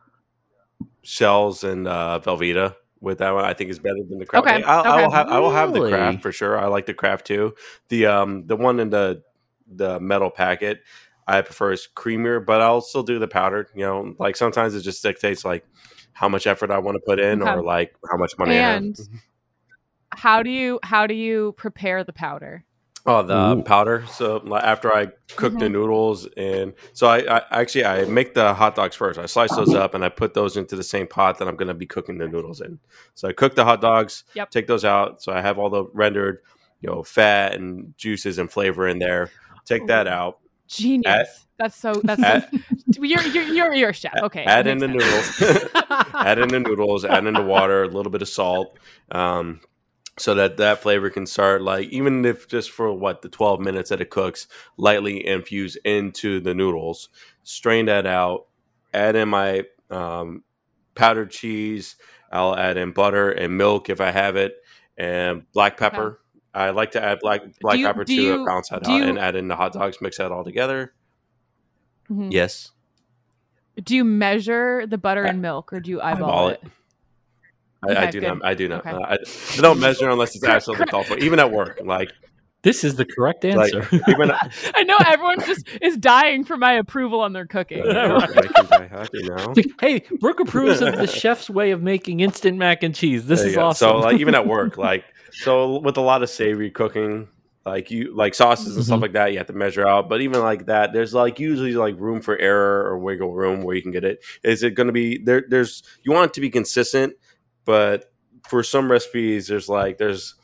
[1.04, 3.46] shells and uh, Velveeta with that one.
[3.46, 4.48] I think is better than the Kraft.
[4.48, 6.58] Okay, I, I will have I will have the Kraft for sure.
[6.58, 7.54] I like the Kraft too.
[7.90, 9.24] The um the one in the
[9.68, 10.82] the metal packet
[11.28, 13.68] I prefer is creamier, but I'll still do the powdered.
[13.76, 15.66] You know, like sometimes it just dictates like
[16.14, 17.52] how much effort I want to put in Okay.
[17.52, 20.20] or like how much money And I have.
[20.20, 22.64] how do you how do you prepare the powder?
[23.08, 23.62] Oh, the Ooh.
[23.62, 24.04] powder.
[24.12, 25.72] So after I cook the Mhm.
[25.74, 29.20] noodles, and so I, I actually I make the hot dogs first.
[29.20, 31.68] I slice those up and I put those into the same pot that I'm going
[31.68, 32.80] to be cooking the noodles in.
[33.14, 34.50] So I cook the hot dogs, Yep.
[34.50, 35.22] take those out.
[35.22, 36.40] So I have all the rendered,
[36.82, 39.30] you know, fat and juices and flavor in there.
[39.66, 40.40] Take that out.
[40.68, 41.06] Genius.
[41.08, 41.28] Add-
[41.58, 41.94] that's so.
[42.04, 42.50] That's add-
[42.92, 44.14] so, you're, you're you're you're a chef.
[44.24, 44.44] Okay.
[44.46, 45.70] add in the makes noodles.
[46.16, 48.78] add in the noodles, add in the water, a little bit of salt,
[49.12, 49.62] um,
[50.18, 53.90] so that that flavor can start like even if just for what the twelve minutes
[53.90, 54.48] that it cooks,
[54.78, 57.10] lightly infuse into the noodles.
[57.44, 58.48] Strain that out.
[58.94, 60.44] Add in my um,
[60.96, 61.96] powdered cheese.
[62.32, 64.56] I'll add in butter and milk if I have it,
[64.98, 66.22] and black pepper.
[66.54, 69.20] I like to add black black you- pepper to you- balance that out, you- and
[69.20, 69.98] add in the hot dogs.
[70.02, 70.94] Mix that all together.
[72.10, 72.32] Mhm.
[72.32, 72.72] Yes,
[73.84, 76.62] Do you measure the butter and milk, or do you eyeball, eyeball it?
[76.64, 76.72] it.
[77.90, 78.28] I, I do good.
[78.28, 78.46] not.
[78.46, 78.80] I do not.
[78.86, 78.92] Okay.
[78.92, 79.14] Uh, I,
[79.58, 81.18] I don't measure unless it's Cor- absolutely cor- called for.
[81.18, 82.12] Even at work, like
[82.64, 83.88] This is the correct Like, answer.
[84.08, 84.32] even
[84.76, 87.82] I know everyone just is dying for my approval on their cooking.
[87.82, 88.36] uh, Yeah, right.
[88.36, 89.54] making my happy now.
[89.80, 93.28] hey, Brooke approves of the chef's way of making instant mac and cheese.
[93.28, 93.68] This There is you go.
[93.68, 93.90] awesome.
[93.90, 97.28] So like even at work, like so with a lot of savory cooking,
[97.66, 99.02] like you like sauces and stuff Mhm.
[99.02, 100.08] like that, you have to measure out.
[100.08, 103.76] But even like that, there's like usually like room for error or wiggle room where
[103.76, 104.24] you can get it.
[104.44, 105.44] Is it going to be there?
[105.50, 107.14] There's you want it to be consistent,
[107.66, 108.12] but
[108.48, 110.36] for some recipes, there's like there's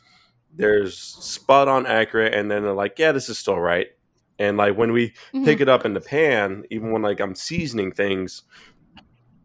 [0.54, 3.88] there's spot on accurate, and then they're like, yeah, this is still right.
[4.40, 5.46] And like when we Mhm.
[5.46, 8.44] pick it up in the pan, even when like I'm seasoning things,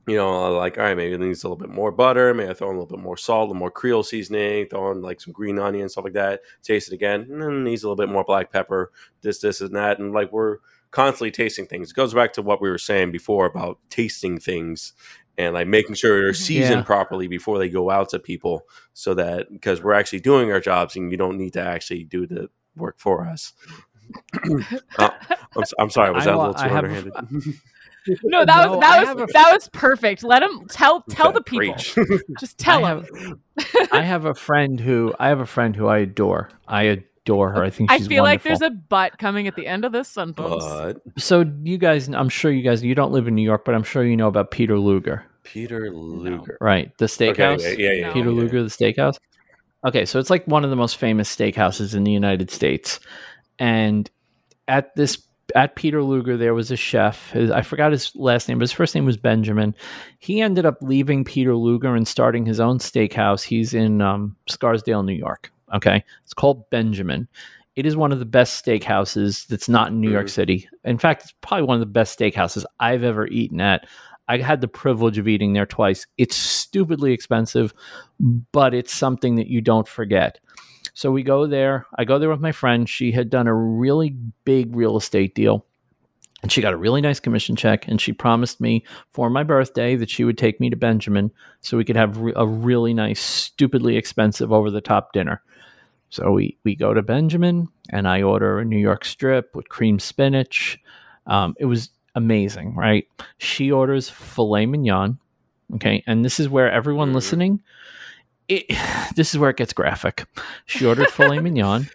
[0.07, 2.33] you know, like all right, maybe it needs a little bit more butter.
[2.33, 4.93] Maybe I throw in a little bit more salt, a little more Creole seasoning, throw
[4.93, 6.41] in like some green onion stuff like that.
[6.63, 8.93] Taste it again, and then needs a little bit more black pepper.
[9.23, 10.59] This, this, and that, and like we're
[10.93, 11.91] constantly tasting things.
[11.91, 14.93] It goes back to what we were saying before about tasting things
[15.39, 16.83] and like making sure they're seasoned Yeah.
[16.85, 18.63] properly before they go out to people,
[18.95, 22.27] so that because we're actually doing our jobs and you don't need to actually do
[22.27, 23.53] the work for us.
[24.99, 25.11] Uh,
[25.57, 27.13] I'm, s- I'm sorry, was I that a little too underhanded?
[28.23, 30.23] No, that No, was that have was a- that was perfect.
[30.23, 31.75] Let them tell tell the people.
[31.75, 31.97] preach.
[32.39, 33.41] Just tell I them.
[33.93, 36.51] I have a friend who I have a friend who I adore.
[36.69, 37.63] I adore her.
[37.65, 40.09] I think I she's feel like there's a butt coming at the end of this
[40.09, 40.65] sentence.
[40.65, 43.75] but So you guys, I'm sure you guys, you don't live in New York, but
[43.75, 46.57] I'm sure you know about Peter Luger, Peter Luger.
[46.61, 46.97] right?
[46.99, 47.59] The steakhouse.
[47.59, 48.13] Okay, yeah, yeah, yeah, No.
[48.13, 48.37] Peter yeah.
[48.37, 49.17] Luger, the steakhouse.
[49.85, 53.01] Okay, so it's like one of the most famous steakhouses in the United States,
[53.59, 54.09] and
[54.69, 55.23] at this
[55.55, 57.31] at Peter Luger there was a chef.
[57.31, 59.75] His, I forgot his last name, but his first name was Benjamin.
[60.19, 63.43] He ended up leaving Peter Luger and starting his own steakhouse.
[63.43, 65.53] He's in um, Scarsdale, New York.
[65.75, 67.29] Okay, it's called Benjamin.
[67.75, 70.31] It is one of the best steakhouses that's not in New York Mhm.
[70.31, 70.69] City.
[70.85, 73.87] In fact, it's probably one of the best steakhouses I've ever eaten at.
[74.29, 76.07] I had the privilege of eating there twice.
[76.17, 77.75] It's stupidly expensive,
[78.53, 80.41] but it's something that you don't forget.
[80.95, 81.87] So we go there.
[81.99, 82.89] I go there with my friend.
[82.89, 85.67] She had done a really big real estate deal.
[86.43, 87.87] And she got a really nice commission check.
[87.89, 91.31] And she promised me for my birthday that she would take me to Benjamin
[91.61, 95.43] so we could have a really nice, stupidly expensive over the top dinner.
[96.11, 99.99] So we, we go to Benjamin and I order a New York strip with cream
[99.99, 100.79] spinach.
[101.27, 103.07] Um, it was amazing, right?
[103.39, 105.19] She orders filet mignon.
[105.75, 106.03] Okay.
[106.07, 107.15] And this is where everyone Mhm.
[107.15, 107.63] listening,
[108.49, 108.67] it,
[109.17, 110.27] this is where it gets graphic.
[110.67, 111.89] She ordered filet mignon.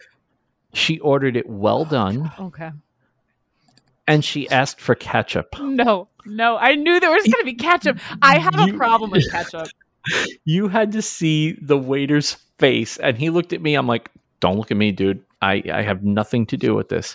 [0.74, 2.72] She ordered it well done Okay.
[4.08, 5.56] and she asked for ketchup.
[5.60, 6.58] No, no.
[6.58, 7.98] I knew there was going to be ketchup.
[8.22, 9.68] I have a problem with ketchup.
[10.46, 13.74] You had to see the waiter's face and he looked at me.
[13.74, 14.10] I'm like,
[14.40, 15.24] don't look at me, dude.
[15.42, 17.14] I, I have nothing to do with this.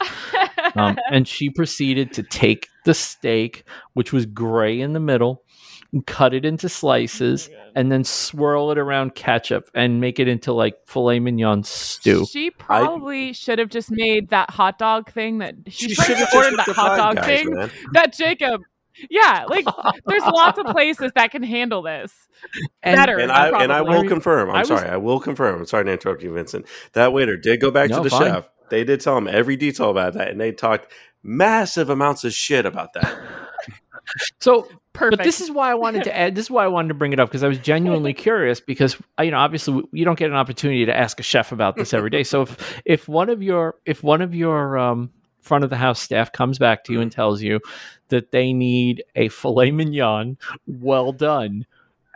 [0.75, 3.65] Um, and she proceeded to take the steak,
[3.95, 5.45] which was gray in the middle,
[5.93, 10.53] and cut it into slices, and then swirl it around ketchup and make it into
[10.53, 12.27] like filet mignon stew.
[12.27, 16.35] She probably should have just made that hot dog thing that she, should should've just
[16.35, 17.71] ordered that the hot dog Guys, thing man.
[17.93, 18.63] that Jacob.
[19.11, 19.65] Yeah, like
[20.07, 22.13] there's lots of places that can handle this
[22.83, 23.19] And- better.
[23.19, 24.51] And than I and I probably- will confirm.
[24.51, 24.89] I'm I was- sorry.
[24.89, 25.61] I will confirm.
[25.61, 26.67] I'm sorry to interrupt you, Vincent.
[26.95, 28.33] That waiter did go back No, to the fine.
[28.33, 28.49] chef.
[28.71, 30.91] They did tell him every detail about that, and they talked
[31.23, 33.17] massive amounts of shit about that.
[34.41, 35.19] So Perfect.
[35.19, 36.35] But this is why I wanted to add.
[36.35, 38.61] This is why I wanted to bring it up because I was genuinely curious.
[38.61, 41.77] Because uh, you know, obviously, you don't get an opportunity to ask a chef about
[41.77, 42.23] this every day.
[42.25, 45.11] So if if one of your if one of your um,
[45.47, 47.61] front of the house staff comes back to you and tells you
[48.09, 50.37] that they need a filet mignon,
[50.67, 51.65] well done.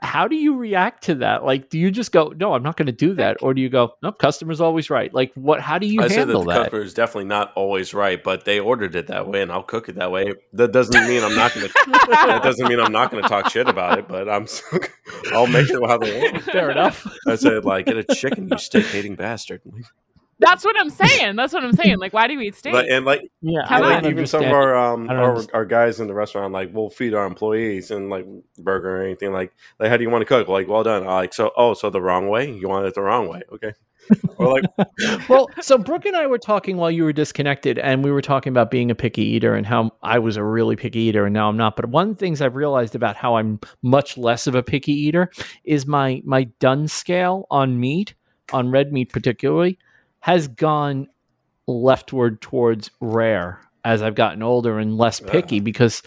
[0.02, 1.44] How do you react to that?
[1.44, 3.69] Like, do you just go, "No, I'm not going to do that," or do you
[3.69, 5.12] go, "No, customer's always right"?
[5.12, 5.61] Like, what?
[5.61, 6.62] How do you I handle the that?
[6.62, 9.90] customer is definitely not always right, but they ordered it that way, and I'll cook
[9.90, 10.32] it that way.
[10.55, 11.73] That doesn't mean I'm not going to.
[12.09, 14.47] that doesn't mean I'm not going to talk shit about it, but I'm.
[15.35, 16.44] I'll make it how they want.
[16.44, 17.07] Fair enough.
[17.28, 19.61] I said, like, get a chicken, you steak hating bastard.
[20.41, 21.37] That's what I'm saying.
[21.37, 21.99] That's what I'm saying.
[21.99, 22.73] Like, why do we eat steak?
[22.73, 25.55] But, and like, Yeah, and, like don't even some of our um our, understand.
[25.55, 28.27] our guys in the restaurant like we'll feed our employees and like
[28.59, 31.15] burger or anything like like how do you want to cook like well done I
[31.15, 33.73] like so oh so the wrong way you want it the wrong way okay
[34.37, 34.65] or like
[35.29, 38.51] well, so Brooke and I were talking while you were disconnected, and we were talking
[38.51, 41.49] about being a picky eater and how I was a really picky eater, and now
[41.49, 41.77] I'm not.
[41.77, 44.93] But one of the things I've realized about how I'm much less of a picky
[44.93, 45.31] eater
[45.65, 48.15] is my my done scale on meat,
[48.53, 49.79] on red meat particularly,
[50.21, 51.09] has gone
[51.67, 55.63] leftward towards rare as I've gotten older and less picky Ah.
[55.63, 56.03] because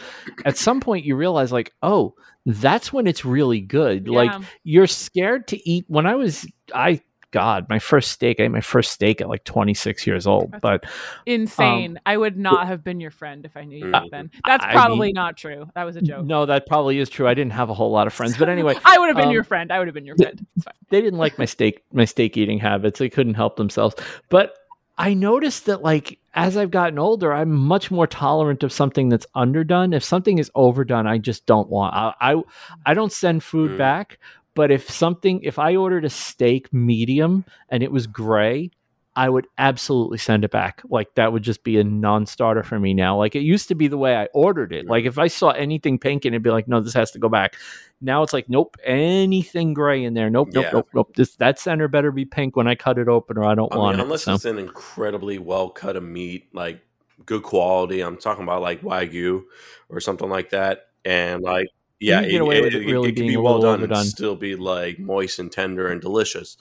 [0.45, 2.13] at some point you realize like, oh,
[2.45, 4.07] that's when it's really good.
[4.07, 4.31] Like
[4.63, 6.45] you're scared to eat when I was
[6.75, 7.01] I
[7.33, 10.51] God, my first steak, I ate my first steak at like 26 years old.
[10.51, 10.85] That's But
[11.25, 11.99] insane.
[12.05, 13.91] I would not have been your friend if I knew you Mm.
[13.91, 14.31] back then.
[14.45, 15.67] That's I probably mean- not true.
[15.75, 16.25] That was a joke.
[16.25, 17.27] no, that probably is true.
[17.27, 18.37] I didn't have a whole lot of friends.
[18.37, 19.71] But anyway, I would have been um, your friend.
[19.71, 20.45] I would have been your friend.
[20.89, 22.99] They didn't like my steak my steak eating habits.
[22.99, 23.95] They couldn't help themselves.
[24.29, 24.55] But
[24.97, 29.25] I noticed that like as I've gotten older, I'm much more tolerant of something that's
[29.35, 29.93] underdone.
[29.93, 31.95] If something is overdone, I just don't want.
[31.95, 32.41] I I,
[32.85, 33.77] I don't send food Mm.
[33.79, 34.19] back.
[34.55, 38.71] But if something, if I ordered a steak medium and it was gray,
[39.15, 40.81] I would absolutely send it back.
[40.89, 43.17] Like that would just be a non-starter for me now.
[43.17, 44.87] Like it used to be the way I ordered it.
[44.87, 47.29] Like if I saw anything pink and it'd be like, no, this has to go
[47.29, 47.55] back.
[48.01, 50.29] Now it's like, nope, anything gray in there.
[50.31, 50.71] Nope, nope, Yeah.
[50.73, 51.15] nope, nope.
[51.15, 53.77] This that center better be pink when I cut it open, or I don't I
[53.77, 54.03] want mean, it.
[54.05, 54.33] unless So.
[54.33, 56.81] it's an incredibly well cut of meat like
[57.25, 59.43] good quality I'm talking about like wagyu
[59.89, 61.67] or something like that and like
[62.03, 64.05] yeah, away with it really it can be well done and overdone.
[64.05, 66.57] still be like moist and tender and delicious.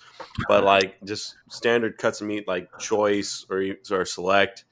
[0.48, 4.64] But like just standard cuts of meat, like choice or or select,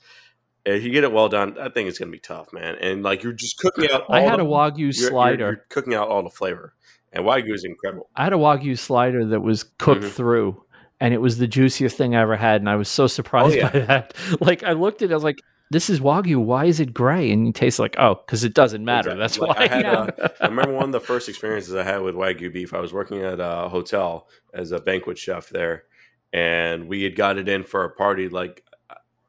[0.64, 2.76] if you get it well done, I think it's gonna be tough, man.
[2.80, 4.02] And like you're just cooking out.
[4.08, 5.44] All I had the, a wagyu you're- you're- slider.
[5.46, 6.74] You're, cooking out all the flavor,
[7.12, 8.08] and wagyu is incredible.
[8.16, 10.10] I had a wagyu slider that was cooked Mhm.
[10.10, 10.62] through,
[11.00, 13.70] and it was the juiciest thing I ever had, and I was so surprised yeah.
[13.70, 14.14] by that.
[14.40, 15.40] Like I looked at it, I was like,
[15.70, 16.36] "This is wagyu.
[16.42, 19.10] Why is it gray?" And you taste like, "Oh, because it doesn't matter.
[19.10, 19.20] Exactly.
[19.20, 19.82] That's Like, why." I had.
[19.84, 20.24] Yeah.
[20.24, 22.74] Uh, I remember one of the first experiences I had with wagyu beef.
[22.74, 25.84] I was working at a hotel as a banquet chef there,
[26.32, 28.28] and we had got it in for a party.
[28.28, 28.64] Like,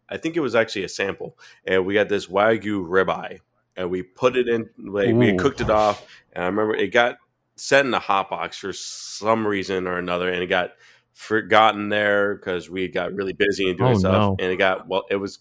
[0.09, 3.39] I think it was actually a sample, and we got this wagyu ribeye,
[3.77, 4.69] and we put it in.
[4.77, 7.17] Like, we had cooked it off, and I remember it got
[7.55, 10.71] set in a hot box for some reason or another, and it got
[11.13, 14.35] forgotten there because we got really busy and doing Oh, stuff, no.
[14.39, 15.03] and it got well.
[15.09, 15.39] It was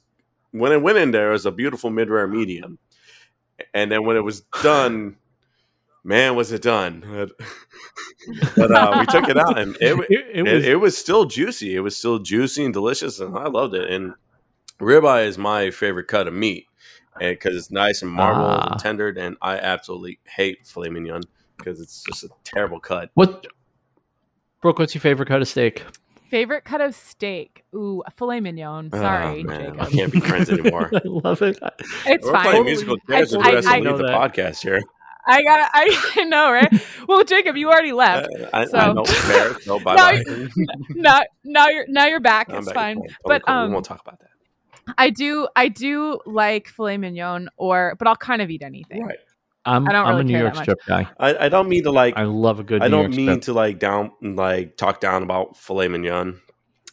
[0.53, 2.79] when it went in there, it was a beautiful mid rare medium,
[3.75, 5.17] and then when it was done,
[6.05, 7.05] man, was it done?
[8.57, 11.25] But, uh, we took it out, and it, it, it it, was it was still
[11.25, 11.75] juicy.
[11.77, 13.91] It was still juicy and delicious, and I loved it.
[13.91, 14.15] And
[14.81, 16.67] ribeye is my favorite cut of meat,
[17.19, 18.69] because it's nice and marbled Ah.
[18.73, 19.19] and tendered.
[19.19, 21.23] And I absolutely hate filet mignon
[21.57, 23.11] because it's just a terrible cut.
[23.15, 23.47] what.
[24.63, 25.85] Brooke, what's your favorite cut of steak?
[26.31, 27.65] Favorite cut of steak?
[27.75, 28.91] Ooh, a filet mignon.
[28.91, 29.81] Sorry, Oh, Jacob.
[29.81, 30.91] I can't be friends anymore.
[30.95, 31.59] I love it.
[32.07, 32.45] It's We're fine.
[32.47, 34.33] playing musical chairs with I- the rest I- of I the that.
[34.33, 34.81] podcast here.
[35.27, 35.71] I got.
[35.75, 36.73] I know, right?
[37.07, 38.29] Well, Jacob, you already left.
[38.41, 39.05] Uh, I, I So- know.
[39.07, 39.57] Fair.
[39.67, 40.49] No, bye No, bye.
[40.91, 42.49] now, now you're now you're back.
[42.49, 42.75] I'm It's back.
[42.75, 42.97] fine.
[42.97, 43.55] Cool, cool, But, cool.
[43.55, 44.95] um, we won't talk about that.
[44.99, 45.47] I do.
[45.55, 49.05] I do like filet mignon, or but I'll kind of eat anything.
[49.05, 49.19] Right.
[49.71, 51.09] I'm, I don't I'm really a New York strip guy.
[51.19, 52.83] I, I don't mean to like I love a good.
[52.83, 53.43] I New don't York mean strip.
[53.43, 56.41] to like down like talk down about filet mignon.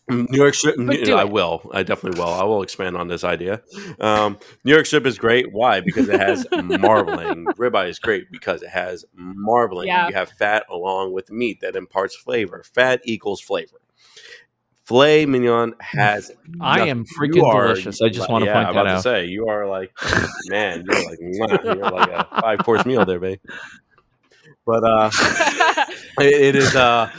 [0.10, 1.70] New York strip, But do I will.
[1.74, 2.30] I definitely will.
[2.30, 3.62] I will expand on this idea.
[4.00, 5.52] Um, New York strip is great.
[5.52, 5.82] Why?
[5.82, 7.46] Because it has marbling.
[7.58, 9.88] Ribeye is great because it has marbling.
[9.88, 10.08] Yeah.
[10.08, 12.64] You have fat along with meat that imparts flavor.
[12.74, 13.82] Fat equals flavor.
[14.88, 16.32] Filet mignon has.
[16.62, 16.92] I nothing.
[16.92, 18.02] am freaking are- delicious.
[18.02, 18.96] I just want to yeah, point I'm that about out.
[18.98, 19.92] to say you are like,
[20.48, 23.40] man, you're like, you're like a five course meal there, babe.
[24.66, 25.12] But uh,
[26.20, 27.12] it, it is uh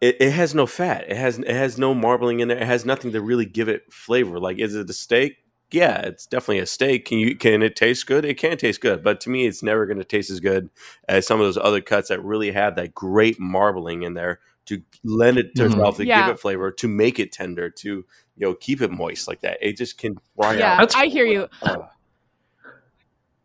[0.00, 2.84] it, it has no fat it has it has no marbling in there it has
[2.84, 5.38] nothing to really give it flavor like is it a steak
[5.70, 9.02] yeah it's definitely a steak can you can it taste good it can taste good
[9.02, 10.70] but to me it's never going to taste as good
[11.08, 14.82] as some of those other cuts that really have that great marbling in there to
[15.04, 15.66] lend it to Mhm.
[15.66, 16.26] itself to Yeah.
[16.26, 18.04] give it flavor to make it tender to you
[18.36, 21.26] know keep it moist like that it just can fry yeah, out That's- I hear
[21.26, 21.48] you.
[21.62, 21.86] Uh,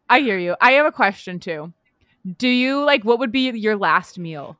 [0.10, 0.56] I hear you.
[0.62, 1.74] I have a question too.
[2.38, 4.58] Do you like what would be your last meal?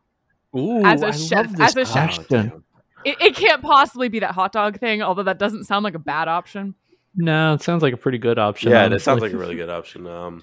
[0.56, 2.12] Ooh, As a I chef- love this as a chef.
[2.12, 2.50] oh, question.
[2.50, 2.64] damn.
[3.06, 6.00] It, it can't possibly be that hot dog thing, although that doesn't sound like a
[6.00, 6.76] bad option.
[7.16, 8.72] no, it sounds like a pretty good option.
[8.72, 10.08] Yeah, that sounds like a really good option.
[10.08, 10.42] Um,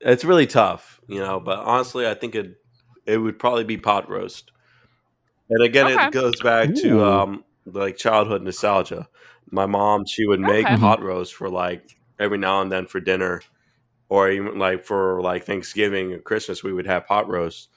[0.00, 2.59] it's really tough, you know, but honestly, I think it
[3.10, 4.52] it would probably be pot roast.
[5.48, 6.06] And again, Okay.
[6.06, 9.08] it goes back to um, like childhood nostalgia.
[9.50, 10.76] My mom, she would make Okay.
[10.76, 13.42] pot roast for like every now and then for dinner,
[14.08, 17.68] or even like for like Thanksgiving and Christmas, we would have pot roast.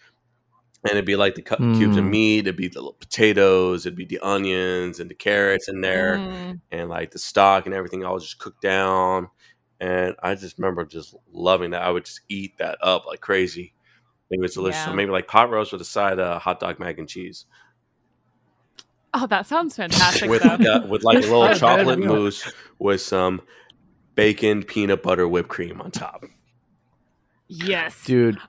[0.84, 2.10] And it'd be like the cut cubes of Mm.
[2.10, 6.24] meat, it'd be the little potatoes, it'd be the onions and the carrots in there
[6.26, 6.60] Mm.
[6.72, 9.30] and like the stock and everything all just cooked down.
[9.80, 11.82] And I just remember just loving that.
[11.84, 13.74] I would just eat that up like crazy.
[14.34, 14.84] It was delicious.
[14.86, 17.46] So maybe like pot roast with a side of hot dog mac and cheese
[19.16, 20.28] Oh, that sounds fantastic.
[20.30, 23.42] with uh, with like a little chocolate mousse with some
[24.16, 26.24] bacon peanut butter whipped cream on top.
[27.48, 28.04] yes.
[28.06, 28.40] dude.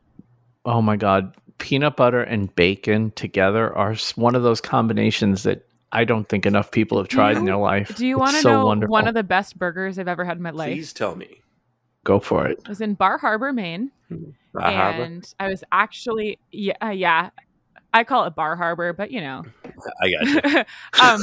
[0.64, 6.04] Oh my god, peanut butter and bacon together are one of those combinations that I
[6.04, 7.94] don't think enough people have tried you- in their life.
[7.96, 8.92] Do you want to so know wonderful.
[8.92, 10.72] one of the best burgers I've ever had in my life?
[10.72, 11.42] Please tell me.
[12.04, 12.58] Go for it.
[12.58, 13.90] It was in Bar Harbor, Maine,
[14.52, 15.02] Bar Harbor?
[15.02, 17.30] and I was actually yeah, uh, yeah.
[17.92, 19.42] I call it Bar Harbor, but you know,
[20.02, 20.64] I got you.
[21.02, 21.20] um,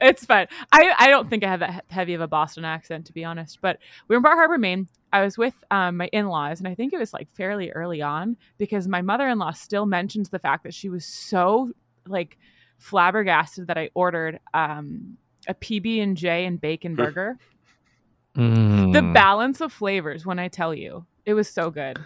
[0.00, 0.48] it's fun.
[0.72, 3.60] I, I don't think I have that heavy of a Boston accent, to be honest.
[3.60, 3.78] But
[4.08, 4.88] we were in Bar Harbor, Maine.
[5.12, 8.02] I was with um, my in laws, and I think it was like fairly early
[8.02, 11.72] on because my mother in law still mentions the fact that she was so
[12.06, 12.38] like
[12.78, 17.38] flabbergasted that I ordered um, a PB and J and bacon burger.
[18.34, 19.12] The Mm.
[19.12, 21.98] balance of flavors, when I tell you, it was so good.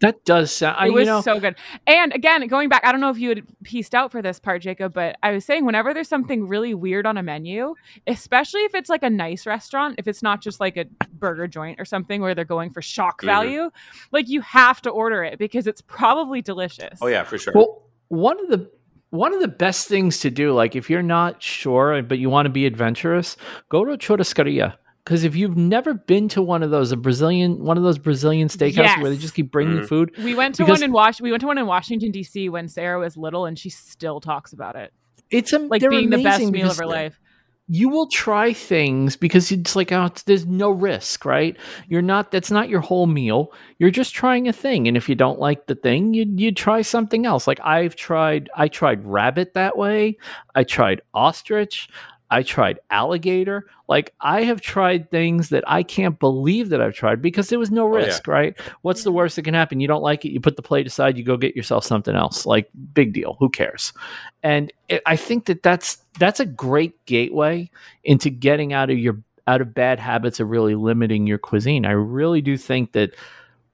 [0.00, 0.76] that does sound.
[0.84, 1.56] It you was know, so good.
[1.86, 4.60] And again, going back, I don't know if you had pieced out for this part,
[4.60, 7.74] Jacob, but I was saying whenever there's something really weird on a menu,
[8.06, 10.84] especially if it's like a nice restaurant, if it's not just like a
[11.14, 13.26] burger joint or something where they're going for shock Mhm.
[13.26, 13.70] value,
[14.12, 16.98] like you have to order it because it's probably delicious.
[17.00, 17.54] Oh yeah, for sure.
[17.54, 18.70] Well, one of the
[19.08, 22.44] one of the best things to do, like if you're not sure but you want
[22.46, 23.36] to be adventurous,
[23.70, 24.74] go to a churrascaria
[25.04, 28.48] because if you've never been to one of those a Brazilian one of those Brazilian
[28.48, 29.88] steakhouses where they just keep bringing Mhm.
[29.88, 31.20] food, We went to Because- one in Wash.
[31.20, 32.48] We went to one in Washington D.C.
[32.48, 34.92] when Sarah was little, and she still talks about it,
[35.30, 37.18] it's a, like being the best meal of her life.
[37.66, 41.56] You will try things because it's like oh, it's, there's no risk, right?
[41.88, 43.52] You're not that's not your whole meal.
[43.78, 46.82] You're just trying a thing, and if you don't like the thing, you you try
[46.82, 47.46] something else.
[47.46, 50.18] Like I've tried, I tried rabbit that way.
[50.54, 51.88] I tried ostrich.
[52.34, 53.66] I tried alligator.
[53.88, 57.70] Like I have tried things that I can't believe that I've tried because there was
[57.70, 58.06] no Oh, yeah.
[58.06, 58.58] risk, right?
[58.82, 59.78] What's the worst that can happen?
[59.78, 62.44] You don't like it, you put the plate aside, you go get yourself something else.
[62.44, 63.92] Like big deal, who cares?
[64.42, 67.70] And it, I think that that's that's a great gateway
[68.02, 71.86] into getting out of your out of bad habits of really limiting your cuisine.
[71.86, 73.14] I really do think that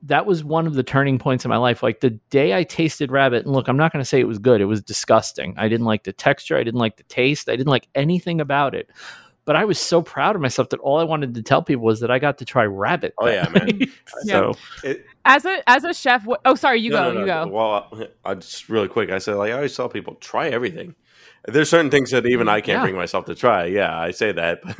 [0.02, 1.82] that was one of the turning points in my life.
[1.82, 4.38] Like the day I tasted rabbit, and look, I'm not going to say it was
[4.38, 4.60] good.
[4.60, 5.54] It was disgusting.
[5.58, 6.56] I didn't like the texture.
[6.56, 7.48] I didn't like the taste.
[7.48, 8.88] I didn't like anything about it.
[9.46, 12.00] But I was so proud of myself that all I wanted to tell people was
[12.00, 13.14] that I got to try rabbit.
[13.18, 13.66] Oh, yeah, man.
[13.78, 13.88] night.
[14.24, 14.34] Yeah.
[14.34, 14.54] so
[14.84, 17.46] It, As a as a chef, what, oh sorry, you No, go, no, you go.
[17.48, 19.10] Well, I just really quick.
[19.10, 20.94] I said like I always tell people try everything.
[21.46, 22.82] There's certain things that even mm, I can't Yeah.
[22.82, 23.64] bring myself to try.
[23.64, 24.76] Yeah, I say that, but,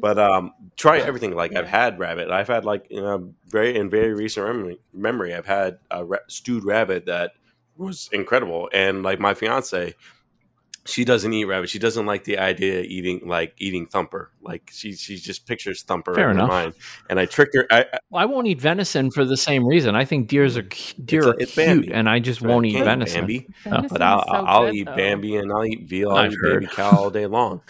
[0.00, 1.34] but um, try everything.
[1.34, 2.30] Like I've had rabbit.
[2.30, 6.18] I've had like you know, very in very recent memory, memory I've had a ra-
[6.28, 7.32] stewed rabbit that
[7.76, 8.68] was incredible.
[8.72, 9.94] And like my fiance,
[10.86, 11.68] she doesn't eat rabbit.
[11.68, 14.32] She doesn't like the idea of eating like eating thumper.
[14.40, 16.72] Like she she just pictures thumper Fair in her mind.
[17.10, 17.66] And I tricked her.
[17.70, 19.94] I, I- Well, I won't eat venison for the same reason.
[19.94, 20.62] I think deers are
[21.04, 21.92] deer It's are it's cute, Bambi.
[21.92, 23.20] and I just I won't eat venison.
[23.20, 23.46] Bambi.
[23.64, 24.96] Venison but I'll, so I'll good, eat though.
[24.96, 26.10] Bambi and I'll eat veal.
[26.10, 27.60] I'll I've eat baby cow all day long.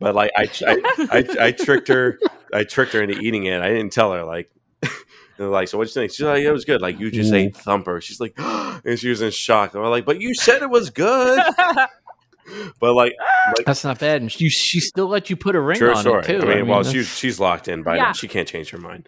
[0.00, 0.76] But like I, I,
[1.12, 2.18] I, I tricked her.
[2.52, 3.60] I tricked her into eating it.
[3.62, 4.50] I didn't tell her like.
[5.38, 6.10] like, so what you think?
[6.10, 6.80] She's like, it was good.
[6.80, 7.36] Like you just Ooh.
[7.36, 8.00] ate thumper.
[8.00, 9.74] She's like, and she was in shock.
[9.74, 11.40] I'm like, but you said it was good.
[12.80, 13.12] but like,
[13.56, 14.22] like That's not bad.
[14.22, 16.24] And she, she still let you put a ring true on story.
[16.24, 16.40] it too.
[16.48, 18.02] I mean, well, that's- she's she's locked in by Yeah.
[18.04, 18.12] now.
[18.12, 19.06] She can't change her mind.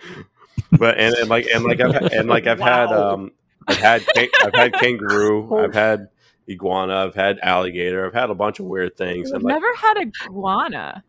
[0.71, 3.33] But and, and like and like I've and like I've had um
[3.67, 5.57] I've had I've had kangaroo.
[5.57, 6.09] I've had
[6.53, 6.95] iguana.
[7.05, 8.07] I've had alligator.
[8.07, 9.31] I've had a bunch of weird things.
[9.33, 11.03] I've And like never had iguana.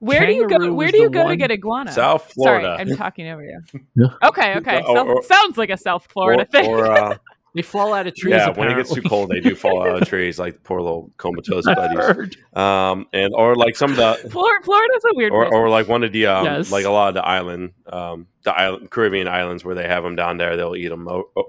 [0.00, 0.72] Where do you go?
[0.72, 1.92] Where do you the go to get iguana?
[1.92, 2.64] South Florida.
[2.64, 2.90] Sorry, Florida.
[2.92, 4.08] I'm talking over you.
[4.22, 4.82] Okay, okay.
[4.82, 6.70] Or- South- or- sounds like a South Florida or, thing.
[6.70, 7.16] or uh,
[7.54, 8.32] they fall out of trees.
[8.36, 10.80] yeah, when it gets too cold, they do fall out of trees, like the poor
[10.80, 11.98] little comatose I've buddies.
[11.98, 12.36] heard.
[12.56, 15.52] Um, and or like some of the Flor- Florida's a weird or, place.
[15.54, 16.70] or like one of the um, Yes.
[16.72, 20.16] like a lot of the island um, the island Caribbean islands where they have them
[20.16, 21.06] down there they'll eat them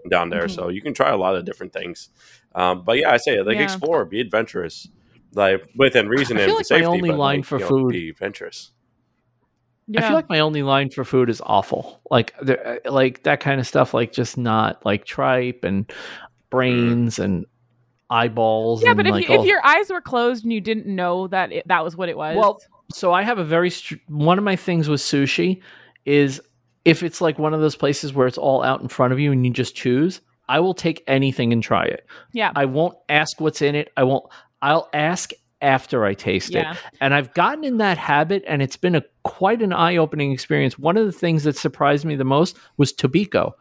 [0.10, 0.52] down there Mhm.
[0.56, 2.10] so you can try a lot of different things
[2.56, 3.64] um, but yeah I say like Yeah.
[3.64, 4.88] explore be adventurous
[5.34, 7.92] like within reason I and feel like my only line like, for you know, food-
[7.94, 8.72] be adventurous
[9.88, 10.00] yeah.
[10.00, 12.00] I feel like my only line for food is awful.
[12.10, 13.94] Like there, like that kind of stuff.
[13.94, 15.92] Like just not like tripe and
[16.50, 17.46] brains and
[18.10, 18.84] eyeballs.
[18.84, 20.86] yeah, and but if, like you, all- if your eyes were closed and you didn't
[20.86, 22.62] know that it, that was what it was, Well,
[22.94, 25.62] so I have a very str- one of my things with sushi
[26.06, 26.42] is
[26.86, 29.32] if it's like one of those places where it's all out in front of you
[29.34, 30.22] and you just choose,
[30.52, 32.06] I will take anything and try it.
[32.34, 33.90] yeah, I won't ask what's in it.
[33.96, 34.26] I won't.
[34.62, 36.74] I'll ask after I taste yeah.
[36.74, 36.78] it.
[37.00, 40.78] And I've gotten in that habit, and it's been a quite an eye-opening experience.
[40.78, 43.54] One of the things that surprised me the most was tobiko.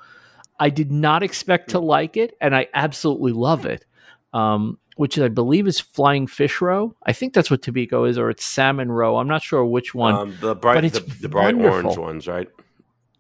[0.59, 3.85] I did not expect to like it, and I absolutely love it.
[4.33, 6.95] Um, which I believe is flying fish roe.
[7.05, 9.17] I think that's what tobiko is, or it's salmon roe.
[9.17, 10.15] I'm not sure which one.
[10.15, 12.49] um, the bright but it's the, the bright orange ones right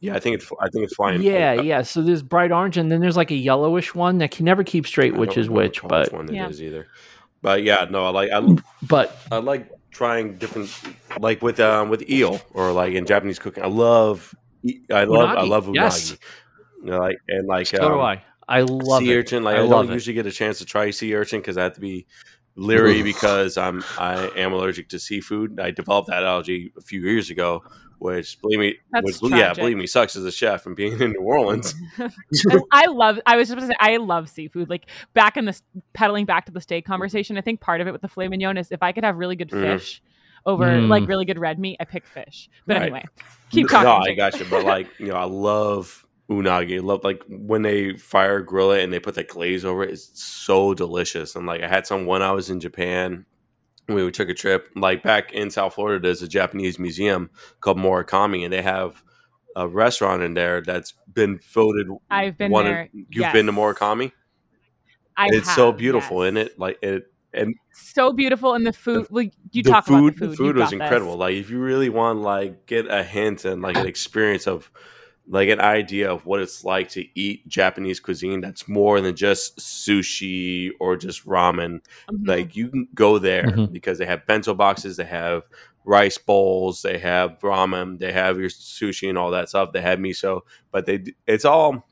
[0.01, 1.82] yeah I think it's I think it's flying yeah, I- yeah.
[1.82, 4.86] So there's bright orange, and then there's like a yellowish one that can never keep
[4.86, 5.82] straight I which don't is remember which.
[5.82, 6.48] which But one it Yeah.
[6.48, 6.86] is either
[7.43, 10.70] but yeah no I like I, but I like trying different,
[11.18, 13.64] like with um with eel or like in Japanese cooking.
[13.64, 14.35] I love,
[14.93, 15.74] I love, I love unagi.
[15.74, 16.16] yes.
[16.85, 18.22] You know, like and like so do um, I.
[18.48, 19.16] I love sea it.
[19.16, 19.43] urchin.
[19.44, 19.94] Like I I, love don't it.
[19.94, 22.06] usually get a chance to try sea urchin because I have to be
[22.56, 25.59] leery because I'm I am allergic to seafood.
[25.60, 27.62] I developed that allergy a few years ago,
[28.01, 31.20] which believe me, which, yeah, believe me, sucks as a chef and being in New
[31.20, 31.74] Orleans.
[32.01, 33.20] I, I love.
[33.27, 34.68] I was just going to say I love seafood.
[34.70, 35.62] Like back in this
[35.93, 37.36] pedaling back to the steak conversation.
[37.36, 39.36] I think part of it with the filet mignon is if I could have really
[39.36, 39.60] good Mhm.
[39.60, 40.02] fish
[40.47, 40.89] over Mm.
[40.89, 42.48] like really good red meat, I pick fish.
[42.66, 42.82] But Right.
[42.85, 43.05] anyway,
[43.51, 43.85] keep talking.
[43.85, 44.47] No, I got you.
[44.48, 46.77] But like, you know, I love unagi.
[46.77, 49.90] I love like when they fire grill it and they put that glaze over it.
[49.90, 51.36] It's so delicious.
[51.36, 53.27] And like, I had some when I was in Japan.
[53.94, 56.00] We took a trip like back in South Florida.
[56.02, 57.30] There's a Japanese museum
[57.60, 59.02] called Morikami, and they have
[59.56, 61.88] a restaurant in there that's been voted.
[62.10, 62.88] I've been one of- there.
[62.92, 63.58] you've been to yes.
[63.60, 64.12] Morikami.
[65.16, 66.32] I it's so beautiful, yes.
[66.32, 66.58] isn't it?
[66.58, 69.06] Like it, and So beautiful, and the food.
[69.10, 70.30] Well, you talk food, about the food.
[70.30, 70.80] the food was got this.
[70.80, 71.16] incredible.
[71.16, 74.70] Like if you really want like get a hint and like an experience of
[75.32, 79.59] like an idea of what it's like to eat Japanese cuisine that's more than just
[79.59, 81.81] sushi or just ramen.
[82.11, 82.27] Mhm.
[82.27, 83.73] Like you can go there Mhm.
[83.73, 85.44] because they have bento boxes, they have
[85.85, 89.73] rice bowls, they have ramen, they have your sushi and all that stuff.
[89.73, 90.40] They have miso,
[90.73, 91.86] but they it's all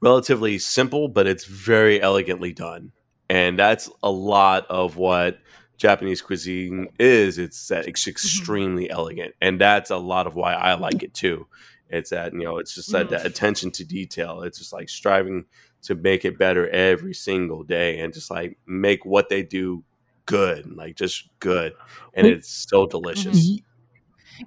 [0.00, 2.92] relatively simple, but it's very elegantly done,
[3.28, 5.38] and that's a lot of what
[5.76, 7.38] Japanese cuisine is.
[7.38, 11.46] It's that it's extremely elegant, and that's a lot of why I like it too.
[11.90, 13.10] It's that you know, it's just that, Mhm.
[13.10, 14.42] that attention to detail.
[14.42, 15.44] It's just like striving
[15.82, 19.84] to make it better every single day, and just like make what they do
[20.26, 21.72] good, like just good,
[22.14, 23.48] and Well- it's so delicious.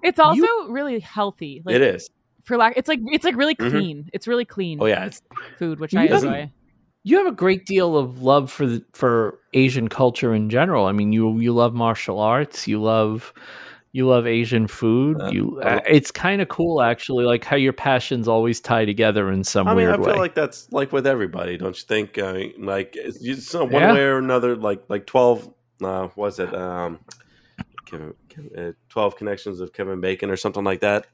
[0.04, 1.62] It's also really healthy.
[1.66, 2.10] Like, It is.
[2.44, 2.74] for lack.
[2.78, 3.70] It's like it's like really Mhm.
[3.72, 4.10] clean.
[4.14, 4.78] It's really clean.
[4.82, 5.22] Oh yeah, it's
[5.58, 6.52] food, which I doesn't- enjoy.
[7.04, 10.86] you have a great deal of love for the, for Asian culture in general.
[10.86, 13.34] I mean, you you love martial arts, you love
[13.94, 15.20] you love Asian food.
[15.22, 19.30] Uh, you, uh, it's kind of cool actually, like how your passions always tie together
[19.32, 19.72] in some way.
[19.72, 20.20] I mean, weird I feel way.
[20.20, 22.18] like that's like with everybody, don't you think?
[22.18, 23.94] I mean, like, one Yeah.
[23.94, 25.54] way or another, like like twelve.
[25.84, 27.00] Uh, was it um,
[27.86, 31.08] Kevin, Kevin, uh, twelve connections of Kevin Bacon or something like that?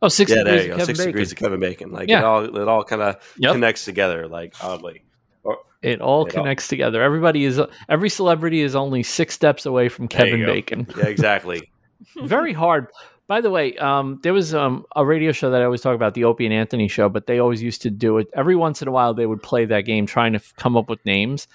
[0.00, 0.82] oh, six yeah, there degrees you of go.
[0.82, 1.12] Kevin Six Bacon.
[1.12, 1.92] degrees of Kevin Bacon.
[1.92, 2.18] Like Yeah.
[2.20, 3.52] it all, it all kind of Yep.
[3.52, 5.02] connects together, like oddly.
[5.84, 7.02] Or, It all It all- connects together.
[7.02, 10.44] Everybody is every celebrity is only six steps away from Kevin.
[10.44, 10.86] Bacon.
[10.96, 11.70] yeah, exactly.
[12.22, 12.88] Very hard.
[13.26, 16.14] By the way, um, there was um, a radio show that I always talk about,
[16.14, 18.88] the Opie and Anthony show, but they always used to do it every once in
[18.88, 19.12] a while.
[19.12, 21.46] They would play that game, trying to f- come up with names.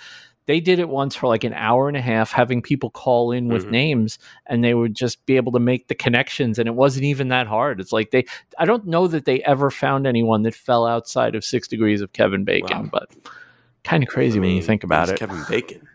[0.46, 3.48] They did it once for like an hour and a half, having people call in
[3.48, 3.72] with Mhm.
[3.72, 6.60] names, and they would just be able to make the connections.
[6.60, 7.80] And it wasn't even that hard.
[7.80, 8.26] It's like they,
[8.60, 12.14] I don't know that they ever found anyone that fell outside of six degrees of
[12.14, 12.90] Kevin Bacon, Wow.
[12.92, 13.10] but
[13.84, 15.18] kind of crazy I when you think about it.
[15.20, 15.88] Kevin Bacon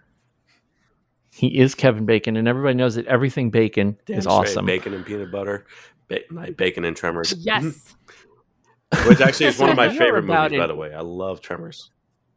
[1.32, 4.35] He is Kevin Bacon, and everybody knows that everything bacon Damn is straight.
[4.35, 4.66] awesome.
[4.66, 5.66] Bacon and peanut butter,
[6.09, 7.35] ba- like bacon and Tremors.
[7.39, 7.94] Yes.
[9.06, 10.62] which actually is one of my favorite about movies.
[10.62, 11.90] By the way, I love Tremors.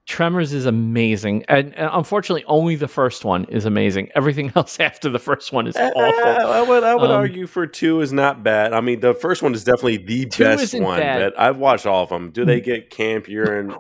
[0.08, 4.10] Tremors is amazing, and, and unfortunately, only the first one is amazing.
[4.16, 6.02] Everything else after the first one is awful.
[6.02, 8.74] I would I would Um, argue for two is not bad.
[8.74, 11.00] I mean, the first one is definitely the best one.
[11.00, 11.20] bad.
[11.34, 12.32] But I've watched all of them.
[12.32, 13.76] Do they get campier and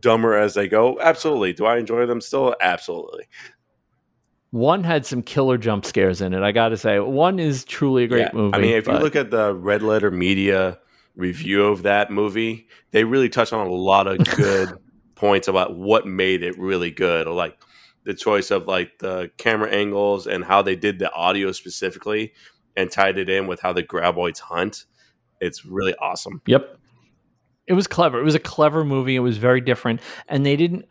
[0.00, 0.98] dumber as they go?
[1.00, 1.52] Absolutely.
[1.52, 2.54] Do I enjoy them still?
[2.60, 3.26] Absolutely.
[4.50, 6.42] One had some killer jump scares in it.
[6.42, 8.30] I got to say, one is truly a great Yeah.
[8.32, 8.56] movie.
[8.56, 10.78] I mean, if you look at the Red Letter Media
[11.16, 14.68] review of that movie, they really touch on a lot of good
[15.16, 17.58] points about what made it really good, or like
[18.04, 22.32] the choice of like the camera angles and how they did the audio specifically
[22.76, 24.84] and tied it in with how the graboids hunt.
[25.40, 26.40] It's really awesome.
[26.46, 26.78] Yep.
[27.66, 28.20] It was clever.
[28.20, 29.16] It was a clever movie.
[29.16, 30.00] It was very different.
[30.28, 30.84] And they didn't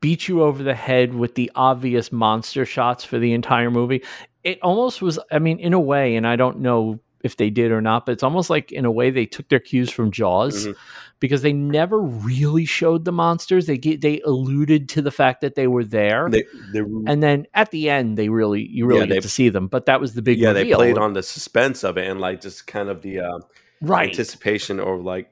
[0.00, 4.02] beat you over the head with the obvious monster shots for the entire movie.
[4.44, 7.72] It almost was, I mean, in a way, and I don't know if they did
[7.72, 10.66] or not, but it's almost like in a way they took their cues from Jaws
[10.68, 10.76] Mhm.
[11.18, 13.66] because they never really showed the monsters.
[13.66, 16.28] They get, they alluded to the fact that they were there.
[16.30, 19.28] They, they and then at the end, they really, you really Yeah, get they- to
[19.28, 19.66] see them.
[19.66, 22.40] But that was the big yeah, they played on the suspense of it and like
[22.40, 23.38] just kind of the uh,
[23.80, 24.10] right.
[24.10, 25.28] anticipation or like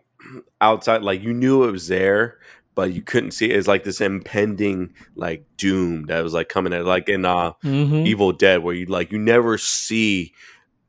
[0.61, 2.39] outside, like you knew it was there,
[2.75, 3.57] but you couldn't see it.
[3.57, 8.07] It's like this impending like doom that was like coming at like in uh Mhm.
[8.07, 10.33] Evil Dead, where you like you never see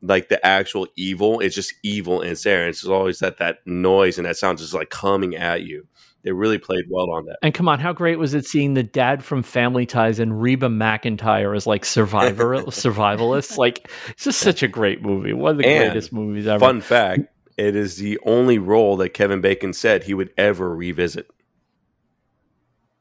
[0.02, 1.40] like the actual evil.
[1.40, 2.60] It's just evil and it's there.
[2.62, 5.86] And it's always that that noise and that sound just like coming at you.
[6.22, 7.38] They really played well on that.
[7.42, 10.66] And come on, how great was it seeing the dad from Family Ties and Reba
[10.66, 13.56] McEntire as like survivor survivalists?
[13.56, 15.32] Like it's just such a great movie.
[15.32, 16.58] One of the And greatest movies ever.
[16.58, 17.22] Fun fact:
[17.56, 21.30] It is the only role that Kevin Bacon said he would ever revisit.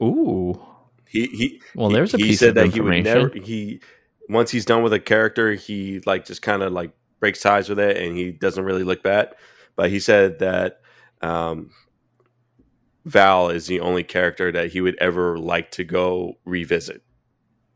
[0.02, 0.62] Ooh.
[1.08, 3.82] He he Well, there's a he piece said of that he would never he
[4.28, 7.80] once he's done with a character he like just kind of like breaks ties with
[7.80, 9.34] it and he doesn't really look back
[9.76, 10.82] but he said that
[11.22, 11.70] um
[13.06, 17.04] val is the only character that he would ever like to go revisit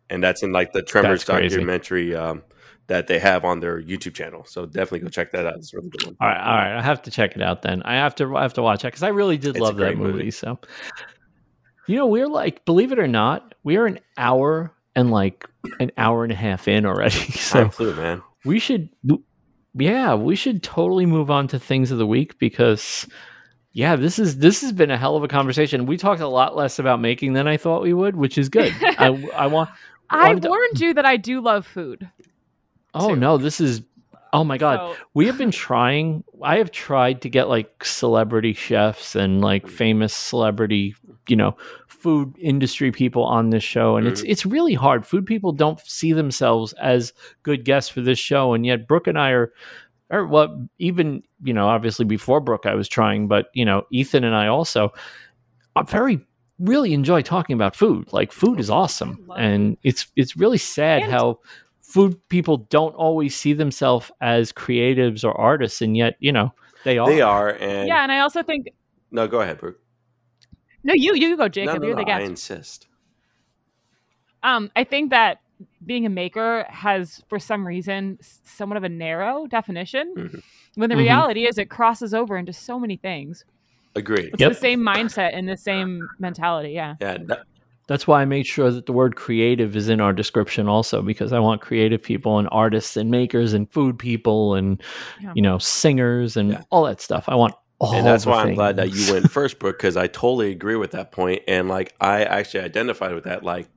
[0.09, 2.43] and that's in like the tremors That's documentary um
[2.89, 5.11] that they have on their youtube channel so definitely go mm.
[5.11, 6.77] check that out it's a really good one All right, all right.
[6.77, 7.81] I have to check it out then.
[7.83, 9.97] I have to I have to watch it because I really did It's love that
[9.97, 10.31] movie, movie.
[10.31, 10.59] So
[11.87, 15.47] you know, we're like, believe it or not, we are an hour and like
[15.79, 17.15] an hour and a half in already.
[17.31, 18.89] So time flew man we should
[19.75, 23.07] yeah we should totally move on to things of the week because
[23.73, 26.55] yeah this is this has been a hell of a conversation we talked a lot
[26.55, 29.69] less about making than i thought we would which is good i i want
[30.09, 32.09] I wanted to- warned you that I do love food.
[32.93, 33.15] Oh too.
[33.15, 33.81] no this is
[34.31, 34.95] oh my god.
[34.95, 39.65] So, we have been trying i have tried to get like celebrity chefs and like
[39.65, 39.69] mm.
[39.69, 40.95] famous celebrity
[41.27, 41.55] you know
[41.87, 44.29] food industry people on this show and it's mm.
[44.29, 45.05] it's really hard.
[45.05, 47.11] Food people don't see themselves as
[47.43, 49.51] good guests for this show and yet brooke and i are
[50.09, 54.23] or well, even you know, obviously before Brooke, I was trying, but you know, Ethan
[54.23, 54.91] and I also
[55.75, 56.19] are very
[56.59, 58.11] really enjoy talking about food.
[58.11, 61.39] Like food is oh, awesome, and it's it's really sad And- how
[61.89, 66.53] food people don't always see themselves as creatives or artists, and yet you know
[66.85, 67.09] they are.
[67.09, 68.67] They are, and yeah, and I also think
[69.11, 69.79] no, go ahead, Brooke.
[70.83, 71.81] no, you you go, No, Jacob.
[71.81, 72.21] no, You're no, the guest.
[72.21, 72.87] I insist.
[74.43, 75.39] Um, I think that
[75.85, 80.13] being a maker has, for some reason, somewhat of a narrow definition.
[80.15, 80.41] Mhm.
[80.75, 80.99] When the Mhm.
[80.99, 83.43] reality is, it crosses over into so many things.
[83.95, 84.29] Agreed.
[84.33, 84.51] It's Yep.
[84.51, 86.69] the same mindset and the same mentality.
[86.69, 86.95] Yeah.
[87.01, 87.45] Yeah, that,
[87.89, 91.33] That's why I made sure that the word creative is in our description also because
[91.33, 94.81] I want creative people and artists and makers and food people and
[95.19, 95.33] Yeah.
[95.35, 96.61] you know singers and Yeah.
[96.69, 97.25] all that stuff.
[97.27, 97.93] I want all.
[97.95, 99.07] and that's the why I'm glad that things.
[99.07, 101.41] you went first, Brooke, because I totally agree with that point.
[101.47, 103.43] And like, I actually identified with that.
[103.43, 103.67] Like,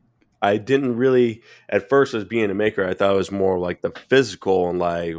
[0.44, 2.84] I didn't really at first as being a maker.
[2.84, 5.14] I thought it was more like the physical and like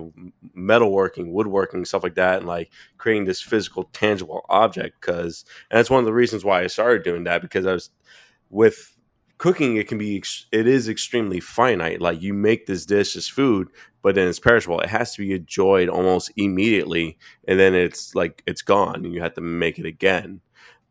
[0.55, 4.99] metalworking, woodworking, stuff like that, and like creating this physical, tangible object.
[4.99, 7.89] Because and that's one of the reasons why I started doing that because I was
[8.53, 8.97] with
[9.37, 9.77] cooking.
[9.77, 12.01] It can be ex- it is extremely finite.
[12.01, 13.67] Like you make this dish as food,
[14.01, 14.79] but then it's perishable.
[14.79, 17.17] It has to be enjoyed almost immediately,
[17.47, 20.41] and then it's like it's gone, and you have to make it again,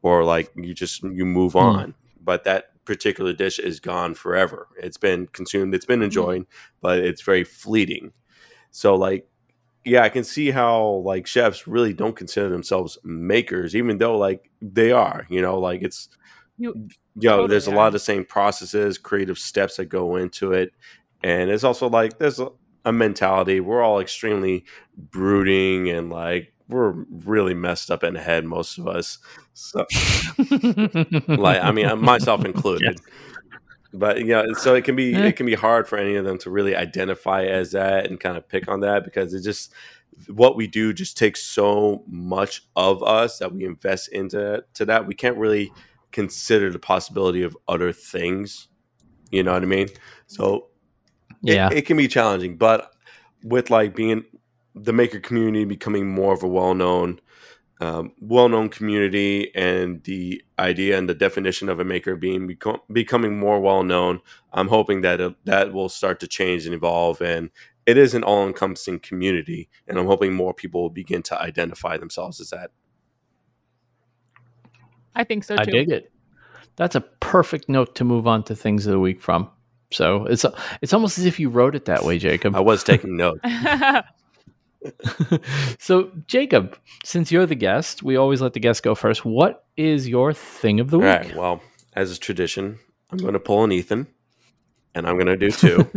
[0.02, 1.58] or like you just you move Hmm.
[1.58, 1.94] on.
[2.20, 4.68] But that particular dish is gone forever.
[4.82, 5.74] It's been consumed.
[5.74, 6.46] It's been enjoyed,
[6.80, 8.12] but it's very fleeting.
[8.70, 9.28] So like.
[9.84, 14.48] Yeah, I can see how like chefs really don't consider themselves makers, even though like
[14.60, 15.26] they are.
[15.28, 16.08] You know, like it's
[16.62, 20.16] You- you know, Totally there's a lot of the same processes, creative steps that go
[20.16, 20.72] into it.
[21.22, 22.48] And it's also like there's a,
[22.84, 23.60] a mentality.
[23.60, 24.64] We're all extremely
[24.96, 29.18] brooding and like we're really messed up in the head, most of us.
[29.52, 29.84] So,
[31.28, 32.98] like, I mean, myself included.
[33.92, 35.26] But yeah, so it can be Eh.
[35.26, 38.38] it can be hard for any of them to really identify as that and kind
[38.38, 39.72] of pick on that because it just
[40.28, 45.06] what we do just takes so much of us that we invest into to that
[45.06, 45.70] we can't really
[46.12, 48.68] consider the possibility of other things.
[49.30, 49.88] You know what I mean?
[50.26, 50.68] So
[51.44, 52.90] it- yeah, it, can be challenging, but
[53.42, 54.24] with like being
[54.74, 57.20] the maker community becoming more of a well-known,
[57.80, 63.38] um, well-known community, and the idea and the definition of a maker being become, becoming
[63.38, 64.20] more well-known,
[64.52, 67.50] I'm hoping that it, that will start to change and evolve, and
[67.84, 72.40] it is an all-encompassing community, and I'm hoping more people will begin to identify themselves
[72.40, 72.70] as that.
[75.14, 75.62] I think so too.
[75.62, 76.12] I dig it.
[76.76, 79.50] That's a perfect note to move on to things of the week from.
[79.90, 80.44] So it's
[80.80, 82.56] it's almost as if you wrote it that way, Jacob.
[82.56, 83.40] I was taking notes.
[85.78, 89.24] so Jacob, since you're the guest, we always let the guest go first.
[89.24, 91.06] What is your thing of the week?
[91.06, 91.36] right.
[91.36, 91.62] Well,
[91.94, 92.78] as is tradition,
[93.10, 94.06] I'm going to pull an Ethan,
[94.94, 95.90] and I'm going to do two.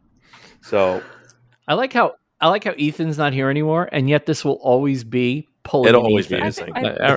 [0.62, 1.02] so
[1.66, 5.04] I like how I like how Ethan's not here anymore, and yet this will always
[5.04, 5.88] be pulling.
[5.88, 6.46] It'll an always be Ethan.
[6.46, 6.72] his thing.
[6.74, 7.16] I- Uh,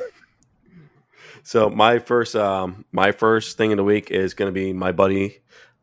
[1.43, 4.91] So my first, um, my first thing of the week is going to be my
[4.91, 5.39] buddy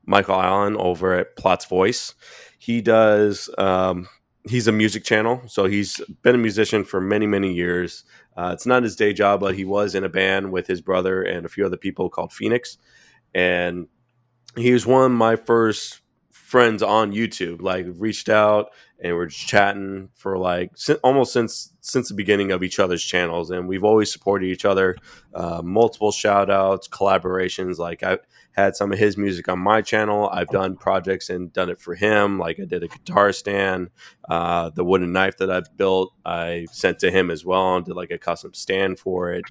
[0.07, 2.15] Michael Allen over at Plots Voice.
[2.59, 3.51] He does.
[3.59, 4.09] Um,
[4.49, 8.05] he's a music channel, so he's been a musician for many, many years.
[8.37, 11.23] Uh, it's not his day job, but he was in a band with his brother
[11.23, 12.79] and a few other people called Phoenix,
[13.35, 13.89] and
[14.57, 16.01] he was one of my first
[16.49, 17.61] friends on YouTube.
[17.61, 22.51] Like reached out and we're just chatting for like si- almost since since the beginning
[22.51, 24.97] of each other's channels, and we've always supported each other.
[25.35, 27.77] Uh, multiple shout outs, collaborations.
[27.77, 28.19] Like I
[28.53, 30.31] had some of his music on my channel.
[30.33, 32.39] I've done projects and done it for him.
[32.39, 33.91] Like I did a guitar stand,
[34.29, 37.95] uh, the wooden knife that I've built, I sent to him as well and did
[37.95, 39.45] like a custom stand for it.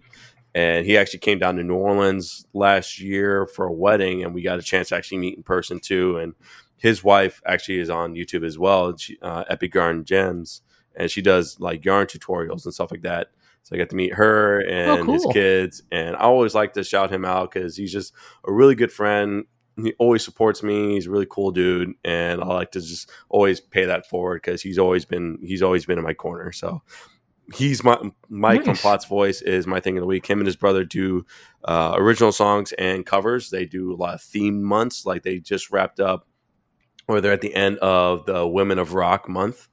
[0.56, 4.41] And he actually came down to New Orleans last year for a wedding, and we
[4.41, 6.18] got a chance to actually meet in person too.
[6.18, 6.34] And
[6.77, 10.61] his wife actually is on YouTube as well, she, uh, Epic Yarn Gems,
[10.95, 13.27] and she does like yarn tutorials and stuff like that.
[13.63, 15.33] So I got to meet her and his cool.
[15.33, 18.13] kids, and I always like to shout him out because he's just
[18.47, 19.45] a really good friend.
[19.75, 20.93] He always supports me.
[20.93, 24.61] He's a really cool dude, and I like to just always pay that forward because
[24.61, 26.51] he's always been he's always been in my corner.
[26.51, 26.81] So
[27.53, 27.97] he's my
[28.29, 30.25] Mike from Plots Voice is my thing of the week.
[30.25, 31.25] Him and his brother do
[31.63, 33.49] uh, original songs and covers.
[33.49, 35.05] They do a lot of theme months.
[35.05, 36.27] Like they just wrapped up,
[37.07, 39.67] or they're at the end of the Women of Rock month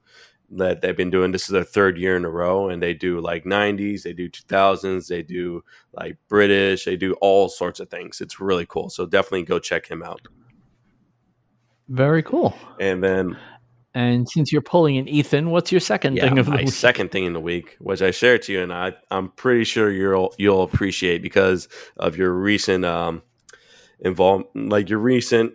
[0.50, 1.32] that they've been doing.
[1.32, 4.28] This is their third year in a row, and they do like '90s, they do
[4.28, 8.20] 2000s, they do like British, they do all sorts of things.
[8.20, 8.90] It's really cool.
[8.90, 10.20] So definitely go check him out.
[11.88, 12.54] very cool.
[12.78, 13.38] And then
[13.94, 16.74] And since you're pulling an Ethan, what's your second yeah, thing of the my week?
[16.74, 19.90] second thing in the week, which I shared to you, and I I'm pretty sure
[19.90, 23.22] you'll you'll appreciate because of your recent um
[24.00, 25.54] involve like your recent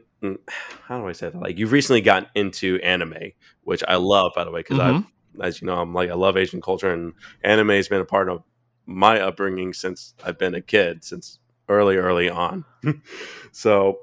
[0.88, 3.32] how do I say that like you've recently gotten into anime,
[3.64, 4.96] which I love by the way because Mhm.
[4.98, 5.06] I've
[5.46, 7.14] as you know, I'm like I love Asian culture, and
[7.44, 8.44] anime has been a part of
[8.86, 11.40] my upbringing since I've been a kid, since
[11.70, 12.66] early, early on.
[13.52, 14.00] so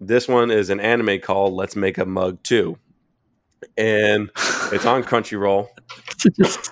[0.00, 2.78] this one is an anime called Let's Make a Mug Too.
[3.76, 4.30] And
[4.72, 5.68] it's on Crunchyroll.
[6.08, 6.70] it's, just,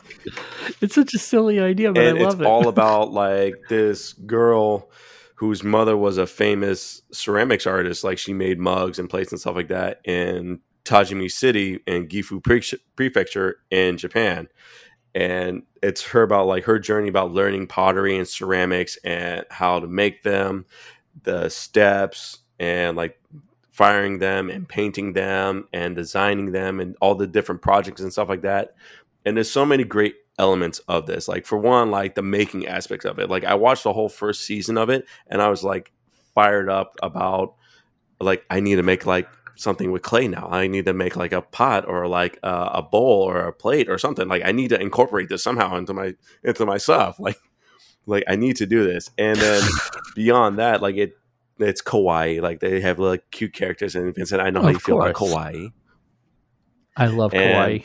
[0.83, 2.47] it's such a silly idea, but and I love it's it.
[2.47, 4.91] all about like this girl
[5.43, 8.05] whose mother was a famous ceramics artist.
[8.05, 12.41] Like she made mugs and plates and stuff like that in Tajimi City in Gifu
[12.41, 14.47] Pre- Prefecture in Japan.
[15.17, 19.89] And it's her about like her journey about learning pottery and ceramics and how to
[19.89, 20.65] make them,
[21.25, 23.21] the steps, and like
[23.73, 28.29] firing them and painting them and designing them and all the different projects and stuff
[28.29, 28.77] like that.
[29.25, 31.29] And there's so many great elements of this.
[31.29, 33.29] Like for one, like the making aspects of it.
[33.31, 35.93] Like I watched the whole first season of it and I was like
[36.35, 37.55] fired up about
[38.21, 40.49] like I need to make like something with clay now.
[40.51, 43.89] I need to make like a pot or like a, a bowl or a plate
[43.91, 44.27] or something.
[44.29, 47.21] Like I need to incorporate this somehow into my into my stuff.
[47.21, 47.37] Like
[48.07, 49.11] like I need to do this.
[49.19, 49.63] And then
[50.17, 51.13] beyond that, like it
[51.59, 52.41] it's kawaii.
[52.41, 55.15] Like they have like cute characters and Vincent, I know Of how you feel about
[55.15, 55.33] course.
[55.35, 55.73] kawaii.
[56.97, 57.85] I love And-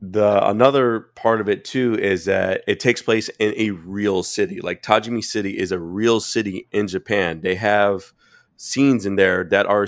[0.00, 4.60] The another part of it too is that it takes place in a real city.
[4.60, 7.40] Like Tajimi City is a real city in Japan.
[7.40, 8.12] They have
[8.56, 9.86] scenes in there that are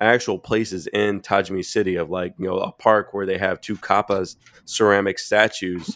[0.00, 3.76] actual places in Tajimi City of like you know a park where they have two
[3.76, 5.94] kappas ceramic statues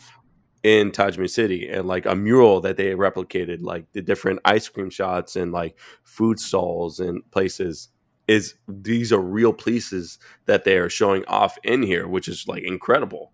[0.63, 4.91] in Tajimi City and like a mural that they replicated like the different ice cream
[4.91, 7.89] shots and like food stalls and places
[8.27, 12.63] is these are real places that they are showing off in here which is like
[12.63, 13.34] incredible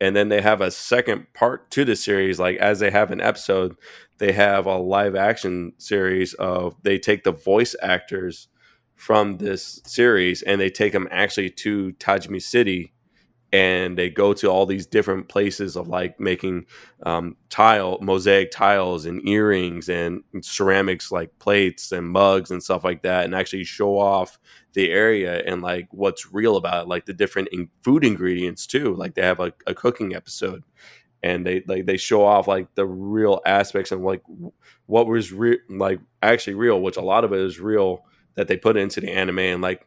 [0.00, 3.20] and then they have a second part to the series like as they have an
[3.20, 3.76] episode
[4.18, 8.48] they have a live action series of they take the voice actors
[8.94, 12.92] from this series and they take them actually to Tajimi City
[13.52, 16.66] and they go to all these different places of like making
[17.02, 23.02] um, tile mosaic tiles and earrings and ceramics like plates and mugs and stuff like
[23.02, 24.38] that and actually show off
[24.74, 28.94] the area and like what's real about it like the different in- food ingredients too
[28.94, 30.62] like they have a, a cooking episode
[31.22, 34.22] and they like they show off like the real aspects and like
[34.86, 38.04] what was real like actually real which a lot of it is real
[38.36, 39.86] that they put into the anime and like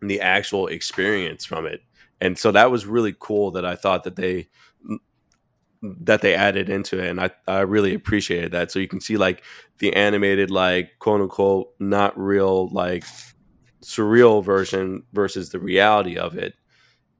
[0.00, 1.80] the actual experience from it
[2.20, 4.48] and so that was really cool that i thought that they
[5.82, 8.70] that they added into it and i i really appreciated that.
[8.70, 9.42] So you can see like
[9.78, 13.04] the animated like quote unquote not real like
[13.82, 16.54] surreal version versus the reality of it.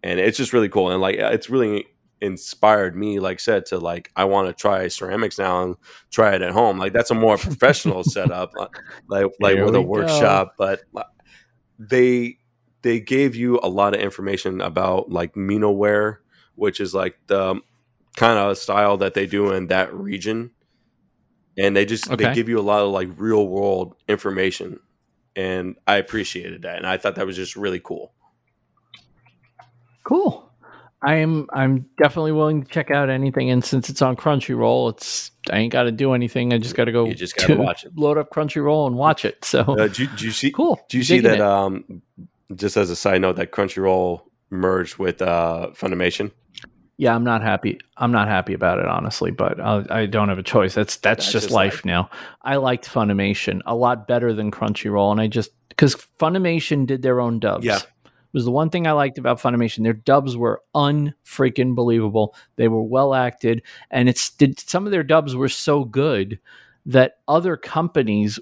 [0.02, 1.86] And it's just really cool and like it's really
[2.22, 5.76] inspired me like said to like i want to try ceramics now and
[6.10, 6.78] try it at home.
[6.78, 8.68] Like that's a more professional setup uh,
[9.08, 9.88] like like There with a we go.
[9.90, 11.02] workshop but uh,
[11.78, 12.38] they
[12.84, 16.18] they gave you a lot of information about like minoware
[16.54, 17.60] which is like the
[18.16, 20.52] kind of style that they do in that region
[21.58, 22.26] and they just Okay.
[22.26, 24.78] they give you a lot of like real world information
[25.34, 28.12] and i appreciated that and i thought that was just really cool
[30.04, 30.50] Cool.
[31.02, 35.58] I'm I'm definitely willing to check out anything, and since it's on Crunchyroll, it's I
[35.58, 36.52] ain't got to do anything.
[36.52, 37.04] I just got to go.
[37.06, 37.92] You just gotta to- watch it.
[37.96, 39.44] Load up Crunchyroll and watch it.
[39.44, 40.80] So uh, do, you- do you see cool.
[40.88, 42.02] do you see that um
[42.54, 46.30] just as a side note that crunchyroll merged with uh funimation
[46.96, 47.80] yeah, I'm not happy.
[47.96, 49.30] I'm not happy about it, honestly.
[49.30, 50.74] But uh, I don't have a choice.
[50.74, 51.84] That's that's, That's just, just life life.
[51.84, 52.10] now.
[52.42, 57.20] I liked Funimation a lot better than Crunchyroll, and I just because Funimation did their
[57.20, 57.64] own dubs.
[57.64, 57.80] Yeah.
[58.32, 59.82] was the one thing I liked about Funimation.
[59.82, 62.36] Their dubs were unfreaking believable.
[62.56, 66.38] They were well acted, and it's did some of their dubs were so good
[66.86, 68.38] that other companies,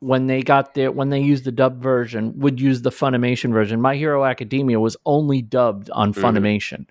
[0.00, 3.80] when they got their when they used the dub version, would use the Funimation version.
[3.80, 6.22] My Hero Academia was only dubbed on Mhm.
[6.22, 6.86] Funimation,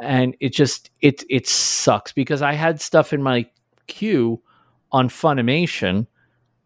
[0.00, 3.46] and it just it it sucks because I had stuff in my
[3.86, 4.40] queue
[4.92, 6.06] on Funimation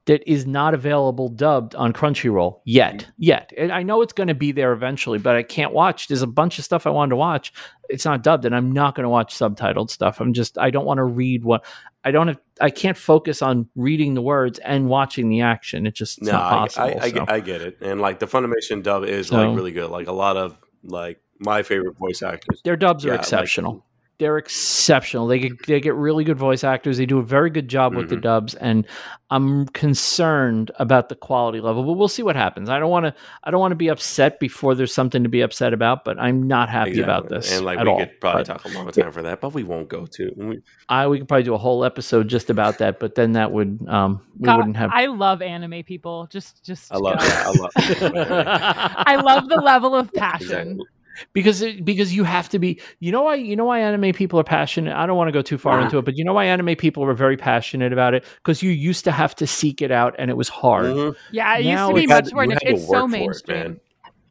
[0.09, 3.07] that is not available dubbed on Crunchyroll yet.
[3.19, 6.09] Yet, and I know it's going to be there eventually, but I can't watch.
[6.09, 7.53] There's a bunch of stuff I wanted to watch.
[7.91, 10.21] It's not dubbed, and I'm not going to watch subtitled stuff.
[10.21, 11.65] I'm just I don't want to read what
[12.05, 12.39] I don't have.
[12.61, 15.87] I can't focus on reading the words and watching the action.
[15.87, 16.87] It just no not I, possible.
[16.87, 17.15] I, I, so.
[17.15, 20.07] get, I get it and like the funimation dub is So- like really good like
[20.09, 23.85] a lot of like my favorite voice actors Their dubs are Yeah, like- exceptional.
[24.19, 25.29] They're exceptional.
[25.29, 26.99] They get they get really good voice actors.
[26.99, 28.23] They do a very good job with the Mhm.
[28.23, 28.85] dubs, and
[29.31, 31.85] I'm concerned about the quality level.
[31.85, 32.69] But we'll see what happens.
[32.69, 33.15] I don't want to
[33.45, 36.05] I don't want to be upset before there's something to be upset about.
[36.05, 37.99] But I'm not happy about this and like at we all.
[38.01, 40.61] could probably But talk a long time for that but we won't go to we,
[40.89, 42.99] I we could probably do a whole episode just about that.
[42.99, 44.91] But then that would um we God, wouldn't have.
[44.93, 46.27] I love anime people.
[46.29, 46.93] Just, just.
[46.93, 47.25] i love go.
[47.25, 47.71] that i love
[49.07, 50.49] I love the level of passion.
[50.49, 50.85] Exactly.
[51.33, 54.39] Because it, because you have to be you know why you know why anime people
[54.39, 56.45] are passionate i don't want to go too far into it but you know why
[56.45, 59.91] anime people are very passionate about it because you used to have to seek it
[59.91, 61.15] out and it was hard Mhm.
[61.33, 62.47] Yeah, it Now used to be you had much more.
[62.47, 62.59] niche.
[62.63, 63.81] It's so work for it, mainstream.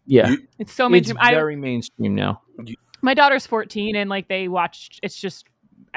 [0.06, 1.18] yeah You- it's so it's mainstream.
[1.20, 2.42] I, very mainstream now
[3.02, 5.00] my daughter's 14 and like they watch.
[5.04, 5.46] It's just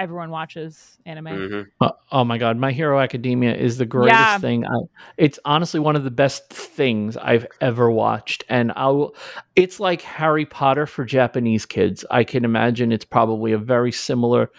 [0.00, 1.26] everyone watches anime.
[1.26, 1.66] Mhm.
[1.80, 4.38] Uh, oh my god my hero academia is the greatest Yeah.
[4.38, 4.78] thing I,
[5.16, 9.14] it's honestly one of the best things i've ever watched and i'll
[9.56, 14.50] it's like harry potter for japanese kids i can imagine it's probably a very similar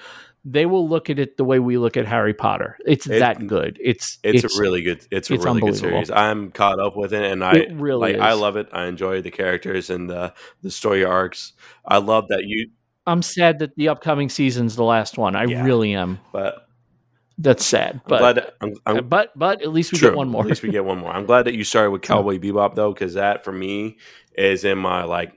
[0.45, 3.45] they will look at it the way we look at harry potter it's It- that
[3.47, 5.05] good it's It's, a really good.
[5.11, 6.09] It's a it's really good series.
[6.11, 8.21] I'm caught up with it, and I It really like.
[8.21, 8.67] I love it.
[8.71, 11.53] I enjoy the characters and the the story arcs.
[11.85, 12.69] I love that you.
[13.07, 15.63] I'm sad that the upcoming season's the last one i Yeah.
[15.63, 16.67] really am But
[17.37, 18.51] that's sad I'm but glad.
[18.61, 20.09] I'm, I'm but but at least we True.
[20.09, 21.11] get one more At least we get one more.
[21.11, 23.97] I'm glad that you started with Cowboy Bebop though, because that for me
[24.35, 25.33] is in my like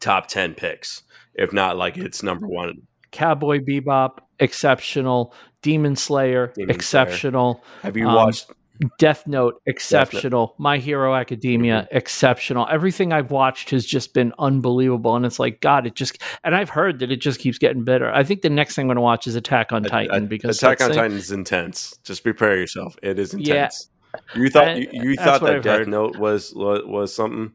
[0.00, 1.02] top ten picks.
[1.34, 2.82] If not, like it's number one.
[3.12, 6.74] cowboy bebop exceptional demon slayer Demon Slayer.
[6.76, 8.50] exceptional Have you Um, watched?
[8.98, 10.54] Death Note, exceptional.
[10.58, 11.96] My Hero Academia, Mm-hmm.
[11.96, 12.66] exceptional.
[12.70, 15.14] Everything I've watched has just been unbelievable.
[15.16, 18.10] And it's like, God, it just, and I've heard that it just keeps getting better.
[18.12, 20.80] I think the next thing I'm going to watch is Attack on Titan because Attack
[20.80, 21.98] on Titan is intense.
[22.04, 22.96] Just prepare yourself.
[23.02, 23.88] It is intense.
[24.14, 24.20] Yeah.
[24.34, 25.88] You thought I- you, you thought that I've Death heard.
[25.88, 27.52] Note was was was something.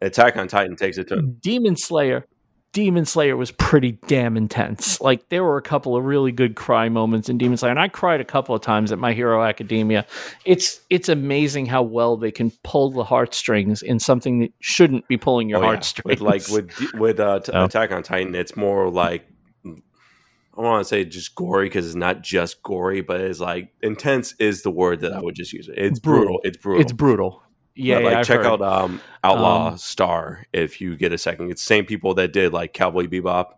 [0.00, 2.26] Attack on Titan takes it to Demon Slayer.
[2.76, 5.00] Demon Slayer was pretty damn intense.
[5.00, 7.88] Like there were a couple of really good cry moments in Demon Slayer, and I
[7.88, 10.04] cried a couple of times at My Hero Academia.
[10.44, 15.16] It's it's amazing how well they can pull the heartstrings in something that shouldn't be
[15.16, 15.66] pulling your Oh, yeah.
[15.68, 16.04] heartstrings.
[16.04, 17.64] With like with with uh, t- So.
[17.64, 19.26] Attack on Titan, it's more like
[19.64, 24.34] I want to say just gory because it's not just gory, but it's like intense
[24.38, 25.70] is the word that I would just use.
[25.74, 26.24] It's brutal.
[26.24, 26.40] Brutal.
[26.44, 26.80] It's brutal.
[26.82, 27.42] it's brutal.
[27.76, 28.46] Yeah, yeah, like I've check heard.
[28.46, 31.50] out um, Outlaw Um, Star if you get a second.
[31.50, 33.52] It's the same people that did like Cowboy Bebop.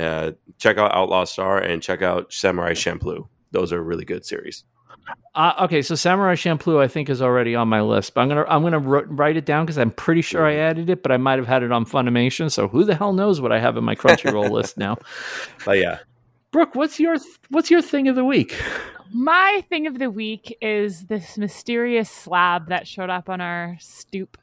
[0.00, 3.28] Uh, check out Outlaw Star and check out Samurai Champloo.
[3.52, 4.64] Those are really good series.
[5.34, 8.44] Uh, okay, so Samurai Champloo, I think, is already on my list, but I'm gonna
[8.48, 11.16] I'm gonna wr- write it down because I'm pretty sure I added it, but I
[11.16, 12.50] might have had it on Funimation.
[12.50, 14.98] So who the hell knows what I have in my Crunchyroll list now?
[15.64, 15.98] But yeah,
[16.52, 18.56] Brooke, what's your th- what's your thing of the week?
[19.14, 24.38] My thing of the week is this mysterious slab that showed up on our stoop.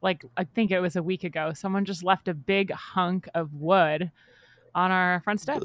[0.00, 1.52] Like I think it was a week ago.
[1.54, 4.10] Someone just left a big hunk of wood
[4.74, 5.62] on our front step,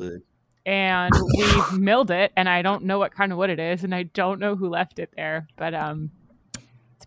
[0.65, 2.33] and we milled it.
[2.35, 4.67] And I don't know what kind of wood it is, and I don't know who
[4.69, 6.11] left it there, but um,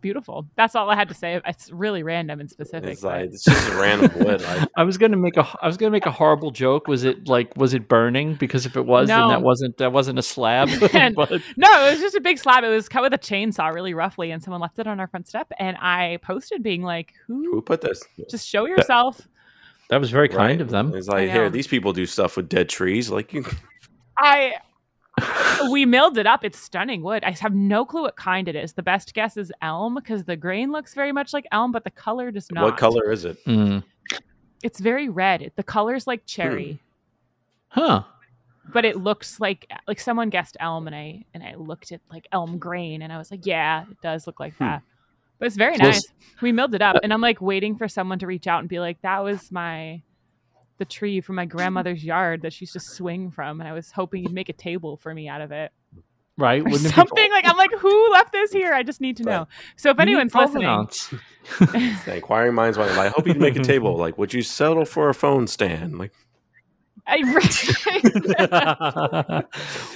[0.07, 0.47] beautiful.
[0.55, 1.41] That's all I had to say.
[1.45, 2.91] It's really random and specific.
[2.91, 4.41] it's like it's just a random wood.
[4.41, 6.87] Like I was gonna make a I was gonna make a horrible joke.
[6.87, 8.35] Was it like was it burning?
[8.37, 10.69] Because if it was, then that wasn't that wasn't a slab.
[10.95, 12.63] And- but No, it was just a big slab.
[12.63, 15.27] It was cut with a chainsaw really roughly, and someone left it on our front
[15.27, 15.51] step.
[15.59, 17.51] And I posted being like, "Who?
[17.51, 18.01] who put this?
[18.31, 19.27] Just show yourself."
[19.91, 20.61] that was very kind Right?
[20.61, 20.93] of them.
[20.95, 23.11] It's like here, these people do stuff with dead trees.
[23.11, 23.45] Like you,
[24.19, 24.55] I
[25.71, 26.45] we milled it up.
[26.45, 27.25] It's stunning wood.
[27.25, 28.75] I have no clue what kind it is.
[28.75, 31.91] The best guess is elm because the grain looks very much like elm, but the
[31.91, 32.65] color does not.
[32.65, 33.43] what color is it?
[33.47, 33.83] Mm.
[34.63, 35.53] It's very red.
[35.57, 36.81] The color's like cherry,
[37.69, 38.03] Huh.
[38.73, 42.27] but it looks like like someone guessed elm, and I and I looked at like
[42.33, 44.65] elm grain, and I was like, yeah, it does look like Hmm.
[44.65, 44.83] that.
[45.39, 46.07] But it's very Well, nice.
[46.41, 48.81] We milled it up, and I'm like waiting for someone to reach out and be
[48.81, 50.01] like, that was my
[50.79, 53.93] the tree from my grandmother's yard that she used to swing from, and I was
[53.93, 55.73] hoping you'd make a table for me out of it.
[56.39, 56.61] Right?
[56.61, 58.75] or Wouldn't it be- something like I'm like, who left this here?
[58.75, 59.49] I just need to know.
[59.77, 60.89] So if You anyone's listening.
[62.05, 62.91] The inquiring minds want.
[62.91, 63.97] Like, I hope you'd make a table.
[64.07, 65.99] Like, would you settle for a phone stand?
[65.99, 66.13] Like,
[67.07, 67.23] I,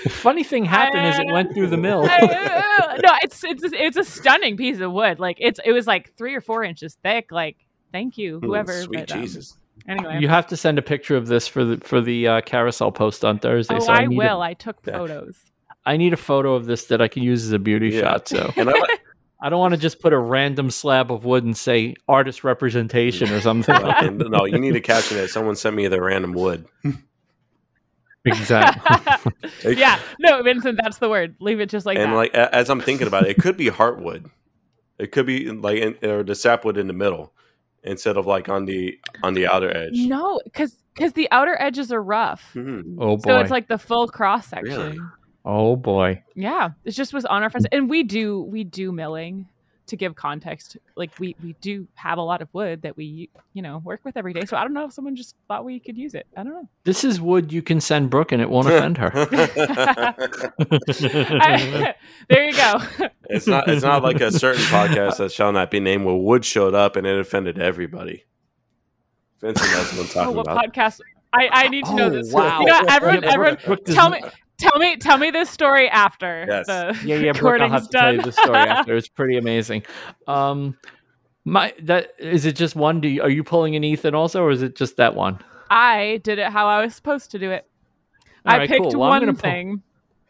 [0.09, 2.02] Funny thing happened is it went through the mill.
[2.05, 5.19] No, it's it's it's a stunning piece of wood.
[5.19, 7.32] Like it's it was like three or four inches thick.
[7.32, 7.57] Like
[7.93, 8.82] thank you, whoever.
[8.82, 9.57] sweet but, um, Jesus.
[9.89, 12.93] Anyway, You have to send a picture of this for the for the uh, carousel
[12.93, 13.74] post on Thursday.
[13.77, 14.40] oh, so I, need will.
[14.43, 15.39] A, I took photos.
[15.86, 18.01] I need a photo of this that I can use as a beauty Yeah.
[18.02, 18.28] shot.
[18.28, 18.74] So And I,
[19.43, 23.31] I don't want to just put a random slab of wood and say artist representation
[23.32, 23.74] or something.
[23.74, 25.28] and no, you need to caption it.
[25.28, 26.66] Someone sent me the random wood.
[28.24, 29.32] exactly.
[29.77, 31.36] yeah, no, Vincent, that's the word.
[31.40, 32.05] Leave it just like that.
[32.05, 32.16] and that.
[32.16, 34.31] like as I'm thinking about it, it could be heartwood.
[34.98, 37.32] It could be like in, or the sapwood in the middle
[37.85, 39.93] instead of like on the on the outer edge.
[39.97, 42.97] no, because because the outer edges are rough, Mhm.
[42.98, 43.23] Oh boy.
[43.24, 44.77] so it's like the full cross section.
[44.78, 44.98] Really?
[45.44, 46.23] oh boy.
[46.35, 49.48] Yeah, it just was on our friends, and we do we do milling
[49.91, 50.77] to give context.
[50.97, 54.17] Like we we do have a lot of wood that we you know work with
[54.17, 54.45] every day.
[54.47, 56.27] So I don't know if someone just thought we could use it.
[56.37, 56.69] I don't know.
[56.85, 59.12] This is wood you can send Brooke and it won't offend her.
[59.15, 60.15] I-
[62.29, 62.81] there you go.
[63.31, 66.45] it's not it's not like a certain podcast that shall not be named where wood
[66.45, 68.25] showed up and it offended everybody.
[69.41, 70.73] Vincent knows what I'm Oh, talking what about.
[70.75, 71.01] podcast?
[71.33, 72.33] I, I need to know Oh, this.
[72.33, 72.62] wow.
[72.67, 74.21] Yeah, everyone, everyone, tell me,
[74.61, 76.66] tell me, tell me this story after Yes.
[76.66, 78.27] the Yeah, yeah, Brooke, I'll have to tell you done.
[78.27, 78.97] the story after.
[78.97, 79.82] It's pretty amazing.
[80.27, 80.77] Um,
[81.45, 82.55] my that is it.
[82.57, 83.01] Just one?
[83.01, 85.39] Do you, are you pulling an Ethan also, or is it just that one?
[85.70, 87.66] I did it how I was supposed to do it.
[88.45, 88.91] All I right, picked cool.
[89.01, 89.82] Well, one gonna pull- thing.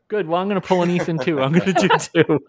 [0.09, 0.27] Good.
[0.27, 1.41] Well, I'm going to pull an Ethan too.
[1.41, 1.89] I'm going to do
[2.25, 2.41] two.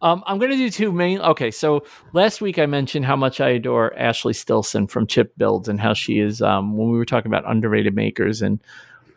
[0.00, 1.18] Um, I'm going to do two main.
[1.20, 5.68] Okay, so last week I mentioned how much I adore Ashley Stilson from Chip Builds
[5.68, 6.40] and how she is.
[6.40, 8.60] Um, when we were talking about underrated makers, and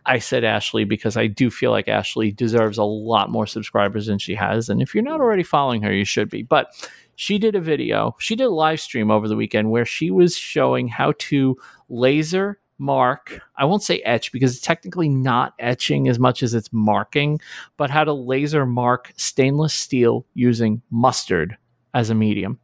[0.08, 4.18] I said Ashley because I do feel like Ashley deserves a lot more subscribers than
[4.18, 4.70] she has.
[4.70, 6.44] And if you're not already following her, you should be.
[6.44, 6.74] But
[7.16, 8.16] she did a video.
[8.20, 11.58] She did a live stream over the weekend where she was showing how to
[11.90, 13.40] laser mark.
[13.58, 17.42] I won't say etch because it's technically not etching as much as it's marking,
[17.76, 21.58] but how to laser mark stainless steel using mustard
[21.94, 22.60] as a medium.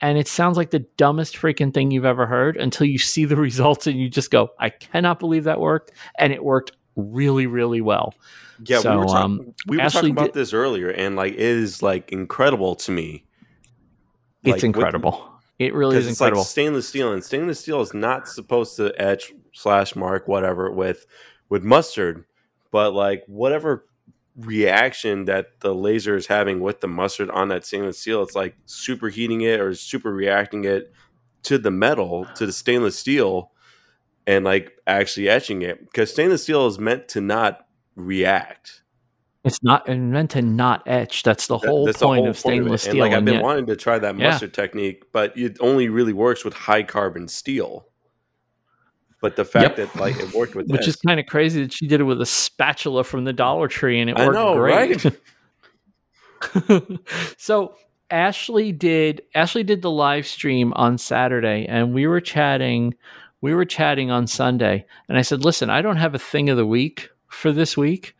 [0.00, 3.36] And it sounds like the dumbest freaking thing you've ever heard until you see the
[3.48, 5.92] results and you just go, I cannot believe that worked.
[6.18, 8.14] And it worked really, really well.
[8.64, 11.34] Yeah, So, we were, talk- um, we were talking about did- this earlier, and like
[11.34, 13.24] it is like incredible to me.
[14.42, 15.28] It's Like, with- incredible.
[15.58, 19.32] it really is it's like stainless steel, and stainless steel is not supposed to etch
[19.52, 21.06] slash mark whatever with
[21.50, 22.24] with mustard,
[22.70, 23.86] but like whatever
[24.38, 28.54] reaction that the laser is having with the mustard on that stainless steel, it's like
[28.66, 30.92] superheating it or super reacting it
[31.44, 33.50] to the metal to the stainless steel,
[34.26, 38.82] and like actually etching it because stainless steel is meant to not react.
[39.44, 41.22] it's not meant to not etch.
[41.22, 42.90] That's the That- whole that's point the whole of stainless it.
[42.90, 43.04] steel.
[43.04, 44.30] And like I've been yet- wanting to try that Yeah.
[44.30, 47.86] mustard technique, but it only really works with high carbon steel.
[49.22, 49.92] But the fact Yep.
[49.94, 52.04] that like it worked with which this, is kind of crazy that she did it
[52.04, 55.04] with a spatula from the Dollar Tree and it I worked know, great.
[55.04, 55.16] right?
[57.38, 57.74] so
[58.10, 62.94] Ashley did Ashley did the live stream on Saturday and we were chatting
[63.40, 66.56] we were chatting on Sunday and I said, "Listen, I don't have a thing of
[66.56, 68.14] the week for this week,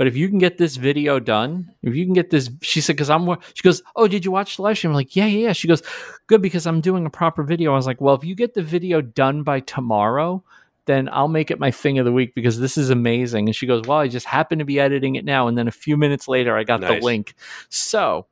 [0.00, 2.96] but if you can get this video done, if you can get this she said
[2.96, 5.48] cuz I'm she goes, "Oh, did you watch the live stream?" I'm like, "Yeah, yeah,
[5.48, 5.82] yeah." She goes,
[6.26, 8.62] "Good because I'm doing a proper video." I was like, "Well, if you get the
[8.62, 10.42] video done by tomorrow,
[10.86, 13.46] then I'll make it my thing of the week because this is amazing.
[13.46, 15.48] And she goes, Well, I just happen to be editing it now.
[15.48, 16.98] And then a few minutes later, I got Nice.
[16.98, 17.34] the link.
[17.68, 18.26] So,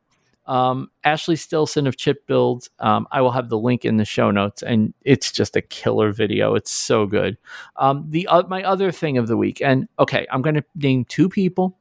[0.49, 4.31] um, Ashley Stilson of Chip Builds, um, I will have the link in the show
[4.31, 4.63] notes.
[4.63, 6.55] And it's just a killer video.
[6.55, 7.37] It's so good.
[7.77, 11.05] Um, the uh, My other thing of the week, and okay, I'm going to name
[11.05, 11.79] two people.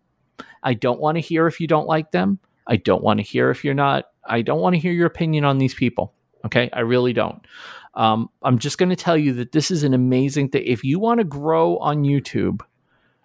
[0.64, 2.40] I don't want to hear if you don't like them.
[2.68, 4.06] I don't want to hear if you're not.
[4.26, 6.14] I don't want to hear your opinion on these people.
[6.46, 7.46] Okay, I really don't.
[7.94, 10.64] Um, I'm just going to tell you that this is an amazing thing.
[10.66, 12.62] If you want to grow on YouTube,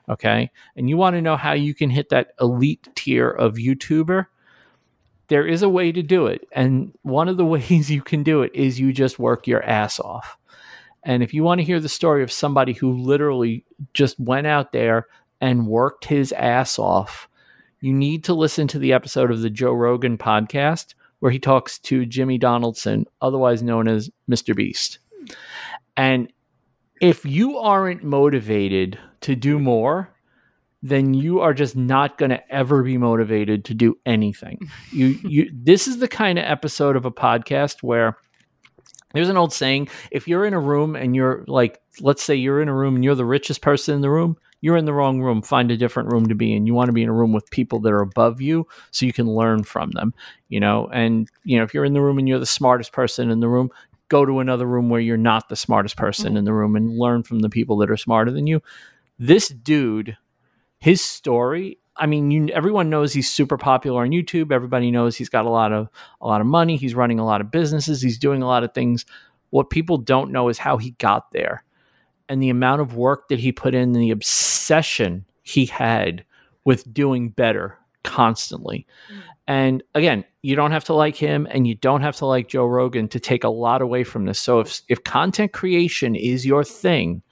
[0.08, 4.26] okay, and you want to know how you can hit that elite tier of YouTuber,
[5.32, 6.46] there is a way to do it.
[6.52, 9.98] And one of the ways you can do it is you just work your ass
[9.98, 10.36] off.
[11.04, 13.64] And if you want to hear the story of somebody who literally
[13.94, 15.06] just went out there
[15.40, 17.30] and worked his ass off,
[17.80, 21.78] you need to listen to the episode of the Joe Rogan podcast where he talks
[21.78, 24.54] to Jimmy Donaldson, otherwise known as Mr.
[24.54, 24.98] Beast.
[25.96, 26.30] And
[27.00, 30.11] if you aren't motivated to do more,
[30.82, 34.58] then you are just not going to ever be motivated to do anything.
[34.92, 38.18] You you this is the kind of episode of a podcast where
[39.14, 42.60] there's an old saying, if you're in a room and you're like let's say you're
[42.60, 45.20] in a room and you're the richest person in the room, you're in the wrong
[45.20, 45.42] room.
[45.42, 46.66] Find a different room to be in.
[46.66, 49.12] You want to be in a room with people that are above you so you
[49.12, 50.14] can learn from them,
[50.48, 50.88] you know?
[50.92, 53.48] And you know, if you're in the room and you're the smartest person in the
[53.48, 53.70] room,
[54.08, 56.38] go to another room where you're not the smartest person mm-hmm.
[56.38, 58.62] in the room and learn from the people that are smarter than you.
[59.18, 60.16] This dude,
[60.82, 64.50] his story, I mean, you, everyone knows he's super popular on YouTube.
[64.50, 65.88] Everybody knows he's got a lot of
[66.20, 66.76] a lot of money.
[66.76, 68.02] He's running a lot of businesses.
[68.02, 69.06] He's doing a lot of things.
[69.50, 71.62] What people don't know is how he got there
[72.28, 76.24] and the amount of work that he put in and the obsession he had
[76.64, 78.84] with doing better constantly.
[79.08, 79.22] Mm.
[79.46, 82.66] And again, you don't have to like him and you don't have to like Joe
[82.66, 84.40] Rogan to take a lot away from this.
[84.40, 87.22] So if if content creation is your thing,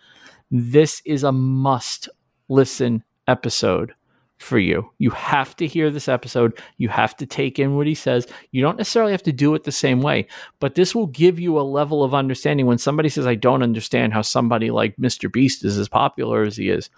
[0.53, 2.09] this is a must
[2.49, 3.95] listen episode
[4.39, 4.91] for you.
[4.99, 6.59] You have to hear this episode.
[6.79, 8.27] You have to take in what he says.
[8.53, 10.27] You don't necessarily have to do it the same way,
[10.61, 14.15] but this will give you a level of understanding when somebody says, I don't understand
[14.15, 15.31] how somebody like Mr.
[15.31, 16.89] Beast is as popular as he is.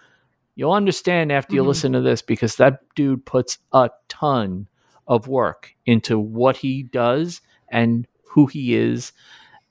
[0.54, 1.66] You'll understand after you Mhm.
[1.66, 4.68] listen to this because that dude puts a ton
[5.08, 7.40] of work into what he does
[7.70, 9.12] and who he is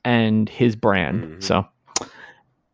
[0.04, 1.24] and his brand.
[1.24, 1.42] Mhm.
[1.42, 1.66] So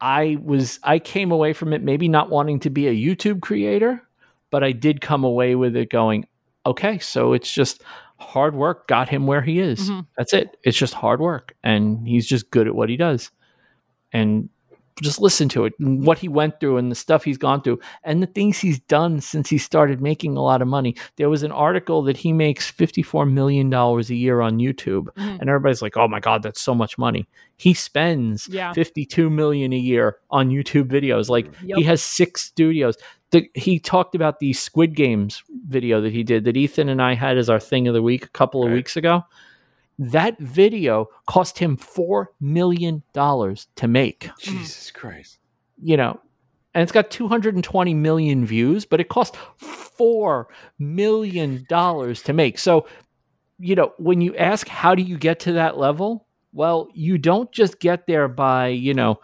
[0.00, 4.02] I was I came away from it maybe not wanting to be a YouTube creator,
[4.50, 6.26] but I did come away with it going,
[6.66, 7.82] okay, so it's just
[8.18, 9.90] hard work got him where he is.
[9.90, 10.06] Mhm.
[10.16, 10.56] That's it.
[10.64, 13.30] It's just hard work and he's just good at what he does.
[14.12, 14.48] and
[15.02, 17.78] just listen to it and what he went through and the stuff he's gone through
[18.04, 20.94] and the things he's done since he started making a lot of money.
[21.16, 25.06] There was an article that he makes $54 million a year on YouTube.
[25.16, 25.40] Mhm.
[25.40, 27.28] And everybody's like, oh my God, that's so much money.
[27.56, 28.72] He spends Yeah.
[28.72, 31.28] 52 million a year on YouTube videos.
[31.28, 31.78] Like Yep.
[31.78, 32.96] he has six studios.
[33.30, 37.14] The, he talked about the Squid Games video that he did that Ethan and I
[37.14, 39.22] had as our thing of the week a couple of weeks ago.
[39.98, 44.30] That video cost him four million dollars to make.
[44.40, 45.38] Jesus Christ.
[45.80, 46.20] You know,
[46.74, 50.48] and it's got 220 million views, but it cost four
[50.78, 52.58] million dollars to make.
[52.58, 52.86] So,
[53.58, 57.50] you know, when you ask how do you get to that level, well, you don't
[57.52, 59.20] just get there by, you know,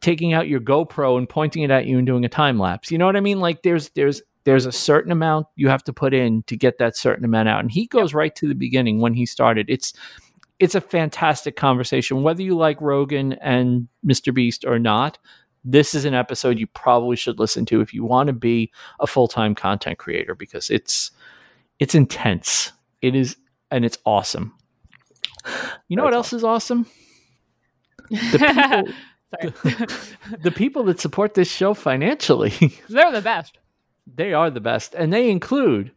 [0.00, 2.90] taking out your GoPro and pointing it at you and doing a time lapse.
[2.90, 3.40] You know what I mean?
[3.40, 6.96] Like there's there's there's a certain amount you have to put in to get that
[6.96, 7.60] certain amount out.
[7.60, 9.68] And he goes right to the beginning when he started.
[9.68, 9.92] It's
[10.60, 12.22] it's a fantastic conversation.
[12.22, 14.32] Whether you like Rogan and Mr.
[14.32, 15.18] Beast or not,
[15.64, 19.06] this is an episode you probably should listen to if you want to be a
[19.06, 21.10] full-time content creator because it's
[21.80, 22.70] it's intense.
[23.02, 23.36] It is
[23.72, 24.54] and it's awesome.
[25.88, 26.86] You know what else is awesome?
[28.10, 28.94] The people
[29.28, 29.86] Sorry.
[30.42, 32.52] the people that support this show financially.
[32.88, 33.58] They're the best.
[34.14, 35.90] They are the best, and they include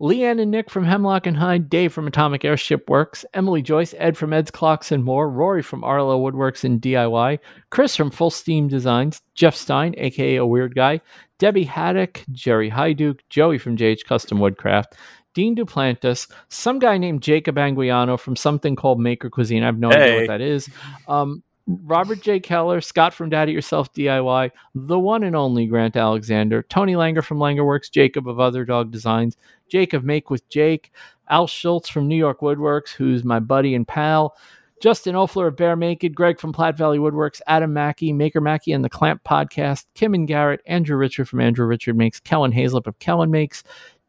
[0.00, 4.16] Leanne and Nick from Hemlock and Hyde, Dave from Atomic Airship Works, Emily Joyce, Ed
[4.16, 7.38] from Ed's Clocks and More, Rory from Arlo Woodworks and DIY,
[7.70, 11.00] Chris from Full Steam Designs, Jeff Stein, aka a weird guy,
[11.38, 14.94] Debbie Haddock, Jerry Hyduke, Joey from JH Custom Woodcraft.
[15.34, 19.62] Dean Duplantis, some guy named Jacob Anguiano from something called Maker Cuisine.
[19.62, 20.68] I have no idea what that is.
[21.08, 22.40] Um, Robert J.
[22.40, 27.38] Keller, Scott from Daddy Yourself DIY, the one and only Grant Alexander, Tony Langer from
[27.38, 29.36] Langerworks, Jacob of Other Dog Designs,
[29.68, 30.92] Jake of Make with Jake,
[31.28, 34.36] Al Schultz from New York Woodworks, who's my buddy and pal,
[34.82, 38.84] Justin Ofler of Bear Naked, Greg from Platte Valley Woodworks, Adam Mackey, Maker Mackey and
[38.84, 42.98] the Clamp Podcast, Kim and Garrett, Andrew Richard from Andrew Richard Makes, Kellen Hazlip of
[42.98, 43.62] Kellen Makes,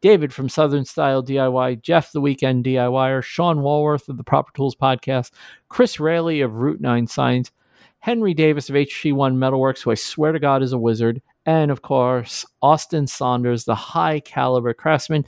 [0.04, 4.76] David from Southern Style DIY, Jeff the Weekend DIYer, Sean Walworth of the Proper Tools
[4.76, 5.30] Podcast,
[5.70, 7.50] Chris Rayleigh of Route 9 Signs,
[8.00, 11.80] Henry Davis of HC1 Metalworks, who I swear to God is a wizard, and of
[11.80, 15.24] course, Austin Saunders, the high caliber craftsman.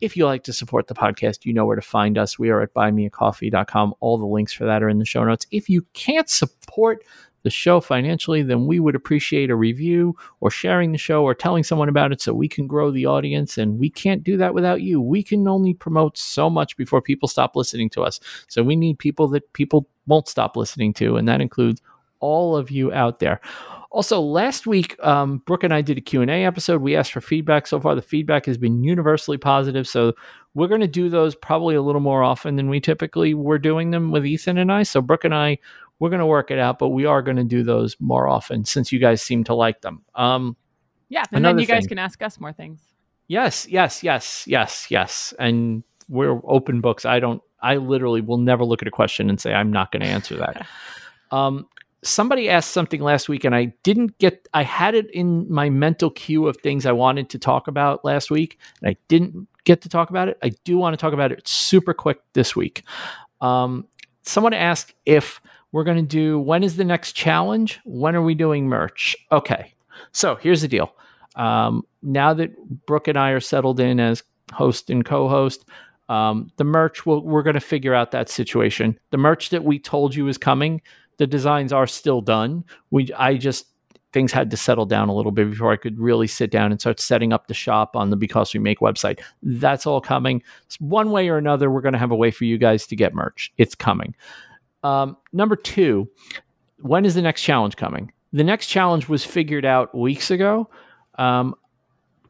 [0.00, 2.38] If you like to support the podcast, you know where to find us.
[2.38, 3.94] We are at buymeacoffee.com.
[3.98, 5.48] All the links for that are in the show notes.
[5.50, 7.04] If you can't support
[7.42, 11.64] the show financially, then we would appreciate a review or sharing the show or telling
[11.64, 13.58] someone about it so we can grow the audience.
[13.58, 15.00] And we can't do that without you.
[15.00, 18.20] We can only promote so much before people stop listening to us.
[18.48, 21.80] So we need people that people won't stop listening to, and that includes
[22.20, 23.40] all of you out there.
[23.90, 26.80] Also, last week, um, Brooke and I did a Q&A episode.
[26.80, 27.66] We asked for feedback.
[27.66, 29.86] So far, the feedback has been universally positive.
[29.86, 30.14] So
[30.54, 33.90] we're going to do those probably a little more often than we typically were doing
[33.90, 34.84] them with Ethan and I.
[34.84, 35.58] So Brooke and I,
[36.02, 38.64] we're going to work it out, but we are going to do those more often
[38.64, 40.02] since you guys seem to like them.
[40.16, 40.56] Um,
[41.08, 41.90] Yeah, and then you guys thing.
[41.90, 42.80] can ask us more things.
[43.28, 45.32] Yes, yes, yes, yes, yes.
[45.38, 47.04] And we're open books.
[47.04, 50.02] I don't, I literally will never look at a question and say, I'm not going
[50.02, 50.66] to answer that.
[51.30, 51.68] um,
[52.02, 56.10] somebody asked something last week and I didn't get, I had it in my mental
[56.10, 59.88] queue of things I wanted to talk about last week and I didn't get to
[59.88, 60.36] talk about it.
[60.42, 62.82] I do want to talk about it super quick this week.
[63.40, 63.86] Um,
[64.22, 65.40] someone asked if
[65.72, 67.80] we're going to do, when is the next challenge?
[67.84, 69.16] When are we doing merch?
[69.32, 69.72] Okay.
[70.12, 70.94] So here's the deal.
[71.36, 72.54] Um, now that
[72.86, 74.22] Brooke and I are settled in as
[74.52, 75.64] host and co-host,
[76.08, 78.98] um, the merch we'll, we're going to figure out that situation.
[79.10, 80.82] The merch that we told you is coming.
[81.16, 82.64] The designs are still done.
[82.90, 83.66] We I just
[84.12, 86.80] things had to settle down a little bit before I could really sit down and
[86.80, 89.20] start setting up the shop on the Because We Make website.
[89.42, 90.42] That's all coming.
[90.80, 93.14] One way or another, we're going to have a way for you guys to get
[93.14, 93.52] merch.
[93.56, 94.14] It's coming.
[94.82, 96.08] Um, number two,
[96.80, 98.12] when is the next challenge coming?
[98.32, 100.68] The next challenge was figured out weeks ago.
[101.16, 101.54] Um,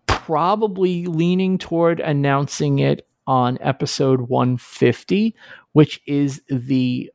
[0.07, 5.35] probably leaning toward announcing it on episode 150,
[5.73, 7.11] which is the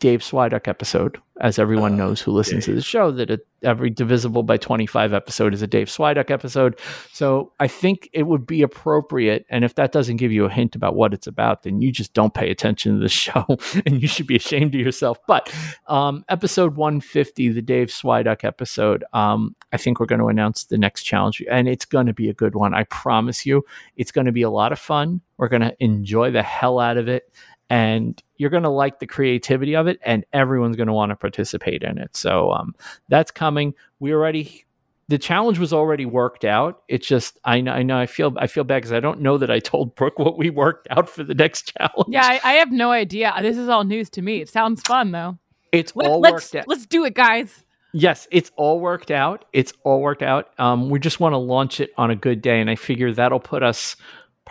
[0.00, 1.21] Dave Swiduck episode.
[1.40, 5.14] As everyone Oh, knows who listens to the show, that it, every divisible by 25
[5.14, 6.78] episode is a Dave Swiduck episode.
[7.12, 9.46] So I think it would be appropriate.
[9.48, 12.12] And if that doesn't give you a hint about what it's about, then you just
[12.12, 13.46] don't pay attention to the show
[13.86, 15.18] and you should be ashamed of yourself.
[15.26, 15.52] But
[15.86, 20.76] um, episode 150, the Dave Swiduck episode, um, I think we're going to announce the
[20.76, 21.42] next challenge.
[21.50, 22.74] And it's going to be a good one.
[22.74, 23.64] I promise you.
[23.96, 25.22] It's going to be a lot of fun.
[25.38, 27.32] We're going to enjoy the hell out of it.
[27.72, 31.16] And you're going to like the creativity of it, and everyone's going to want to
[31.16, 32.14] participate in it.
[32.14, 32.74] So um,
[33.08, 33.72] that's coming.
[33.98, 34.66] We already
[35.08, 36.82] the challenge was already worked out.
[36.88, 39.38] It's just I know I know I feel I feel bad because I don't know
[39.38, 42.08] that I told Brooke what we worked out for the next challenge.
[42.08, 43.32] Yeah, I, I have no idea.
[43.40, 44.42] This is all news to me.
[44.42, 45.38] It sounds fun though.
[45.72, 46.68] it's Let, all let's worked out.
[46.68, 47.64] let's do it, guys.
[47.94, 49.44] Yes, it's all worked out.
[49.52, 50.50] It's all worked out.
[50.58, 53.40] Um, we just want to launch it on a good day, and I figure that'll
[53.40, 53.96] put us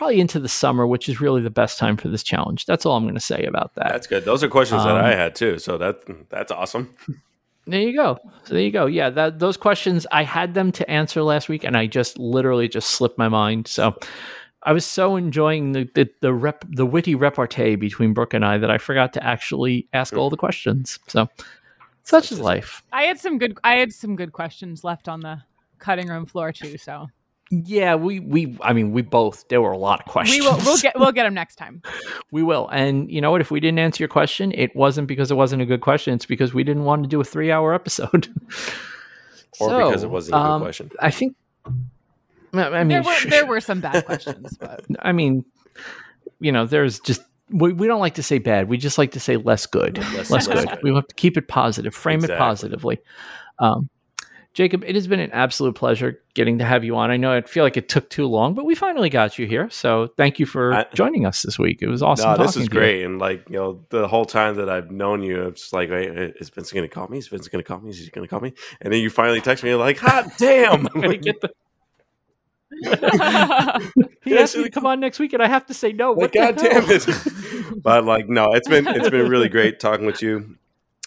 [0.01, 2.65] probably into the summer, which is really the best time for this challenge.
[2.65, 3.89] That's all I'm going to say about that.
[3.89, 4.25] That's good.
[4.25, 5.59] Those are questions that Um, I had too.
[5.59, 5.99] So that
[6.29, 6.95] that's awesome.
[7.67, 8.17] There you go.
[8.45, 8.87] So there you go.
[8.87, 12.67] Yeah, that those questions I had them to answer last week, and I just literally
[12.67, 13.67] just slipped my mind.
[13.67, 13.95] So
[14.63, 18.57] I was so enjoying the the the, rep, the witty repartee between Brooke and I
[18.57, 20.97] that I forgot to actually ask all the questions.
[21.09, 21.29] So
[22.01, 22.81] such is life.
[22.91, 23.55] I had some good.
[23.63, 25.43] I had some good questions left on the
[25.77, 26.79] cutting room floor too.
[26.79, 27.05] So
[27.53, 30.39] Yeah, we we I mean we both there were a lot of questions.
[30.39, 30.57] we will.
[30.63, 30.97] We'll get.
[30.97, 31.81] We'll get them next time.
[32.31, 32.69] We will.
[32.69, 33.41] And you know what?
[33.41, 36.13] If we didn't answer your question, it wasn't because it wasn't a good question.
[36.13, 38.29] It's because we didn't want to do a three hour episode.
[39.59, 40.91] Or So, because it wasn't a good um, question.
[41.01, 41.35] I think.
[42.53, 45.43] I I mean, there were there were some bad questions, but I mean,
[46.39, 48.69] you know, there's just we, we don't like to say bad.
[48.69, 49.97] We just like to say less good.
[49.97, 50.69] Less- less less good.
[50.69, 50.79] good.
[50.83, 52.35] We have to keep it positive, frame Exactly.
[52.35, 52.99] it positively.
[53.59, 53.89] Um,
[54.53, 57.09] Jacob, it has been an absolute pleasure getting to have you on.
[57.09, 59.69] I know I feel like it took too long, but we finally got you here.
[59.69, 61.81] So thank you for I- joining us this week.
[61.81, 62.31] It was awesome.
[62.31, 62.79] no, this is to you.
[62.79, 63.03] great.
[63.05, 66.09] And like, you know, the whole time that I've known you, it's like, wait,
[66.41, 67.17] is Vince going to call me?
[67.17, 67.91] Is Vince going to call me?
[67.91, 68.53] Is he going to call me?
[68.81, 70.85] And then you finally text me like, hot damn.
[70.93, 71.51] I'm gonna get the-
[74.23, 76.11] he asked me to come on next week, and I have to say no.
[76.13, 77.83] What like, the God damn it.
[77.83, 80.55] but like, no, it's been, it's been really great talking with you.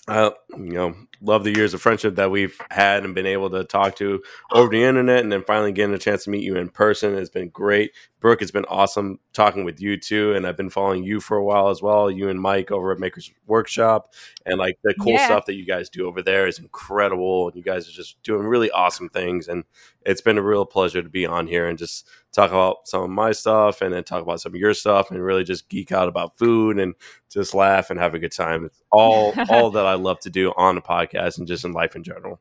[0.06, 3.64] Uh, you know, love the years of friendship that we've had and been able to
[3.64, 4.22] talk to
[4.52, 7.30] over the internet and then finally getting a chance to meet you in person has
[7.30, 7.90] been great.
[8.20, 10.34] Brooke, it's been awesome talking with you too.
[10.34, 12.10] And I've been following you for a while as well.
[12.10, 14.12] You and Mike over at Maker's Workshop.
[14.44, 15.24] And like the cool Yeah.
[15.24, 17.48] stuff that you guys do over there is incredible.
[17.48, 19.48] And you guys are just doing really awesome things.
[19.48, 19.64] And
[20.04, 23.10] it's been a real pleasure to be on here and just talk about some of
[23.10, 26.08] my stuff and then talk about some of your stuff and really just geek out
[26.08, 26.94] about food and
[27.30, 28.64] just laugh and have a good time.
[28.64, 31.96] It's all all that I love to do on the podcast and just in life
[31.96, 32.40] in general.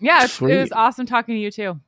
[0.00, 1.80] yeah, it's, it was awesome talking to you too.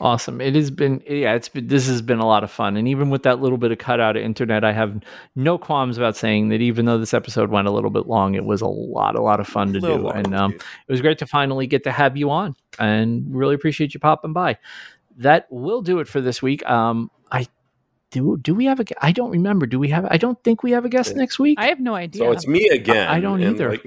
[0.00, 0.40] Awesome.
[0.40, 2.78] It has been yeah, it's been this has been a lot of fun.
[2.78, 5.02] And even with that little bit of cutout of internet, I have
[5.36, 8.44] no qualms about saying that even though this episode went a little bit long, it
[8.44, 9.96] was a lot, a lot of fun to do.
[9.96, 13.54] long, And um, it was great to finally get to have you on and really
[13.54, 14.56] appreciate you popping by.
[15.20, 16.68] That will do it for this week.
[16.68, 17.46] Um I
[18.10, 19.66] do do we have a gu- I don't remember.
[19.66, 21.58] Do we have I don't think we have a guest next week.
[21.60, 22.22] I have no idea.
[22.24, 23.08] so it's me again.
[23.08, 23.70] I don't either.
[23.70, 23.86] like,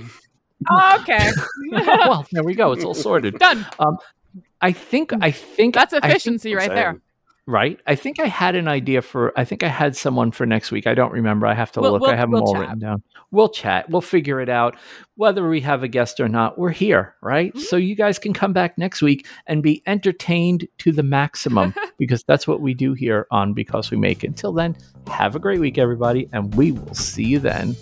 [0.69, 1.29] oh, okay.
[1.71, 2.71] well, there we go.
[2.71, 3.37] It's all sorted.
[3.47, 3.65] Done.
[4.61, 7.01] I think I think That's I think- efficiency right there.
[7.45, 7.79] Right?
[7.85, 9.31] I think I had an idea for.
[9.37, 10.87] I think I had someone for next week.
[10.87, 11.45] I don't remember.
[11.47, 12.01] I have to We'll- look.
[12.01, 12.61] we'll- I have them we'll all chat.
[12.61, 13.03] written down.
[13.31, 13.89] We'll chat.
[13.89, 14.75] We'll figure it out.
[15.15, 17.53] Whether we have a guest or not, we're here, right?
[17.53, 17.59] Mhm.
[17.59, 22.23] So you guys can come back next week and be entertained to the maximum because
[22.23, 24.75] that's what we do here on Because We Make Until then,
[25.07, 27.75] have a great week, everybody, and we will see you then.